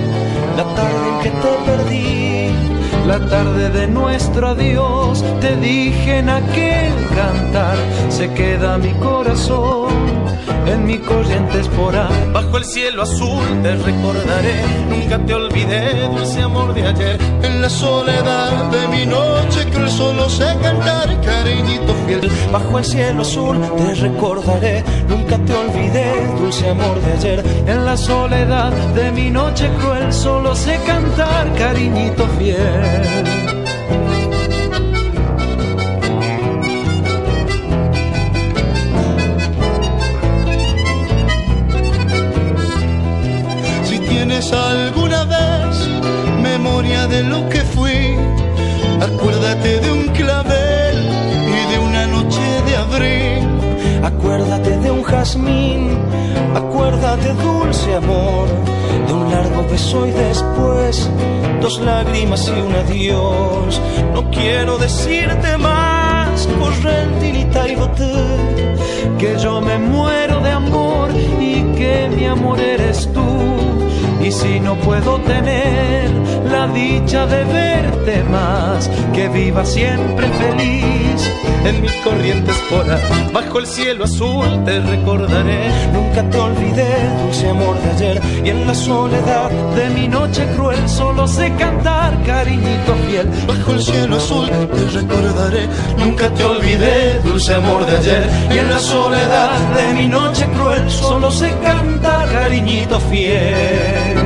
la 0.56 0.64
tarde 0.74 1.08
en 1.10 1.18
que 1.22 1.30
te 1.42 1.52
perdí. 1.66 2.75
La 3.06 3.20
tarde 3.20 3.70
de 3.70 3.86
nuestro 3.86 4.48
adiós, 4.48 5.24
te 5.40 5.54
dije 5.56 6.18
en 6.18 6.28
aquel 6.28 6.92
cantar, 7.14 7.76
se 8.08 8.28
queda 8.34 8.78
mi 8.78 8.92
corazón 8.94 9.92
en 10.66 10.86
mi 10.86 10.98
corrientes 10.98 11.68
por 11.68 11.94
ahí. 11.94 12.30
Bajo 12.32 12.58
el 12.58 12.64
cielo 12.64 13.02
azul 13.02 13.44
te 13.62 13.76
recordaré, 13.76 14.62
nunca 14.88 15.18
te 15.18 15.34
olvidé, 15.34 16.08
dulce 16.08 16.42
amor 16.42 16.74
de 16.74 16.86
ayer. 16.86 17.18
En 17.42 17.62
la 17.62 17.68
soledad 17.68 18.70
de 18.70 18.88
mi 18.88 19.06
noche 19.06 19.66
que 19.70 19.76
el 19.78 19.90
solo 19.90 20.28
sé 20.28 20.56
cantar, 20.62 21.20
cariñito 21.20 21.94
fiel. 22.06 22.30
Bajo 22.52 22.78
el 22.78 22.84
cielo 22.84 23.22
azul 23.22 23.60
te 23.76 23.94
recordaré, 23.94 24.84
nunca 25.08 25.38
te 25.38 25.54
olvidé, 25.54 26.12
dulce 26.38 26.68
amor 26.68 27.00
de 27.00 27.12
ayer. 27.12 27.44
En 27.66 27.84
la 27.84 27.96
soledad 27.96 28.72
de 28.94 29.10
mi 29.12 29.30
noche 29.30 29.70
cruel, 29.80 30.12
solo 30.12 30.54
sé 30.54 30.78
cantar, 30.86 31.52
cariñito 31.54 32.26
fiel. 32.38 33.46
Tienes 44.38 44.52
alguna 44.52 45.24
vez 45.24 45.88
memoria 46.42 47.06
de 47.06 47.22
lo 47.22 47.48
que 47.48 47.60
fui, 47.60 48.16
acuérdate 49.00 49.80
de 49.80 49.90
un 49.90 50.08
clavel 50.08 50.96
y 51.58 51.72
de 51.72 51.78
una 51.78 52.06
noche 52.06 52.42
de 52.66 52.76
abril. 52.76 53.48
Acuérdate 54.02 54.76
de 54.78 54.90
un 54.90 55.02
jazmín, 55.02 55.98
acuérdate 56.54 57.32
dulce 57.32 57.94
amor, 57.94 58.48
de 59.06 59.12
un 59.14 59.30
largo 59.32 59.64
beso 59.70 60.06
y 60.06 60.10
después 60.10 61.08
dos 61.62 61.80
lágrimas 61.80 62.46
y 62.48 62.60
un 62.60 62.74
adiós. 62.74 63.80
No 64.12 64.30
quiero 64.30 64.76
decirte 64.76 65.56
más, 65.56 66.46
correntinita 66.58 67.68
y 67.68 67.74
boté, 67.74 68.12
que 69.18 69.38
yo 69.38 69.62
me 69.62 69.78
muero 69.78 70.40
de 70.40 70.50
amor 70.50 71.08
y 71.40 71.62
que 71.78 72.10
mi 72.14 72.26
amor 72.26 72.60
eres 72.60 73.10
tú. 73.14 73.65
Y 74.26 74.32
si 74.32 74.58
no 74.58 74.74
puedo 74.80 75.20
tener 75.20 76.10
la 76.50 76.66
dicha 76.66 77.26
de 77.26 77.44
verte 77.44 78.24
más, 78.24 78.90
que 79.14 79.28
viva 79.28 79.64
siempre 79.64 80.26
feliz. 80.26 81.30
En 81.64 81.80
mis 81.80 81.92
corrientes 82.02 82.56
por 82.68 82.90
ahí, 82.90 83.30
bajo 83.32 83.60
el 83.60 83.66
cielo 83.66 84.04
azul 84.04 84.64
te 84.64 84.80
recordaré. 84.80 85.70
Nunca 85.92 86.28
te 86.28 86.38
olvidé, 86.38 86.92
dulce 87.22 87.48
amor 87.50 87.76
de 87.82 87.90
ayer, 87.90 88.22
y 88.44 88.50
en 88.50 88.66
la 88.66 88.74
soledad 88.74 89.50
de 89.76 89.90
mi 89.90 90.08
noche 90.08 90.44
cruel 90.56 90.88
solo 90.88 91.28
sé 91.28 91.52
cantar, 91.56 92.20
cariñito 92.24 92.94
fiel. 93.08 93.28
Bajo 93.46 93.72
el 93.72 93.82
cielo 93.82 94.16
azul 94.16 94.48
te 94.48 95.00
recordaré. 95.00 95.68
Nunca 95.98 96.28
te 96.30 96.42
olvidé, 96.42 97.20
dulce 97.24 97.54
amor 97.54 97.86
de 97.86 97.96
ayer. 97.96 98.28
y 98.52 98.58
en 98.58 98.70
la 98.70 98.78
soledad 98.80 99.58
de 99.76 99.94
mi 99.94 100.08
noche 100.08 100.46
cruel 100.56 100.90
solo 100.90 101.30
sé 101.30 101.54
cantar, 101.62 102.28
cariñito 102.32 102.98
fiel. 103.00 104.25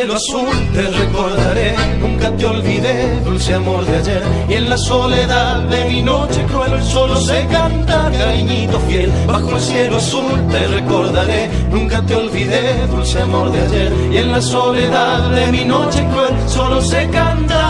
Cielo 0.00 0.16
azul 0.16 0.48
te 0.72 0.82
recordaré, 0.82 1.74
nunca 1.98 2.30
te 2.34 2.46
olvidé, 2.46 3.20
dulce 3.22 3.52
amor 3.52 3.84
de 3.84 3.98
ayer. 3.98 4.22
Y 4.48 4.54
en 4.54 4.70
la 4.70 4.78
soledad 4.78 5.60
de 5.64 5.84
mi 5.90 6.00
noche 6.00 6.42
cruel, 6.46 6.82
solo 6.82 7.20
sé 7.20 7.46
cantar, 7.50 8.10
cariñito 8.10 8.80
fiel. 8.88 9.12
Bajo 9.26 9.56
el 9.56 9.60
cielo 9.60 9.98
azul 9.98 10.32
te 10.50 10.66
recordaré, 10.68 11.50
nunca 11.70 12.00
te 12.00 12.14
olvidé, 12.14 12.86
dulce 12.86 13.20
amor 13.20 13.52
de 13.52 13.60
ayer. 13.60 13.92
Y 14.10 14.16
en 14.16 14.32
la 14.32 14.40
soledad 14.40 15.30
de 15.32 15.52
mi 15.52 15.66
noche 15.66 16.02
cruel, 16.10 16.34
solo 16.48 16.80
sé 16.80 17.06
cantar, 17.10 17.60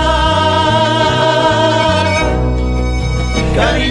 cariñito 3.57 3.90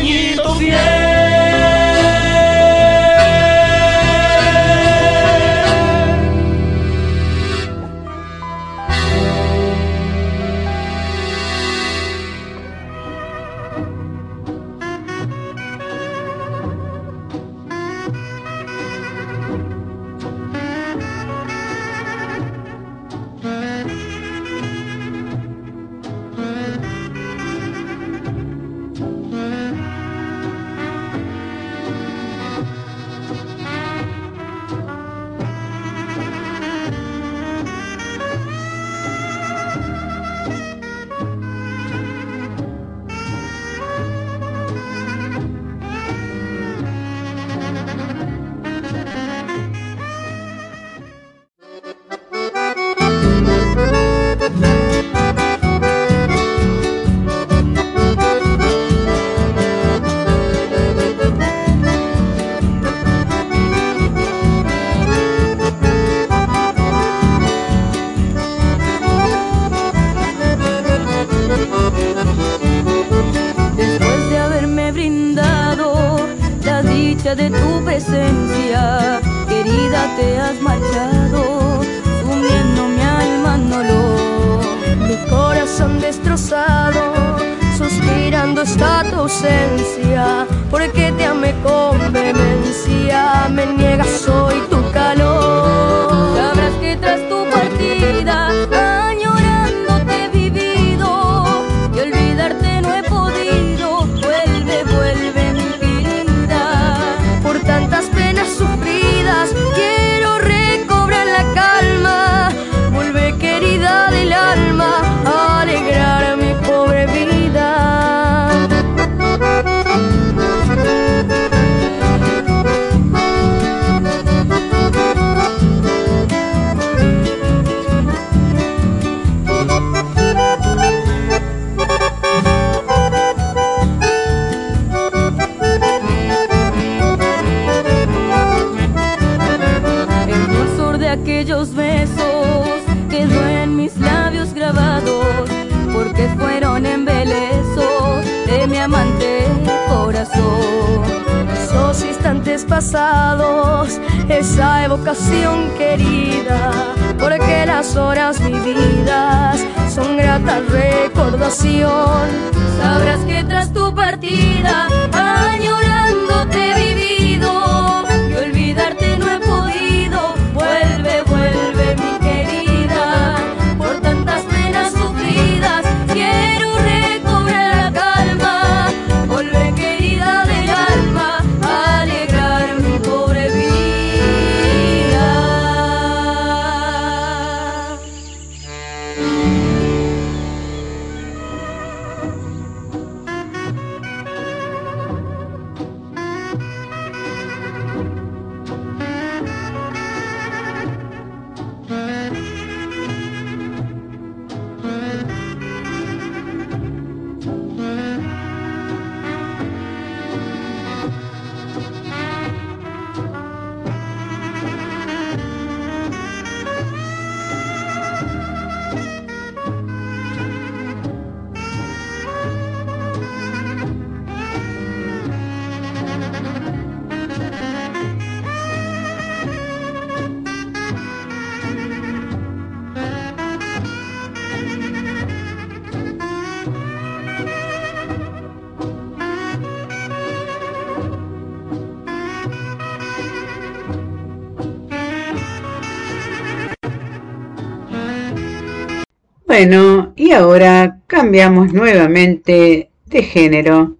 Bueno, 249.50 250.14
y 250.16 250.32
ahora 250.32 251.00
cambiamos 251.08 251.74
nuevamente 251.74 252.92
de 253.08 253.24
género. 253.24 253.98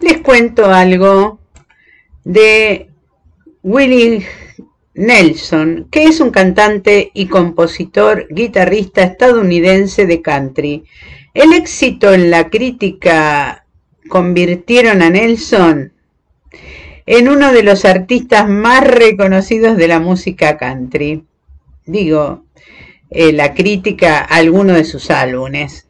Les 0.00 0.18
cuento 0.18 0.66
algo 0.66 1.40
de 2.24 2.90
Willie 3.62 4.26
Nelson, 4.92 5.88
que 5.90 6.04
es 6.04 6.20
un 6.20 6.30
cantante 6.30 7.10
y 7.14 7.26
compositor 7.26 8.26
guitarrista 8.28 9.02
estadounidense 9.02 10.04
de 10.04 10.20
country. 10.20 10.84
El 11.32 11.54
éxito 11.54 12.12
en 12.12 12.30
la 12.30 12.50
crítica 12.50 13.64
convirtieron 14.10 15.00
a 15.00 15.08
Nelson 15.08 15.94
en 17.06 17.28
uno 17.30 17.50
de 17.54 17.62
los 17.62 17.86
artistas 17.86 18.46
más 18.46 18.86
reconocidos 18.86 19.78
de 19.78 19.88
la 19.88 20.00
música 20.00 20.58
country. 20.58 21.24
Digo, 21.86 22.45
eh, 23.10 23.32
la 23.32 23.54
crítica 23.54 24.18
a 24.18 24.36
alguno 24.36 24.74
de 24.74 24.84
sus 24.84 25.10
álbumes. 25.10 25.86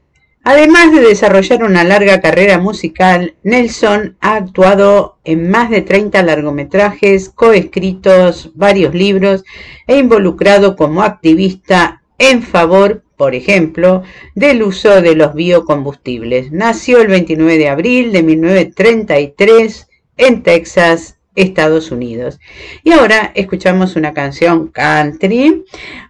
Además 0.49 0.93
de 0.93 1.01
desarrollar 1.01 1.65
una 1.65 1.83
larga 1.83 2.21
carrera 2.21 2.59
musical, 2.61 3.35
Nelson 3.43 4.17
ha 4.21 4.37
actuado 4.37 5.19
en 5.25 5.51
más 5.51 5.71
de 5.71 5.83
30 5.83 6.23
largometrajes, 6.23 7.31
coescritos 7.31 8.53
varios 8.55 8.95
libros 8.95 9.43
e 9.89 9.99
involucrado 9.99 10.77
como 10.77 11.03
activista 11.03 12.03
en 12.19 12.43
favor, 12.43 13.03
por 13.17 13.35
ejemplo, 13.35 14.05
del 14.37 14.63
uso 14.63 15.03
de 15.03 15.17
los 15.17 15.35
biocombustibles. 15.35 16.53
Nació 16.53 17.01
el 17.01 17.09
29 17.09 17.59
de 17.59 17.69
abril 17.69 18.13
de 18.13 18.23
1933 18.23 19.89
en 20.17 20.43
Texas, 20.45 21.16
Estados 21.37 21.93
Unidos. 21.93 22.41
Y 22.83 22.93
ahora 22.93 23.31
escuchamos 23.35 23.95
una 23.95 24.13
canción 24.13 24.69
country, 24.69 25.65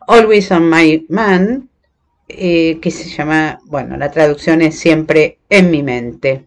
Always 0.07 0.51
on 0.51 0.71
My 0.71 1.05
Man, 1.09 1.69
eh, 2.29 2.79
que 2.81 2.91
se 2.91 3.09
llama, 3.09 3.59
bueno, 3.67 3.97
la 3.97 4.11
traducción 4.11 4.63
es 4.63 4.79
siempre 4.79 5.39
en 5.51 5.71
mi 5.71 5.83
mente. 5.83 6.47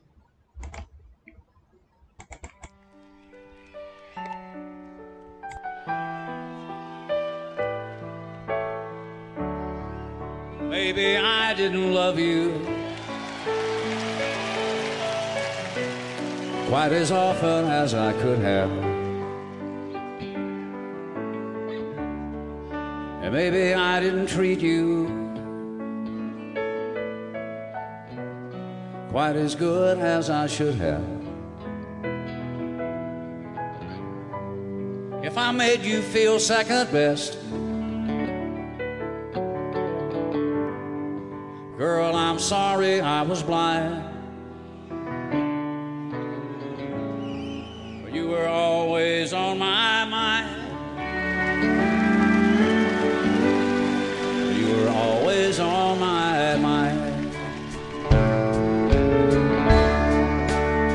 Maybe 10.70 11.18
I 11.18 11.54
didn't 11.56 11.94
love 11.94 12.18
you 12.18 12.79
quite 16.70 16.92
as 16.92 17.12
often 17.12 17.66
as 17.66 17.96
I 17.96 18.14
could 18.22 18.38
have. 18.38 18.70
And 23.24 23.34
maybe 23.34 23.74
I 23.74 24.00
didn't 24.00 24.28
treat 24.28 24.60
you 24.60 25.08
quite 29.10 29.36
as 29.36 29.56
good 29.56 29.98
as 29.98 30.30
I 30.30 30.46
should 30.46 30.76
have. 30.76 31.04
If 35.24 35.40
I 35.40 35.52
made 35.52 35.82
you 35.82 36.04
feel 36.04 36.40
second 36.40 36.92
best, 36.92 37.40
girl, 41.80 42.16
I'm 42.16 42.38
sorry 42.38 43.02
I 43.02 43.24
was 43.24 43.42
blind. 43.42 44.09
You 48.14 48.28
were 48.28 48.48
always 48.48 49.34
on 49.34 49.60
my 49.60 50.06
mind. 50.06 50.50
You 54.58 54.76
were 54.76 54.90
always 54.90 55.60
on 55.60 56.00
my 56.00 56.56
mind. 56.58 57.34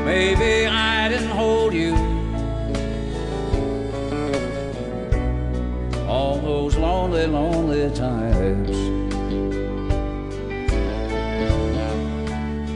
Maybe 0.05 0.67
I 0.67 1.07
didn't 1.09 1.29
hold 1.29 1.73
you 1.73 1.95
all 6.07 6.37
those 6.39 6.75
lonely, 6.75 7.27
lonely 7.27 7.89
times. 7.95 8.75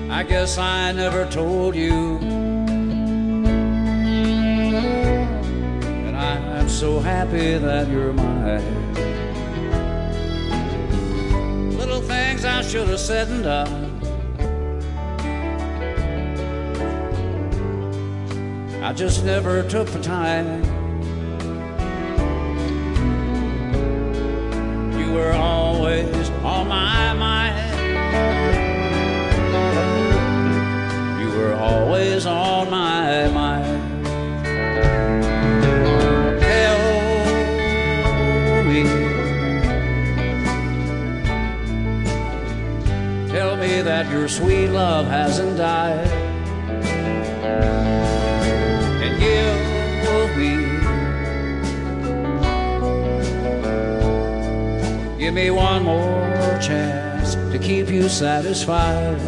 I 0.10 0.24
guess 0.24 0.58
I 0.58 0.92
never 0.94 1.26
told 1.26 1.76
you 1.76 2.39
I'm 6.20 6.68
so 6.68 7.00
happy 7.00 7.58
that 7.58 7.88
you're 7.88 8.12
mine. 8.12 8.94
Little 11.78 12.02
things 12.02 12.44
I 12.44 12.62
should 12.62 12.90
have 12.90 13.00
said 13.00 13.30
and 13.30 13.44
done. 13.44 13.86
I 18.84 18.92
just 18.92 19.24
never 19.24 19.64
took 19.64 19.88
the 19.88 20.02
time. 20.02 20.62
You 25.00 25.14
were 25.14 25.32
always 25.32 26.30
on 26.44 26.68
my 26.68 27.14
mind. 27.14 27.56
You 31.22 31.30
were 31.40 31.54
always 31.54 32.26
on 32.26 32.70
my 32.70 33.29
mind. 33.29 33.29
That 43.90 44.08
your 44.12 44.28
sweet 44.28 44.68
love 44.68 45.08
hasn't 45.08 45.58
died. 45.58 46.06
And 49.02 49.20
give 49.20 50.38
me, 50.38 50.52
give 55.18 55.34
me 55.34 55.50
one 55.50 55.82
more 55.86 56.60
chance 56.62 57.34
to 57.34 57.58
keep 57.60 57.90
you 57.90 58.08
satisfied. 58.10 59.20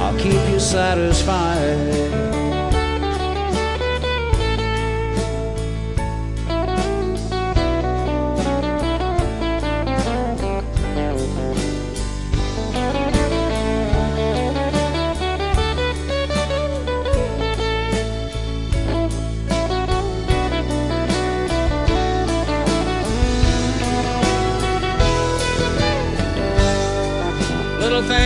I'll 0.00 0.18
keep 0.18 0.40
you 0.50 0.58
satisfied. 0.58 2.43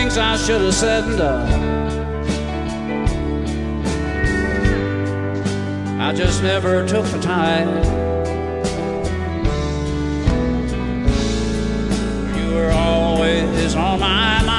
Things 0.09 0.17
I 0.17 0.37
should 0.37 0.61
have 0.61 0.73
said 0.73 1.03
and 1.03 1.17
done. 1.17 1.49
I 6.01 6.13
just 6.13 6.41
never 6.41 6.87
took 6.87 7.05
the 7.05 7.19
time. 7.21 7.67
You 12.35 12.55
were 12.55 12.71
always 12.71 13.75
on 13.75 13.99
my 13.99 14.43
mind. 14.43 14.58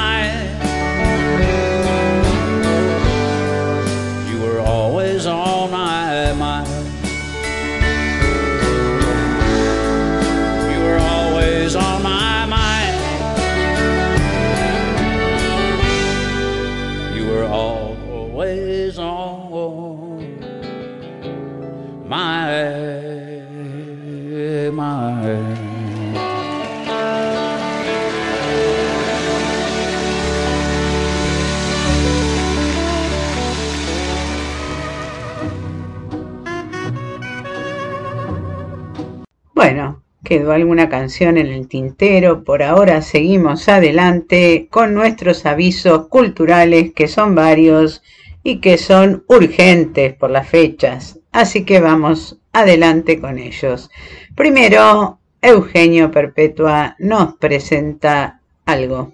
Quedó 40.31 40.53
alguna 40.53 40.87
canción 40.87 41.37
en 41.37 41.47
el 41.47 41.67
tintero. 41.67 42.45
Por 42.45 42.63
ahora 42.63 43.01
seguimos 43.01 43.67
adelante 43.67 44.69
con 44.71 44.93
nuestros 44.93 45.45
avisos 45.45 46.07
culturales, 46.07 46.93
que 46.93 47.09
son 47.09 47.35
varios 47.35 48.01
y 48.41 48.61
que 48.61 48.77
son 48.77 49.25
urgentes 49.27 50.13
por 50.13 50.31
las 50.31 50.47
fechas. 50.47 51.19
Así 51.33 51.65
que 51.65 51.81
vamos 51.81 52.39
adelante 52.53 53.19
con 53.19 53.39
ellos. 53.39 53.91
Primero, 54.33 55.19
Eugenio 55.41 56.11
Perpetua 56.11 56.95
nos 56.97 57.35
presenta 57.35 58.39
algo. 58.63 59.11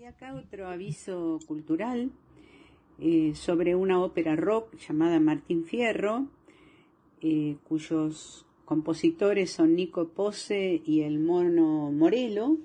Y 0.00 0.04
acá 0.04 0.34
otro 0.34 0.66
aviso 0.66 1.38
cultural 1.46 2.10
eh, 2.98 3.34
sobre 3.36 3.76
una 3.76 4.02
ópera 4.02 4.34
rock 4.34 4.74
llamada 4.78 5.20
Martín 5.20 5.64
Fierro, 5.64 6.26
eh, 7.20 7.54
cuyos 7.68 8.46
compositores 8.70 9.50
son 9.50 9.74
Nico 9.74 10.10
Pose 10.10 10.80
y 10.86 11.00
el 11.00 11.18
Mono 11.18 11.90
Morelo, 11.90 12.60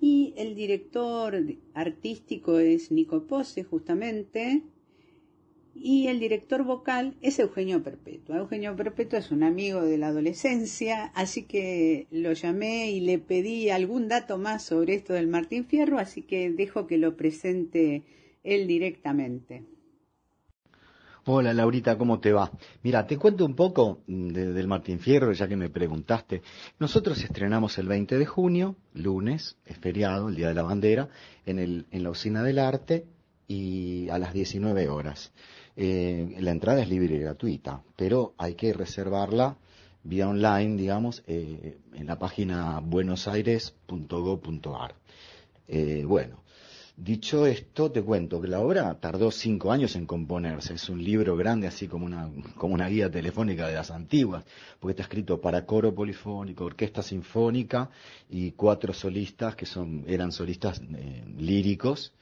y 0.00 0.32
el 0.38 0.54
director 0.54 1.44
artístico 1.74 2.58
es 2.58 2.90
Nico 2.90 3.26
Pose, 3.26 3.64
justamente, 3.64 4.62
y 5.74 6.06
el 6.06 6.20
director 6.20 6.64
vocal 6.64 7.18
es 7.20 7.38
Eugenio 7.38 7.82
Perpetua. 7.82 8.38
Eugenio 8.38 8.74
Perpetua 8.76 9.18
es 9.18 9.30
un 9.30 9.42
amigo 9.42 9.82
de 9.82 9.98
la 9.98 10.06
adolescencia, 10.06 11.12
así 11.14 11.42
que 11.42 12.06
lo 12.10 12.32
llamé 12.32 12.90
y 12.90 13.00
le 13.00 13.18
pedí 13.18 13.68
algún 13.68 14.08
dato 14.08 14.38
más 14.38 14.62
sobre 14.62 14.94
esto 14.94 15.12
del 15.12 15.26
Martín 15.26 15.66
Fierro, 15.66 15.98
así 15.98 16.22
que 16.22 16.48
dejo 16.48 16.86
que 16.86 16.96
lo 16.96 17.14
presente 17.14 18.04
él 18.42 18.66
directamente. 18.66 19.64
Hola 21.26 21.54
Laurita, 21.54 21.96
¿cómo 21.96 22.20
te 22.20 22.32
va? 22.32 22.50
Mira, 22.82 23.06
te 23.06 23.16
cuento 23.16 23.46
un 23.46 23.54
poco 23.54 24.00
de- 24.06 24.52
del 24.52 24.68
Martín 24.68 24.98
Fierro, 25.00 25.32
ya 25.32 25.48
que 25.48 25.56
me 25.56 25.70
preguntaste. 25.70 26.42
Nosotros 26.78 27.18
estrenamos 27.24 27.78
el 27.78 27.88
20 27.88 28.18
de 28.18 28.26
junio, 28.26 28.76
lunes, 28.92 29.56
es 29.64 29.78
feriado, 29.78 30.28
el 30.28 30.34
Día 30.36 30.48
de 30.48 30.54
la 30.54 30.64
Bandera, 30.64 31.08
en, 31.46 31.58
el, 31.58 31.86
en 31.90 32.02
la 32.02 32.10
Usina 32.10 32.42
del 32.42 32.58
Arte 32.58 33.06
y 33.48 34.06
a 34.10 34.18
las 34.18 34.34
19 34.34 34.86
horas. 34.90 35.32
Eh, 35.76 36.36
la 36.40 36.50
entrada 36.50 36.82
es 36.82 36.90
libre 36.90 37.14
y 37.14 37.18
gratuita, 37.20 37.80
pero 37.96 38.34
hay 38.36 38.54
que 38.54 38.74
reservarla 38.74 39.56
vía 40.02 40.28
online, 40.28 40.76
digamos, 40.76 41.22
eh, 41.26 41.78
en 41.94 42.06
la 42.06 42.18
página 42.18 42.80
buenosaires.go.ar. 42.80 44.94
Eh, 45.68 46.04
bueno, 46.06 46.43
dicho 46.96 47.46
esto, 47.46 47.90
te 47.90 48.02
cuento 48.02 48.40
que 48.40 48.48
la 48.48 48.60
obra 48.60 48.98
tardó 49.00 49.30
cinco 49.30 49.72
años 49.72 49.96
en 49.96 50.06
componerse. 50.06 50.74
Es 50.74 50.88
un 50.88 51.02
libro 51.02 51.36
grande, 51.36 51.66
así 51.66 51.88
como 51.88 52.06
una, 52.06 52.30
como 52.56 52.74
una 52.74 52.88
guía 52.88 53.10
telefónica 53.10 53.66
de 53.66 53.74
las 53.74 53.90
antiguas, 53.90 54.44
porque 54.78 54.92
está 54.92 55.02
escrito 55.02 55.40
para 55.40 55.66
coro 55.66 55.94
polifónico, 55.94 56.64
orquesta 56.64 57.02
sinfónica 57.02 57.90
y 58.30 58.52
cuatro 58.52 58.92
solistas 58.92 59.56
que 59.56 59.66
son, 59.66 60.04
eran 60.06 60.32
solistas 60.32 60.80
eh, 60.80 61.24
líricos, 61.36 62.12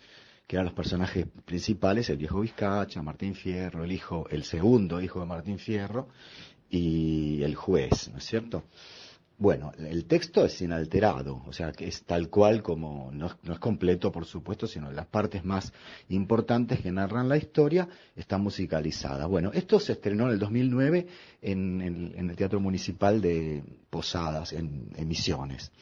que 0.47 0.57
eran 0.57 0.67
los 0.67 0.75
personajes 0.75 1.27
principales, 1.45 2.11
el 2.11 2.17
viejo 2.17 2.41
Vizcacha, 2.41 3.03
Martín 3.03 3.35
Fierro, 3.35 3.85
el 3.85 3.93
hijo, 3.93 4.27
el 4.31 4.45
segundo 4.45 5.01
hijo 5.01 5.21
de 5.21 5.27
Martín 5.27 5.59
Fierro, 5.59 6.09
y 6.69 7.43
el 7.43 7.55
juez, 7.55 8.09
¿no 8.11 8.19
es 8.19 8.25
cierto? 8.25 8.65
Bueno, 9.43 9.73
el 9.77 10.05
texto 10.05 10.45
es 10.45 10.63
inalterado, 10.63 11.43
o 11.49 11.53
sea, 11.53 11.73
que 11.73 11.89
es 11.89 12.05
tal 12.05 12.29
cual 12.31 12.63
como, 12.63 13.11
no 13.13 13.27
es, 13.27 13.59
completo, 13.59 14.13
por 14.13 14.25
supuesto, 14.25 14.69
sino 14.69 14.93
las 14.93 15.07
partes 15.07 15.45
más 15.45 15.73
importantes 16.11 16.81
que 16.81 16.93
narran 16.93 17.29
la 17.29 17.37
historia 17.37 17.89
están 18.15 18.41
musicalizadas. 18.41 19.27
Bueno, 19.27 19.51
esto 19.53 19.81
se 19.81 19.95
estrenó 19.95 20.27
en 20.27 20.35
el 20.35 20.39
2009 20.39 21.09
en, 21.41 21.81
el- 21.81 22.15
en 22.15 22.31
el 22.31 22.37
Teatro 22.37 22.61
Municipal 22.61 23.21
de 23.21 23.65
Posadas, 23.91 24.53
en, 24.53 24.91
en 24.95 25.09
Misiones. 25.09 25.73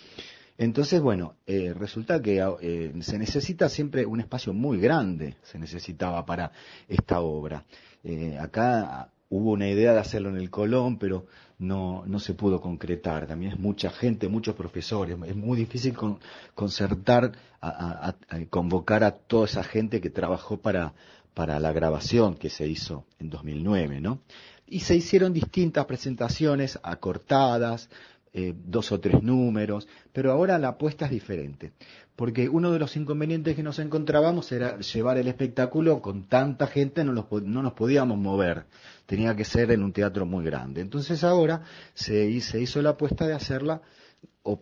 Entonces, 0.57 1.03
bueno, 1.03 1.35
eh, 1.47 1.75
resulta 1.75 2.23
que 2.23 2.43
eh, 2.63 2.93
se 3.03 3.19
necesita 3.19 3.69
siempre 3.69 4.07
un 4.07 4.21
espacio 4.21 4.55
muy 4.55 4.81
grande, 4.81 5.37
se 5.43 5.59
necesitaba 5.59 6.25
para 6.25 6.51
esta 6.89 7.21
obra. 7.21 7.67
Eh, 8.05 8.39
acá 8.41 9.13
hubo 9.31 9.53
una 9.53 9.69
idea 9.69 9.93
de 9.95 9.99
hacerlo 10.01 10.29
en 10.29 10.37
el 10.37 10.51
Colón, 10.51 10.99
pero 10.99 11.27
no, 11.59 12.05
no 12.07 12.19
se 12.19 12.35
pudo 12.35 12.61
concretar. 12.61 13.27
También 13.27 13.53
es 13.53 13.59
mucha 13.59 13.91
gente, 13.91 14.29
muchos 14.29 14.55
profesores. 14.55 15.17
Es 15.27 15.37
muy 15.37 15.57
difícil 15.57 15.95
con- 15.95 16.19
concertar, 16.55 17.33
a 17.63 18.15
convocar 18.51 19.05
a 19.05 19.13
toda 19.13 19.47
esa 19.47 19.63
gente 19.63 20.01
que 20.01 20.11
trabajó 20.11 20.59
para, 20.59 20.93
para 21.35 21.59
la 21.61 21.73
grabación 21.73 22.35
que 22.35 22.51
se 22.51 22.67
hizo 22.67 23.05
en 23.19 23.31
2009, 23.31 24.01
¿no? 24.01 24.21
Y 24.67 24.81
se 24.81 24.95
hicieron 24.97 25.33
distintas 25.33 25.85
presentaciones 25.87 26.79
acortadas, 26.83 27.89
eh, 28.33 28.55
dos 28.57 28.93
o 28.93 29.01
tres 29.01 29.23
números, 29.23 29.89
pero 30.13 30.31
ahora 30.31 30.57
la 30.59 30.69
apuesta 30.69 31.07
es 31.07 31.11
diferente, 31.11 31.73
porque 32.15 32.49
uno 32.49 32.71
de 32.71 32.79
los 32.79 32.97
inconvenientes 32.97 33.57
que 33.57 33.63
nos 33.65 33.81
encontrábamos 33.81 34.53
era 34.53 34.79
llevar 34.79 35.19
el 35.19 35.27
espectáculo 35.27 36.01
con 36.01 36.29
tanta 36.29 36.69
gente, 36.69 37.03
no, 37.03 37.13
los 37.13 37.27
no 37.43 37.63
nos 37.63 37.73
podíamos 37.73 38.19
mover, 38.19 38.67
tenía 39.07 39.35
que 39.35 39.45
ser 39.45 39.73
en 39.73 39.83
un 39.83 39.93
teatro 39.93 40.27
muy 40.27 40.45
grande. 40.45 40.81
Entonces 40.81 41.25
ahora 41.25 41.63
se, 41.95 42.41
se 42.41 42.61
hizo 42.61 42.81
la 42.83 42.91
apuesta 42.91 43.27
de 43.27 43.35
hacerla, 43.35 43.83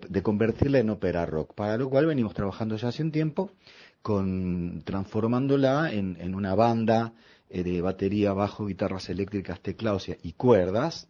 de 0.09 0.23
convertirla 0.23 0.79
en 0.79 0.89
ópera 0.89 1.27
rock, 1.27 1.53
para 1.55 1.77
lo 1.77 1.91
cual 1.91 2.07
venimos 2.07 2.33
trabajando 2.33 2.77
ya 2.77 2.89
hace 2.89 3.03
un 3.03 3.13
tiempo, 3.13 3.53
con, 4.01 4.81
transformándola 4.83 5.93
en, 5.93 6.17
en 6.21 6.35
una 6.35 6.55
banda 6.55 7.13
eh, 7.51 7.63
de 7.63 7.83
batería, 7.83 8.33
bajo, 8.33 8.65
guitarras 8.65 9.11
eléctricas, 9.11 9.61
teclados 9.61 10.09
y 10.23 10.33
cuerdas, 10.33 11.09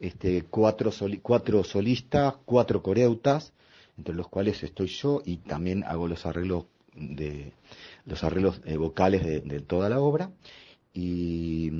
este, 0.00 0.42
cuatro, 0.44 0.90
soli- 0.92 1.20
cuatro 1.20 1.64
solistas, 1.64 2.34
cuatro 2.44 2.82
coreutas, 2.82 3.52
entre 3.98 4.14
los 4.14 4.28
cuales 4.28 4.62
estoy 4.62 4.88
yo 4.88 5.22
y 5.24 5.38
también 5.38 5.84
hago 5.84 6.08
los 6.08 6.26
arreglos 6.26 6.66
de 6.96 7.52
los 8.06 8.22
arreglos 8.24 8.60
eh, 8.64 8.76
vocales 8.76 9.24
de, 9.24 9.40
de 9.40 9.60
toda 9.60 9.88
la 9.88 10.00
obra. 10.00 10.30
Y, 10.94 11.70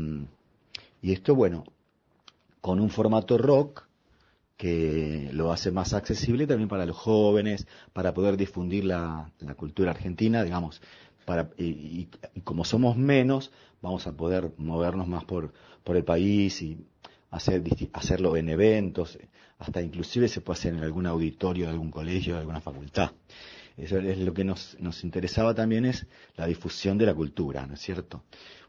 y 1.02 1.12
esto 1.12 1.34
bueno 1.34 1.64
con 2.60 2.80
un 2.80 2.90
formato 2.90 3.38
rock 3.38 3.84
que 4.56 5.30
lo 5.32 5.52
hace 5.52 5.72
más 5.72 5.94
accesible 5.94 6.46
también 6.46 6.68
para 6.68 6.86
los 6.86 6.96
jóvenes 6.96 7.66
para 7.92 8.14
poder 8.14 8.36
difundir 8.36 8.84
la, 8.84 9.32
la 9.40 9.54
cultura 9.54 9.92
argentina 9.92 10.44
digamos 10.44 10.82
para 11.26 11.50
y, 11.58 11.64
y- 11.66 12.10
y 12.34 12.42
como 12.42 12.64
somos 12.64 12.96
menos 12.96 13.52
vamos 13.82 14.06
a 14.06 14.12
poder 14.16 14.52
movernos 14.58 15.08
más 15.08 15.24
por 15.24 15.52
por 15.84 15.96
el 15.96 16.04
país 16.04 16.62
y 16.62 16.78
hacer, 17.34 17.62
hacerlo 17.92 18.36
en 18.36 18.48
eventos, 18.48 19.18
hasta 19.58 19.82
inclusive 19.82 20.28
se 20.28 20.40
puede 20.40 20.58
hacer 20.58 20.74
en 20.74 20.80
algún 20.84 21.06
auditorio 21.06 21.64
de 21.66 21.70
algún 21.72 21.90
colegio, 21.90 22.34
de 22.34 22.40
alguna 22.40 22.60
facultad. 22.60 23.10
Eso 23.76 23.98
es 23.98 24.18
lo 24.18 24.32
que 24.32 24.44
nos, 24.44 24.76
nos 24.80 25.02
interesaba 25.02 25.54
también 25.54 25.84
es 25.84 26.06
la 26.36 26.46
difusión 26.46 26.96
de 26.96 27.06
la 27.06 27.14
cultura, 27.14 27.66
¿no 27.66 27.74
es 27.74 27.80
cierto? 27.80 28.22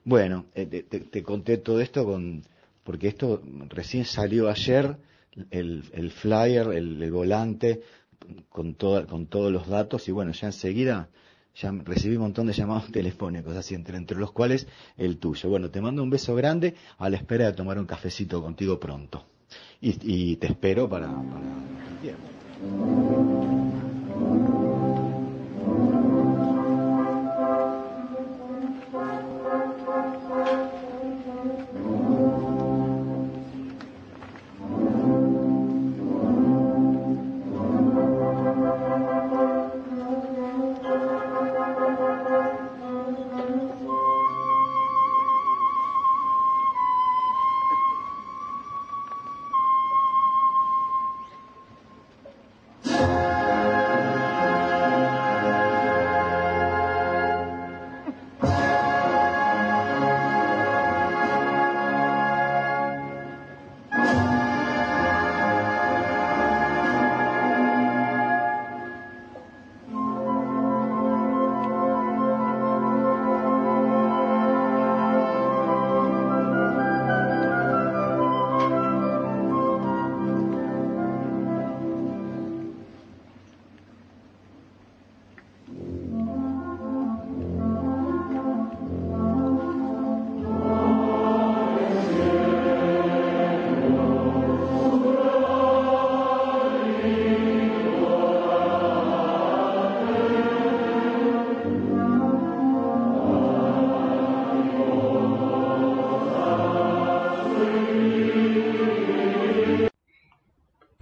Bueno, 0.04 0.46
eh, 0.56 0.66
te, 0.66 1.24
conté 1.24 1.58
todo 1.58 1.80
esto 1.80 2.04
con, 2.06 2.44
porque 2.84 3.08
esto 3.10 3.42
recién 3.70 4.06
salió 4.06 4.50
ayer, 4.50 4.98
el, 5.52 5.84
el 5.94 6.12
flyer, 6.12 6.68
el, 6.74 7.02
el 7.02 7.12
volante, 7.12 7.82
con, 8.50 8.74
toda- 8.76 9.06
con 9.06 9.28
todos 9.28 9.52
los 9.52 9.68
datos 9.68 10.08
y 10.08 10.12
bueno, 10.12 10.32
ya 10.32 10.48
enseguida 10.48 11.10
ya 11.56 11.72
recibí 11.72 12.16
un 12.16 12.24
montón 12.24 12.48
de 12.48 12.54
llamados 12.54 12.92
telefónicos, 12.92 13.56
así 13.56 13.76
entre, 13.76 13.98
entre 13.98 14.18
los 14.18 14.32
cuales 14.32 14.68
el 14.98 15.18
tuyo. 15.18 15.50
Bueno, 15.50 15.70
te 15.70 15.82
mando 15.82 16.04
un 16.04 16.10
beso 16.10 16.36
grande 16.36 16.76
a 16.98 17.10
la 17.10 17.18
espera 17.18 17.46
de 17.46 17.54
tomar 17.54 17.80
un 17.80 17.86
cafecito 17.86 18.42
contigo 18.42 18.80
pronto. 18.80 19.26
Y, 19.82 20.38
te 20.38 20.48
espero 20.48 20.90
para. 20.90 21.10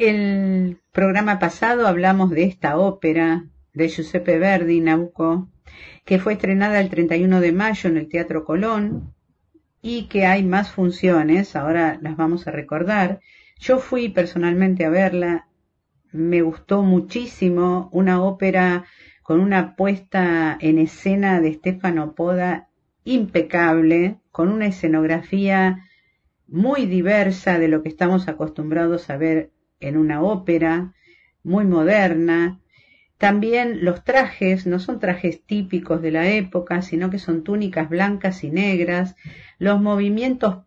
El 0.05 0.81
programa 0.91 1.39
pasado 1.39 1.87
hablamos 1.87 2.29
de 2.29 2.43
esta 2.43 2.77
ópera 2.77 3.45
de 3.73 3.87
Giuseppe 3.87 4.37
Verdi, 4.37 4.81
Nabucco, 4.81 5.47
que 6.03 6.19
fue 6.19 6.33
estrenada 6.33 6.81
el 6.81 6.89
31 6.89 7.39
de 7.39 7.53
mayo 7.53 7.89
en 7.89 7.95
el 7.95 8.09
Teatro 8.09 8.43
Colón 8.43 9.13
y 9.81 10.09
que 10.09 10.25
hay 10.25 10.43
más 10.43 10.71
funciones, 10.71 11.55
ahora 11.55 11.99
las 12.01 12.17
vamos 12.17 12.47
a 12.47 12.51
recordar. 12.51 13.21
Yo 13.61 13.79
fui 13.79 14.09
personalmente 14.09 14.83
a 14.83 14.89
verla, 14.89 15.47
me 16.11 16.41
gustó 16.41 16.81
muchísimo, 16.81 17.87
una 17.93 18.21
ópera 18.21 18.83
con 19.21 19.39
una 19.39 19.77
puesta 19.77 20.57
en 20.59 20.79
escena 20.79 21.39
de 21.39 21.53
Stefano 21.53 22.13
Poda 22.13 22.67
impecable, 23.05 24.17
con 24.31 24.49
una 24.49 24.65
escenografía 24.65 25.85
muy 26.45 26.87
diversa 26.87 27.57
de 27.57 27.69
lo 27.69 27.81
que 27.81 27.87
estamos 27.87 28.27
acostumbrados 28.27 29.09
a 29.09 29.15
ver 29.15 29.53
en 29.83 29.97
una 29.97 30.21
ópera, 30.21 30.93
muy 31.43 31.65
moderna. 31.65 32.59
También 33.17 33.85
los 33.85 34.03
trajes 34.03 34.65
no 34.65 34.79
son 34.79 34.99
trajes 34.99 35.43
típicos 35.43 36.01
de 36.01 36.11
la 36.11 36.29
época, 36.29 36.81
sino 36.81 37.09
que 37.09 37.19
son 37.19 37.43
túnicas 37.43 37.89
blancas 37.89 38.43
y 38.43 38.49
negras. 38.49 39.15
Los 39.59 39.81
movimientos, 39.81 40.59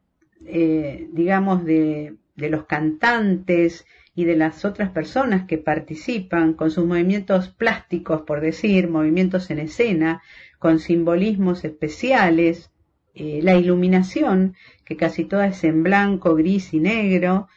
eh, 0.47 1.09
digamos, 1.13 1.65
de, 1.65 2.17
de 2.37 2.51
los 2.51 2.65
cantantes 2.67 3.87
y 4.15 4.25
de 4.25 4.37
las 4.37 4.65
otras 4.65 4.91
personas 4.91 5.47
que 5.47 5.59
participan 5.59 6.55
con 6.55 6.71
sus 6.71 6.87
movimientos 6.87 7.49
plásticos, 7.49 8.23
por 8.23 8.41
decir, 8.41 8.89
movimientos 8.89 9.51
en 9.51 9.59
escena, 9.59 10.23
con 10.59 10.79
simbolismos 10.79 11.65
especiales, 11.65 12.71
eh, 13.15 13.41
la 13.43 13.57
iluminación, 13.57 14.57
que 14.85 14.97
casi 14.97 15.25
toda 15.25 15.47
es 15.47 15.65
en 15.65 15.83
blanco, 15.83 16.35
gris 16.35 16.73
y 16.75 16.81
negro, 16.81 17.49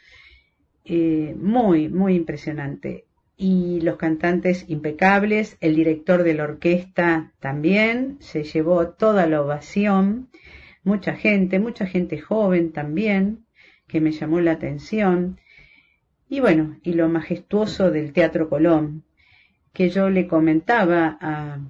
eh, 0.92 1.36
muy, 1.36 1.88
muy 1.88 2.16
impresionante. 2.16 3.06
Y 3.36 3.80
los 3.80 3.96
cantantes 3.96 4.64
impecables, 4.66 5.56
el 5.60 5.76
director 5.76 6.24
de 6.24 6.34
la 6.34 6.42
orquesta 6.42 7.32
también, 7.38 8.16
se 8.18 8.42
llevó 8.42 8.88
toda 8.88 9.28
la 9.28 9.40
ovación, 9.40 10.30
mucha 10.82 11.14
gente, 11.14 11.60
mucha 11.60 11.86
gente 11.86 12.18
joven 12.18 12.72
también, 12.72 13.46
que 13.86 14.00
me 14.00 14.10
llamó 14.10 14.40
la 14.40 14.50
atención. 14.50 15.38
Y 16.28 16.40
bueno, 16.40 16.76
y 16.82 16.94
lo 16.94 17.08
majestuoso 17.08 17.92
del 17.92 18.12
Teatro 18.12 18.48
Colón, 18.48 19.04
que 19.72 19.90
yo 19.90 20.10
le 20.10 20.26
comentaba 20.26 21.16
a, 21.20 21.60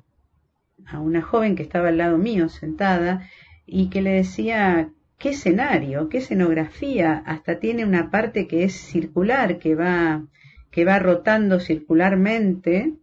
a 0.86 0.98
una 0.98 1.20
joven 1.20 1.56
que 1.56 1.62
estaba 1.62 1.88
al 1.88 1.98
lado 1.98 2.16
mío 2.16 2.48
sentada 2.48 3.28
y 3.66 3.90
que 3.90 4.00
le 4.00 4.12
decía 4.12 4.90
qué 5.20 5.28
escenario, 5.28 6.08
qué 6.08 6.18
escenografía, 6.18 7.22
hasta 7.26 7.60
tiene 7.60 7.84
una 7.84 8.10
parte 8.10 8.48
que 8.48 8.64
es 8.64 8.72
circular, 8.72 9.58
que 9.58 9.74
va, 9.76 10.26
que 10.72 10.84
va 10.84 10.98
rotando 10.98 11.60
circularmente. 11.60 12.94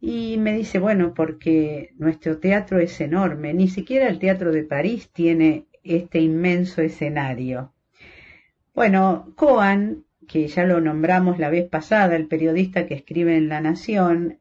Y 0.00 0.36
me 0.38 0.52
dice, 0.56 0.78
bueno, 0.78 1.14
porque 1.14 1.94
nuestro 1.98 2.38
teatro 2.38 2.78
es 2.78 3.00
enorme, 3.00 3.54
ni 3.54 3.66
siquiera 3.68 4.08
el 4.08 4.20
Teatro 4.20 4.52
de 4.52 4.62
París 4.62 5.10
tiene 5.12 5.66
este 5.82 6.20
inmenso 6.20 6.82
escenario. 6.82 7.72
Bueno, 8.74 9.32
Coan, 9.34 10.04
que 10.28 10.46
ya 10.46 10.64
lo 10.64 10.80
nombramos 10.80 11.38
la 11.38 11.50
vez 11.50 11.68
pasada, 11.68 12.14
el 12.14 12.28
periodista 12.28 12.86
que 12.86 12.94
escribe 12.94 13.36
en 13.36 13.48
La 13.48 13.60
Nación, 13.60 14.38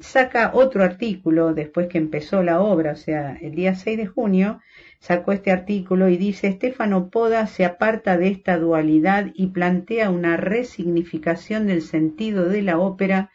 saca 0.00 0.52
otro 0.54 0.84
artículo 0.84 1.54
después 1.54 1.88
que 1.88 1.98
empezó 1.98 2.42
la 2.42 2.60
obra, 2.60 2.92
o 2.92 2.96
sea, 2.96 3.36
el 3.40 3.54
día 3.54 3.74
6 3.74 3.96
de 3.96 4.06
junio, 4.06 4.60
sacó 5.00 5.32
este 5.32 5.52
artículo 5.52 6.08
y 6.08 6.16
dice, 6.16 6.48
Estefano 6.48 7.10
Poda 7.10 7.46
se 7.46 7.64
aparta 7.64 8.16
de 8.16 8.28
esta 8.28 8.58
dualidad 8.58 9.30
y 9.34 9.48
plantea 9.48 10.10
una 10.10 10.36
resignificación 10.36 11.66
del 11.66 11.82
sentido 11.82 12.48
de 12.48 12.62
la 12.62 12.78
ópera 12.78 13.30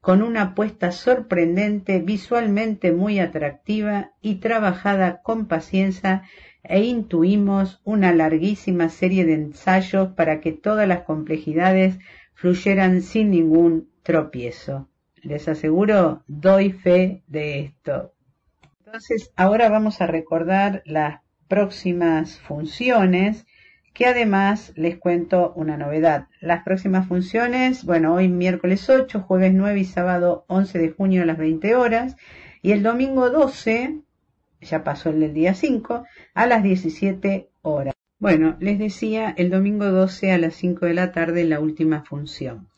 con 0.00 0.22
una 0.22 0.42
apuesta 0.42 0.92
sorprendente, 0.92 1.98
visualmente 1.98 2.92
muy 2.92 3.18
atractiva 3.18 4.12
y 4.20 4.36
trabajada 4.36 5.20
con 5.22 5.46
paciencia 5.46 6.22
e 6.62 6.84
intuimos 6.84 7.80
una 7.84 8.12
larguísima 8.12 8.88
serie 8.88 9.24
de 9.24 9.34
ensayos 9.34 10.10
para 10.14 10.40
que 10.40 10.52
todas 10.52 10.86
las 10.86 11.00
complejidades 11.00 11.98
fluyeran 12.34 13.02
sin 13.02 13.30
ningún 13.30 13.88
tropiezo. 14.02 14.88
Les 15.22 15.48
aseguro, 15.48 16.22
doy 16.28 16.70
fe 16.70 17.24
de 17.26 17.60
esto. 17.60 18.12
Entonces, 18.86 19.32
ahora 19.34 19.68
vamos 19.68 20.00
a 20.00 20.06
recordar 20.06 20.82
las 20.86 21.20
próximas 21.48 22.38
funciones, 22.38 23.44
que 23.92 24.06
además 24.06 24.72
les 24.76 24.96
cuento 24.96 25.52
una 25.56 25.76
novedad. 25.76 26.28
Las 26.40 26.62
próximas 26.62 27.08
funciones, 27.08 27.84
bueno, 27.84 28.14
hoy 28.14 28.28
miércoles 28.28 28.88
8, 28.88 29.22
jueves 29.22 29.52
9 29.54 29.80
y 29.80 29.84
sábado 29.84 30.44
11 30.46 30.78
de 30.78 30.90
junio 30.90 31.22
a 31.24 31.26
las 31.26 31.36
20 31.36 31.74
horas, 31.74 32.16
y 32.62 32.70
el 32.70 32.84
domingo 32.84 33.28
12, 33.28 34.02
ya 34.60 34.84
pasó 34.84 35.10
el 35.10 35.18
del 35.18 35.34
día 35.34 35.54
5, 35.54 36.04
a 36.34 36.46
las 36.46 36.62
17 36.62 37.50
horas. 37.62 37.94
Bueno, 38.20 38.56
les 38.60 38.78
decía, 38.78 39.34
el 39.36 39.50
domingo 39.50 39.86
12 39.86 40.30
a 40.30 40.38
las 40.38 40.54
5 40.54 40.86
de 40.86 40.94
la 40.94 41.10
tarde 41.10 41.42
la 41.42 41.58
última 41.58 42.04
función. 42.04 42.68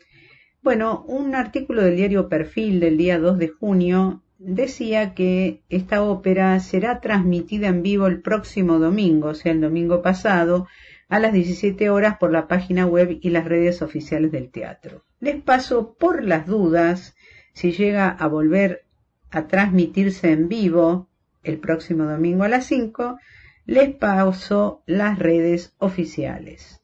Bueno, 0.62 1.04
un 1.06 1.34
artículo 1.34 1.82
del 1.82 1.96
diario 1.96 2.30
Perfil 2.30 2.80
del 2.80 2.96
día 2.96 3.18
2 3.18 3.36
de 3.36 3.48
junio 3.48 4.22
decía 4.38 5.14
que 5.14 5.62
esta 5.68 6.02
ópera 6.02 6.58
será 6.60 7.00
transmitida 7.00 7.68
en 7.68 7.82
vivo 7.82 8.06
el 8.06 8.22
próximo 8.22 8.78
domingo, 8.78 9.28
o 9.28 9.34
sea, 9.34 9.52
el 9.52 9.60
domingo 9.60 10.00
pasado, 10.00 10.66
a 11.08 11.18
las 11.18 11.32
17 11.32 11.90
horas 11.90 12.16
por 12.18 12.32
la 12.32 12.48
página 12.48 12.86
web 12.86 13.18
y 13.20 13.30
las 13.30 13.44
redes 13.44 13.82
oficiales 13.82 14.30
del 14.30 14.50
teatro. 14.50 15.04
Les 15.20 15.42
paso 15.42 15.96
por 15.98 16.22
las 16.22 16.46
dudas 16.46 17.16
si 17.52 17.72
llega 17.72 18.08
a 18.08 18.28
volver 18.28 18.84
a 19.30 19.48
transmitirse 19.48 20.30
en 20.30 20.48
vivo 20.48 21.08
el 21.42 21.58
próximo 21.58 22.04
domingo 22.04 22.44
a 22.44 22.48
las 22.48 22.66
5, 22.66 23.18
les 23.66 23.92
paso 23.94 24.82
las 24.86 25.18
redes 25.18 25.74
oficiales. 25.78 26.80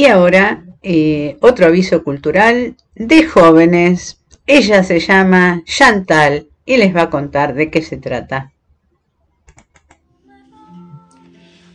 Y 0.00 0.06
ahora, 0.06 0.64
eh, 0.82 1.36
otro 1.42 1.66
aviso 1.66 2.02
cultural 2.02 2.74
de 2.94 3.26
jóvenes. 3.26 4.18
Ella 4.46 4.82
se 4.82 4.98
llama 4.98 5.60
Chantal 5.66 6.46
y 6.64 6.78
les 6.78 6.96
va 6.96 7.02
a 7.02 7.10
contar 7.10 7.52
de 7.52 7.70
qué 7.70 7.82
se 7.82 7.98
trata. 7.98 8.50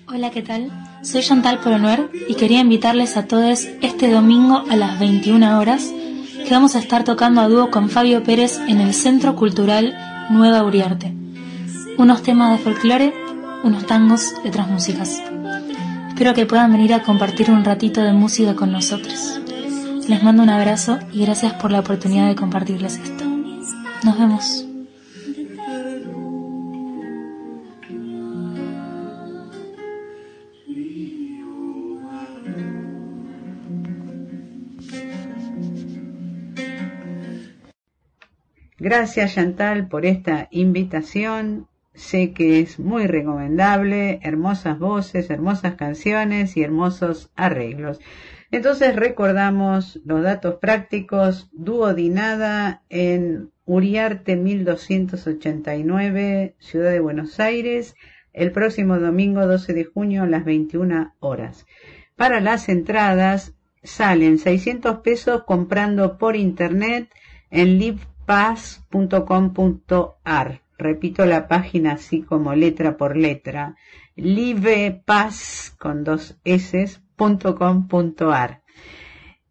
Hola, 0.07 0.31
¿qué 0.31 0.41
tal? 0.41 0.71
Soy 1.03 1.21
Chantal 1.21 1.59
Polonuer 1.59 2.09
y 2.27 2.33
quería 2.33 2.61
invitarles 2.61 3.15
a 3.15 3.27
todos 3.27 3.67
este 3.83 4.09
domingo 4.09 4.63
a 4.71 4.75
las 4.75 4.99
21 4.99 5.59
horas 5.59 5.93
que 6.47 6.49
vamos 6.49 6.75
a 6.75 6.79
estar 6.79 7.03
tocando 7.03 7.41
a 7.41 7.47
dúo 7.47 7.69
con 7.69 7.91
Fabio 7.91 8.23
Pérez 8.23 8.57
en 8.67 8.81
el 8.81 8.95
Centro 8.95 9.35
Cultural 9.35 9.95
Nueva 10.31 10.63
Uriarte. 10.63 11.13
Unos 11.99 12.23
temas 12.23 12.57
de 12.57 12.63
folclore, 12.63 13.13
unos 13.63 13.85
tangos 13.85 14.33
y 14.43 14.47
otras 14.47 14.67
músicas. 14.67 15.21
Espero 16.15 16.33
que 16.33 16.45
puedan 16.45 16.71
venir 16.71 16.93
a 16.93 17.03
compartir 17.03 17.51
un 17.51 17.65
ratito 17.65 18.01
de 18.01 18.13
música 18.13 18.55
con 18.55 18.71
nosotros. 18.71 19.41
Les 20.07 20.23
mando 20.23 20.43
un 20.43 20.49
abrazo 20.49 20.97
y 21.11 21.25
gracias 21.25 21.51
por 21.55 21.71
la 21.71 21.81
oportunidad 21.81 22.29
de 22.29 22.35
compartirles 22.35 22.99
esto. 22.99 23.25
Nos 24.01 24.17
vemos. 24.17 24.65
Gracias 38.79 39.35
Chantal 39.35 39.89
por 39.89 40.05
esta 40.05 40.47
invitación. 40.49 41.67
Sé 41.95 42.33
que 42.33 42.59
es 42.59 42.77
muy 42.77 43.07
recomendable, 43.07 44.19
hermosas 44.21 44.77
voces, 44.79 45.29
hermosas 45.29 45.75
canciones 45.75 46.57
y 46.57 46.63
hermosos 46.63 47.31
arreglos. 47.35 48.01
Entonces 48.51 48.93
recordamos 48.95 50.01
los 50.05 50.21
datos 50.21 50.55
prácticos, 50.55 51.49
Duodinada 51.53 52.83
en 52.89 53.51
Uriarte 53.65 54.35
1289, 54.35 56.55
Ciudad 56.59 56.91
de 56.91 56.99
Buenos 56.99 57.39
Aires, 57.39 57.95
el 58.33 58.51
próximo 58.51 58.99
domingo 58.99 59.47
12 59.47 59.73
de 59.73 59.85
junio 59.85 60.23
a 60.23 60.27
las 60.27 60.43
21 60.43 61.15
horas. 61.19 61.65
Para 62.17 62.41
las 62.41 62.67
entradas 62.69 63.53
salen 63.83 64.37
600 64.37 64.99
pesos 64.99 65.43
comprando 65.45 66.17
por 66.17 66.35
internet 66.35 67.09
en 67.49 67.79
livepaz.com.ar. 67.79 70.64
Repito 70.77 71.25
la 71.25 71.47
página 71.47 71.93
así 71.93 72.21
como 72.21 72.53
letra 72.55 72.97
por 72.97 73.15
letra. 73.15 73.75
livepaz 74.15 75.75
con 75.77 76.03
dos 76.03 76.37
s 76.43 76.99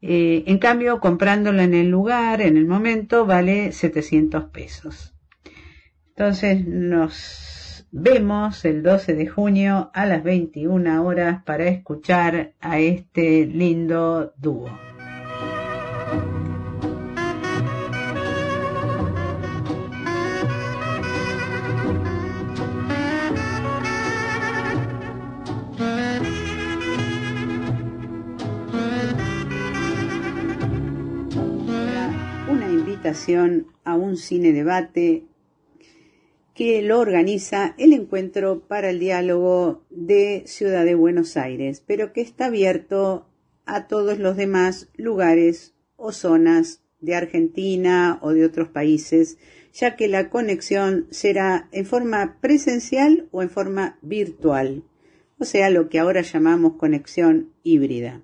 Eh, 0.02 0.44
en 0.46 0.58
cambio, 0.58 1.00
comprándolo 1.00 1.62
en 1.62 1.72
el 1.72 1.88
lugar, 1.88 2.42
en 2.42 2.56
el 2.56 2.66
momento, 2.66 3.24
vale 3.24 3.72
700 3.72 4.44
pesos. 4.50 5.14
Entonces 6.08 6.66
nos 6.66 7.86
vemos 7.90 8.64
el 8.64 8.82
12 8.82 9.14
de 9.14 9.26
junio 9.26 9.90
a 9.94 10.04
las 10.04 10.22
21 10.22 11.04
horas 11.04 11.42
para 11.44 11.64
escuchar 11.68 12.52
a 12.60 12.78
este 12.78 13.46
lindo 13.46 14.34
dúo. 14.36 14.93
A 33.84 33.94
un 33.96 34.16
cine 34.16 34.52
debate 34.52 35.24
que 36.54 36.80
lo 36.80 37.00
organiza 37.00 37.74
el 37.76 37.92
Encuentro 37.92 38.60
para 38.66 38.88
el 38.88 38.98
Diálogo 38.98 39.84
de 39.90 40.44
Ciudad 40.46 40.86
de 40.86 40.94
Buenos 40.94 41.36
Aires, 41.36 41.82
pero 41.86 42.14
que 42.14 42.22
está 42.22 42.46
abierto 42.46 43.26
a 43.66 43.88
todos 43.88 44.18
los 44.18 44.36
demás 44.36 44.88
lugares 44.96 45.74
o 45.96 46.12
zonas 46.12 46.82
de 47.00 47.14
Argentina 47.14 48.18
o 48.22 48.32
de 48.32 48.46
otros 48.46 48.68
países, 48.68 49.36
ya 49.74 49.96
que 49.96 50.08
la 50.08 50.30
conexión 50.30 51.06
será 51.10 51.68
en 51.72 51.84
forma 51.84 52.38
presencial 52.40 53.28
o 53.32 53.42
en 53.42 53.50
forma 53.50 53.98
virtual, 54.00 54.84
o 55.38 55.44
sea, 55.44 55.68
lo 55.68 55.90
que 55.90 55.98
ahora 55.98 56.22
llamamos 56.22 56.76
conexión 56.76 57.52
híbrida. 57.64 58.22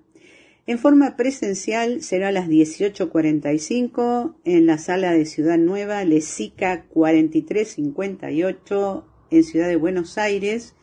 En 0.67 0.77
forma 0.77 1.17
presencial 1.17 2.03
será 2.03 2.27
a 2.27 2.31
las 2.31 2.47
18.45 2.47 4.35
en 4.43 4.67
la 4.67 4.77
sala 4.77 5.11
de 5.11 5.25
Ciudad 5.25 5.57
Nueva, 5.57 6.03
Lesica 6.03 6.83
4358 6.83 9.05
en 9.31 9.43
Ciudad 9.43 9.67
de 9.67 9.75
Buenos 9.75 10.19
Aires. 10.19 10.75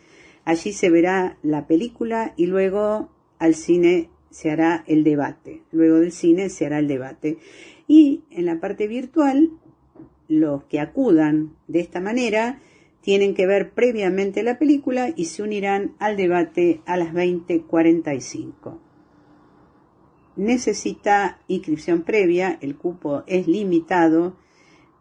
Allí 0.44 0.72
se 0.72 0.90
verá 0.90 1.38
la 1.44 1.68
película 1.68 2.34
y 2.36 2.46
luego 2.46 3.12
al 3.38 3.54
cine 3.54 4.10
se 4.30 4.50
hará 4.50 4.82
el 4.88 5.04
debate. 5.04 5.62
Luego 5.70 6.00
del 6.00 6.10
cine 6.10 6.50
se 6.50 6.66
hará 6.66 6.80
el 6.80 6.88
debate. 6.88 7.38
Y 7.86 8.24
en 8.30 8.46
la 8.46 8.58
parte 8.58 8.88
virtual, 8.88 9.52
los 10.26 10.64
que 10.64 10.80
acudan 10.80 11.54
de 11.68 11.78
esta 11.78 12.00
manera 12.00 12.58
tienen 13.00 13.32
que 13.32 13.46
ver 13.46 13.70
previamente 13.70 14.42
la 14.42 14.58
película 14.58 15.12
y 15.14 15.26
se 15.26 15.44
unirán 15.44 15.94
al 16.00 16.16
debate 16.16 16.80
a 16.84 16.96
las 16.96 17.14
20.45 17.14 18.87
necesita 20.38 21.38
inscripción 21.48 22.02
previa, 22.02 22.56
el 22.62 22.76
cupo 22.76 23.24
es 23.26 23.46
limitado. 23.46 24.38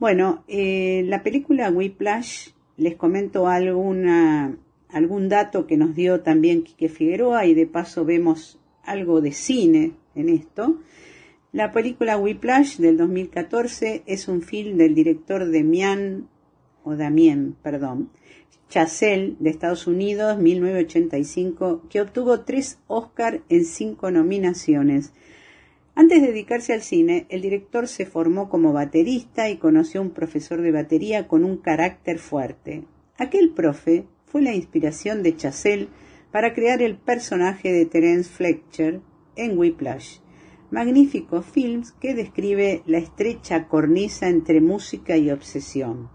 Bueno, 0.00 0.42
eh, 0.48 1.04
la 1.06 1.22
película 1.22 1.70
Whiplash, 1.70 2.48
les 2.76 2.96
comento 2.96 3.46
alguna, 3.46 4.56
algún 4.88 5.28
dato 5.28 5.66
que 5.66 5.76
nos 5.76 5.94
dio 5.94 6.22
también 6.22 6.64
Quique 6.64 6.88
Figueroa 6.88 7.46
y 7.46 7.54
de 7.54 7.66
paso 7.66 8.04
vemos 8.04 8.58
algo 8.82 9.20
de 9.20 9.32
cine 9.32 9.92
en 10.14 10.28
esto. 10.28 10.80
La 11.52 11.70
película 11.70 12.16
Whiplash 12.16 12.78
del 12.78 12.96
2014 12.96 14.02
es 14.06 14.26
un 14.26 14.42
film 14.42 14.76
del 14.78 14.94
director 14.94 15.46
Demian, 15.46 16.28
o 16.82 16.96
Damien, 16.96 17.54
perdón, 17.62 18.10
Chazelle 18.72 19.36
de 19.38 19.50
Estados 19.50 19.86
Unidos, 19.86 20.38
1985, 20.38 21.82
que 21.90 22.00
obtuvo 22.00 22.40
tres 22.40 22.78
Oscar 22.86 23.42
en 23.50 23.66
cinco 23.66 24.10
nominaciones. 24.10 25.12
Antes 25.94 26.22
de 26.22 26.28
dedicarse 26.28 26.72
al 26.72 26.80
cine, 26.80 27.26
el 27.28 27.42
director 27.42 27.86
se 27.86 28.06
formó 28.06 28.48
como 28.48 28.72
baterista 28.72 29.50
y 29.50 29.58
conoció 29.58 30.00
a 30.00 30.04
un 30.04 30.12
profesor 30.12 30.62
de 30.62 30.72
batería 30.72 31.28
con 31.28 31.44
un 31.44 31.58
carácter 31.58 32.18
fuerte. 32.18 32.84
Aquel 33.18 33.50
profe 33.50 34.06
fue 34.24 34.40
la 34.40 34.54
inspiración 34.54 35.22
de 35.22 35.36
Chazelle 35.36 35.88
para 36.30 36.54
crear 36.54 36.80
el 36.80 36.96
personaje 36.96 37.70
de 37.70 37.84
Terence 37.84 38.30
Fletcher 38.30 39.02
en 39.36 39.58
Whiplash, 39.58 40.20
magnífico 40.70 41.42
film 41.42 41.82
que 42.00 42.14
describe 42.14 42.82
la 42.86 42.96
estrecha 42.96 43.68
cornisa 43.68 44.30
entre 44.30 44.62
música 44.62 45.18
y 45.18 45.30
obsesión 45.30 46.08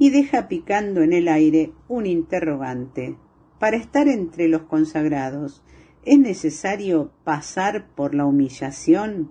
y 0.00 0.08
deja 0.08 0.48
picando 0.48 1.02
en 1.02 1.12
el 1.12 1.28
aire 1.28 1.74
un 1.86 2.06
interrogante. 2.06 3.18
Para 3.58 3.76
estar 3.76 4.08
entre 4.08 4.48
los 4.48 4.62
consagrados, 4.62 5.62
¿es 6.06 6.18
necesario 6.18 7.12
pasar 7.22 7.86
por 7.94 8.14
la 8.14 8.24
humillación? 8.24 9.30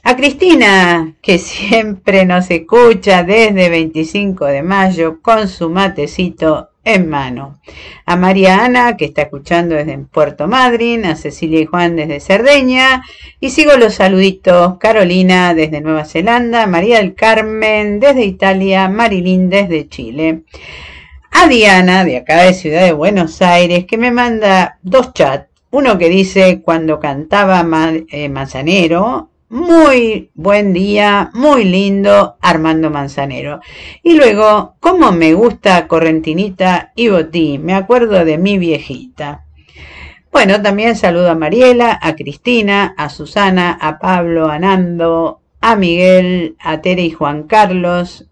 A 0.04 0.16
Cristina, 0.16 1.16
que 1.22 1.38
siempre 1.38 2.24
nos 2.24 2.50
escucha 2.50 3.24
desde 3.24 3.68
25 3.68 4.46
de 4.46 4.64
mayo 4.64 5.22
con 5.22 5.50
su 5.50 5.70
matecito 5.70 6.70
en 6.86 7.10
mano. 7.10 7.60
A 8.06 8.16
María 8.16 8.64
Ana, 8.64 8.96
que 8.96 9.04
está 9.04 9.24
escuchando 9.24 9.76
desde 9.76 9.98
Puerto 9.98 10.48
Madryn, 10.48 11.04
a 11.04 11.18
Cecilia 11.18 11.60
y 11.60 11.66
Juan 11.66 11.98
desde 11.98 12.22
Cerdeña, 12.22 13.04
y 13.42 13.50
sigo 13.50 13.76
los 13.76 13.96
saluditos, 13.96 14.78
Carolina 14.78 15.54
desde 15.54 15.82
Nueva 15.82 16.06
Zelanda, 16.06 16.68
María 16.68 17.00
del 17.00 17.16
Carmen 17.16 18.00
desde 18.00 18.24
Italia, 18.24 18.88
Marilyn 18.88 19.50
desde 19.50 19.90
Chile 19.90 20.44
a 21.38 21.50
Diana, 21.50 22.06
de 22.06 22.16
acá 22.16 22.44
de 22.44 22.54
Ciudad 22.54 22.86
de 22.86 22.94
Buenos 22.94 23.42
Aires, 23.42 23.86
que 23.86 23.98
me 23.98 24.10
manda 24.10 24.80
dos 24.84 25.14
chats. 25.14 25.50
Uno 25.70 25.98
que 25.98 26.08
dice 26.08 26.62
cuando 26.62 27.02
cantaba 27.02 27.68
eh, 28.08 28.30
Manzanero, 28.30 29.32
muy 29.50 30.32
buen 30.34 30.72
día, 30.72 31.32
muy 31.34 31.66
lindo 31.66 32.38
Armando 32.40 32.90
Manzanero. 32.90 33.60
Y 34.02 34.14
luego, 34.14 34.76
cómo 34.80 35.12
me 35.12 35.34
gusta 35.34 35.90
Correntinita 35.90 36.94
y 36.96 37.10
Botí, 37.10 37.58
me 37.58 37.74
acuerdo 37.74 38.24
de 38.24 38.38
mi 38.38 38.58
viejita. 38.58 39.44
Bueno, 40.32 40.62
también 40.62 40.96
saludo 40.96 41.32
a 41.32 41.36
Mariela, 41.36 42.00
a 42.02 42.16
Cristina, 42.16 42.96
a 42.98 43.10
Susana, 43.10 43.78
a 43.82 44.00
Pablo, 44.00 44.50
a 44.50 44.58
Nando, 44.58 45.42
a 45.60 45.76
Miguel, 45.76 46.56
a 46.60 46.80
Tere 46.80 47.04
y 47.04 47.12
Juan 47.12 47.44
Carlos, 47.44 48.26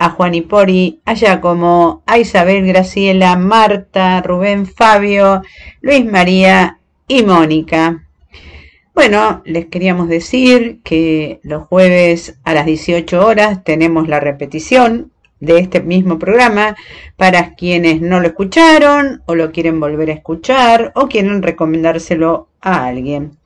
a 0.00 0.08
Juan 0.08 0.34
y 0.34 0.40
Pori, 0.40 1.00
a 1.04 1.14
Giacomo, 1.14 2.02
a 2.06 2.18
Isabel, 2.18 2.66
Graciela, 2.66 3.36
Marta, 3.36 4.22
Rubén, 4.22 4.64
Fabio, 4.64 5.42
Luis 5.82 6.06
María 6.06 6.78
y 7.06 7.22
Mónica. 7.22 8.06
Bueno, 8.94 9.42
les 9.44 9.66
queríamos 9.66 10.08
decir 10.08 10.80
que 10.84 11.38
los 11.42 11.64
jueves 11.64 12.38
a 12.44 12.54
las 12.54 12.64
18 12.64 13.26
horas 13.26 13.62
tenemos 13.62 14.08
la 14.08 14.20
repetición 14.20 15.12
de 15.38 15.58
este 15.58 15.80
mismo 15.82 16.18
programa 16.18 16.76
para 17.16 17.54
quienes 17.54 18.00
no 18.00 18.20
lo 18.20 18.28
escucharon 18.28 19.22
o 19.26 19.34
lo 19.34 19.52
quieren 19.52 19.80
volver 19.80 20.08
a 20.08 20.14
escuchar 20.14 20.92
o 20.94 21.08
quieren 21.08 21.42
recomendárselo 21.42 22.48
a 22.62 22.86
alguien. 22.86 23.36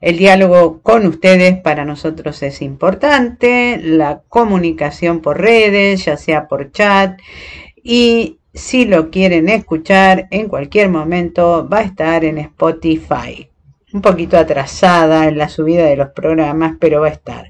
El 0.00 0.16
diálogo 0.16 0.80
con 0.82 1.06
ustedes 1.06 1.58
para 1.60 1.84
nosotros 1.84 2.42
es 2.42 2.62
importante, 2.62 3.80
la 3.82 4.22
comunicación 4.28 5.20
por 5.20 5.40
redes, 5.40 6.04
ya 6.04 6.16
sea 6.16 6.46
por 6.46 6.70
chat 6.70 7.18
y 7.82 8.38
si 8.54 8.84
lo 8.84 9.10
quieren 9.10 9.48
escuchar 9.48 10.28
en 10.30 10.48
cualquier 10.48 10.88
momento 10.88 11.68
va 11.68 11.78
a 11.78 11.82
estar 11.82 12.24
en 12.24 12.38
Spotify 12.38 13.50
un 13.92 14.02
poquito 14.02 14.36
atrasada 14.36 15.26
en 15.28 15.38
la 15.38 15.48
subida 15.48 15.86
de 15.86 15.96
los 15.96 16.10
programas, 16.10 16.76
pero 16.78 17.00
va 17.00 17.08
a 17.08 17.12
estar. 17.12 17.48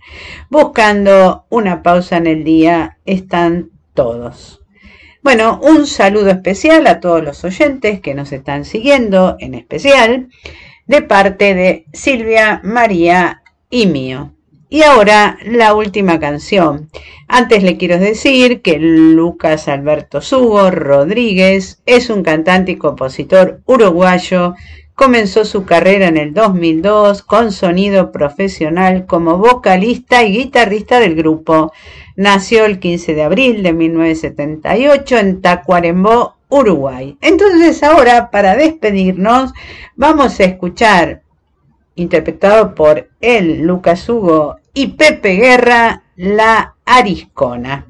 Buscando 0.51 1.47
una 1.49 1.83
pausa 1.83 2.16
en 2.16 2.27
el 2.29 2.45
día 2.45 2.99
están 3.05 3.70
todos. 3.95 4.62
Bueno, 5.23 5.61
un 5.62 5.87
saludo 5.87 6.31
especial 6.31 6.87
a 6.87 7.01
todos 7.01 7.25
los 7.25 7.45
oyentes 7.45 8.01
que 8.01 8.15
nos 8.15 8.33
están 8.33 8.65
siguiendo, 8.65 9.37
en 9.41 9.55
especial 9.55 10.29
de 10.89 11.02
parte 11.02 11.55
de 11.55 11.86
Silvia, 11.93 12.60
María 12.65 13.43
y 13.70 13.86
mío. 13.86 14.32
Y 14.69 14.82
ahora 14.82 15.39
la 15.47 15.74
última 15.74 16.19
canción. 16.19 16.90
Antes 17.28 17.62
le 17.62 17.77
quiero 17.77 17.98
decir 17.98 18.60
que 18.60 18.78
Lucas 18.78 19.69
Alberto 19.69 20.20
Sugo 20.20 20.70
Rodríguez 20.70 21.81
es 21.86 22.10
un 22.10 22.23
cantante 22.23 22.73
y 22.73 22.77
compositor 22.77 23.62
uruguayo 23.65 24.55
Comenzó 24.98 25.44
su 25.44 25.65
carrera 25.65 26.09
en 26.09 26.16
el 26.16 26.35
2002 26.35 27.23
con 27.23 27.52
sonido 27.52 28.10
profesional 28.10 29.06
como 29.06 29.39
vocalista 29.39 30.24
y 30.24 30.32
guitarrista 30.32 30.98
del 30.98 31.15
grupo. 31.15 31.73
Nació 32.16 32.65
el 32.65 32.81
15 32.81 33.15
de 33.15 33.23
abril 33.23 33.62
de 33.62 33.74
1978 33.74 35.19
en 35.19 35.40
Tacuarembó, 35.40 36.35
Uruguay. 36.49 37.16
Entonces 37.20 37.83
ahora, 37.83 38.31
para 38.31 38.57
despedirnos, 38.57 39.53
vamos 39.97 40.39
a 40.41 40.45
escuchar, 40.45 41.23
interpretado 41.95 42.75
por 42.75 43.11
él, 43.20 43.62
Lucas 43.62 44.09
Hugo 44.09 44.57
y 44.75 44.89
Pepe 44.89 45.35
Guerra, 45.35 46.05
La 46.16 46.77
Ariscona. 46.85 47.87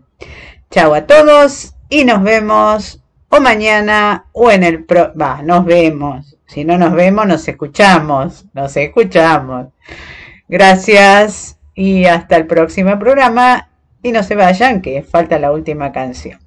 Chao 0.71 0.95
a 0.95 1.07
todos 1.07 1.75
y 1.89 2.05
nos 2.05 2.23
vemos 2.23 3.03
o 3.29 3.41
mañana 3.41 4.27
o 4.33 4.51
en 4.51 4.65
el 4.65 4.85
pro... 4.85 5.13
Nos 5.45 5.65
vemos 5.65 6.39
si 6.49 6.65
no 6.65 6.79
nos 6.79 6.95
vemos, 6.95 7.27
nos 7.27 7.47
escuchamos, 7.47 8.47
nos 8.55 8.75
escuchamos. 8.77 9.67
Gracias 10.49 11.59
y 11.75 12.07
hasta 12.07 12.37
el 12.37 12.47
próximo 12.47 12.99
programa. 12.99 13.69
Y 14.03 14.13
no 14.13 14.23
se 14.23 14.35
vayan, 14.35 14.81
que 14.81 15.03
falta 15.03 15.39
la 15.39 15.53
última 15.53 15.93
canción. 15.93 16.41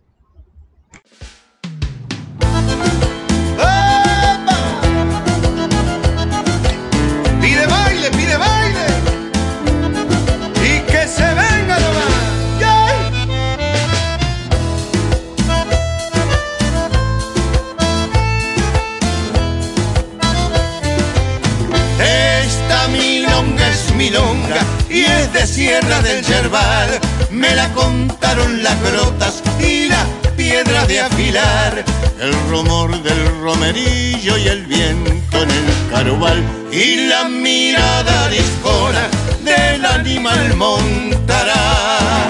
De 25.42 25.48
Sierra 25.48 26.02
del 26.02 26.24
Yerbal. 26.24 27.00
Me 27.32 27.56
la 27.56 27.68
contaron 27.74 28.62
las 28.62 28.80
grotas 28.84 29.42
y 29.60 29.88
las 29.88 30.06
piedras 30.38 30.88
de 30.88 31.00
afilar, 31.00 31.84
el 32.20 32.34
rumor 32.50 33.02
del 33.02 33.42
romerillo 33.42 34.38
y 34.38 34.48
el 34.48 34.66
viento 34.68 35.42
en 35.42 35.50
el 35.50 35.66
carubal 35.90 36.44
y 36.72 37.08
la 37.08 37.24
mirada 37.24 38.30
discona 38.30 39.08
del 39.44 39.84
animal 39.84 40.56
montará. 40.56 42.20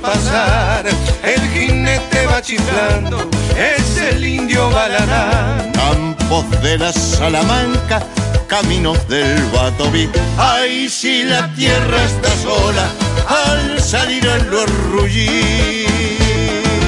Pasar, 0.00 0.84
el 1.22 1.40
jinete 1.50 2.26
va 2.26 2.42
chiflando, 2.42 3.28
es 3.56 3.96
el 3.98 4.24
indio 4.24 4.68
balarán. 4.70 5.72
Campos 5.72 6.44
de 6.62 6.78
la 6.78 6.92
Salamanca, 6.92 8.02
caminos 8.48 8.98
del 9.08 9.42
Batoví, 9.52 10.08
ay 10.38 10.88
si 10.88 11.22
la 11.24 11.48
tierra 11.54 12.04
está 12.04 12.30
sola, 12.42 12.86
al 13.28 13.80
salir 13.80 14.28
a 14.28 14.38
los 14.38 14.68
rullí. 14.90 15.86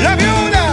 La 0.02 0.14
viuda. 0.16 0.64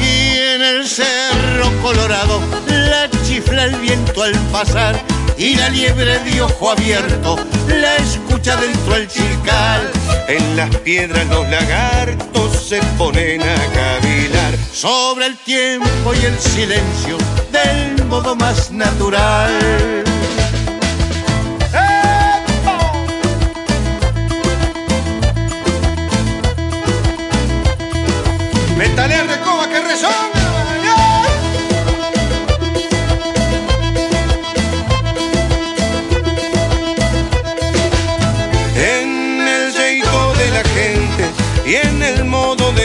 Y 0.00 0.38
en 0.54 0.62
el 0.62 0.88
cerro 0.88 1.70
colorado 1.82 2.31
el 3.64 3.76
viento 3.76 4.22
al 4.22 4.34
pasar 4.50 5.00
y 5.36 5.54
la 5.54 5.68
liebre 5.68 6.18
de 6.20 6.42
ojo 6.42 6.70
abierto 6.70 7.38
la 7.68 7.96
escucha 7.96 8.56
dentro 8.56 8.94
del 8.94 9.08
chical. 9.08 9.90
En 10.28 10.56
las 10.56 10.74
piedras 10.78 11.26
los 11.28 11.48
lagartos 11.48 12.68
se 12.68 12.80
ponen 12.98 13.40
a 13.42 13.56
cavilar 13.72 14.56
sobre 14.72 15.26
el 15.26 15.36
tiempo 15.38 16.14
y 16.14 16.24
el 16.24 16.38
silencio 16.38 17.18
del 17.52 18.04
modo 18.06 18.34
más 18.34 18.72
natural. 18.72 20.02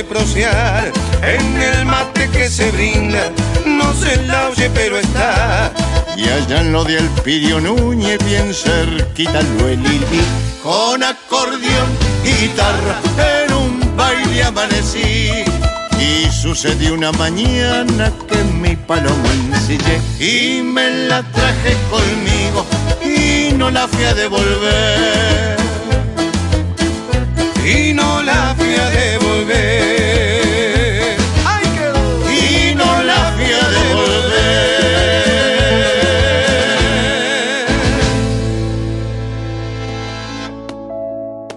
En 0.10 1.62
el 1.62 1.86
mate 1.86 2.30
que 2.30 2.50
se 2.50 2.72
brinda, 2.72 3.32
no 3.66 3.94
se 3.94 4.16
la 4.24 4.50
oye 4.50 4.70
pero 4.74 4.98
está. 4.98 5.74
Y 6.16 6.30
allá 6.30 6.62
en 6.62 6.72
lo 6.72 6.84
de 6.84 6.98
Elpidio 6.98 7.60
Núñez, 7.60 8.18
bien 8.26 8.54
cerquita 8.54 9.42
lo 9.42 9.68
elili, 9.68 10.22
con 10.64 11.04
acordeón 11.04 11.90
guitarra, 12.24 13.02
en 13.46 13.54
un 13.54 13.98
baile 13.98 14.44
amanecí. 14.44 15.30
Y 16.00 16.32
sucedió 16.32 16.94
una 16.94 17.12
mañana 17.12 18.12
que 18.30 18.44
mi 18.62 18.76
paloma 18.76 19.30
ensillé 19.52 20.00
y 20.20 20.62
me 20.62 21.08
la 21.08 21.24
traje 21.24 21.76
conmigo 21.90 22.66
y 23.04 23.54
no 23.54 23.70
la 23.72 23.88
fui 23.88 24.04
a 24.06 24.14
devolver 24.14 25.57
y 27.68 27.94
no 27.94 28.24
la 28.24 28.56
fui 28.58 28.76
a 28.76 28.90
devolver. 28.90 30.47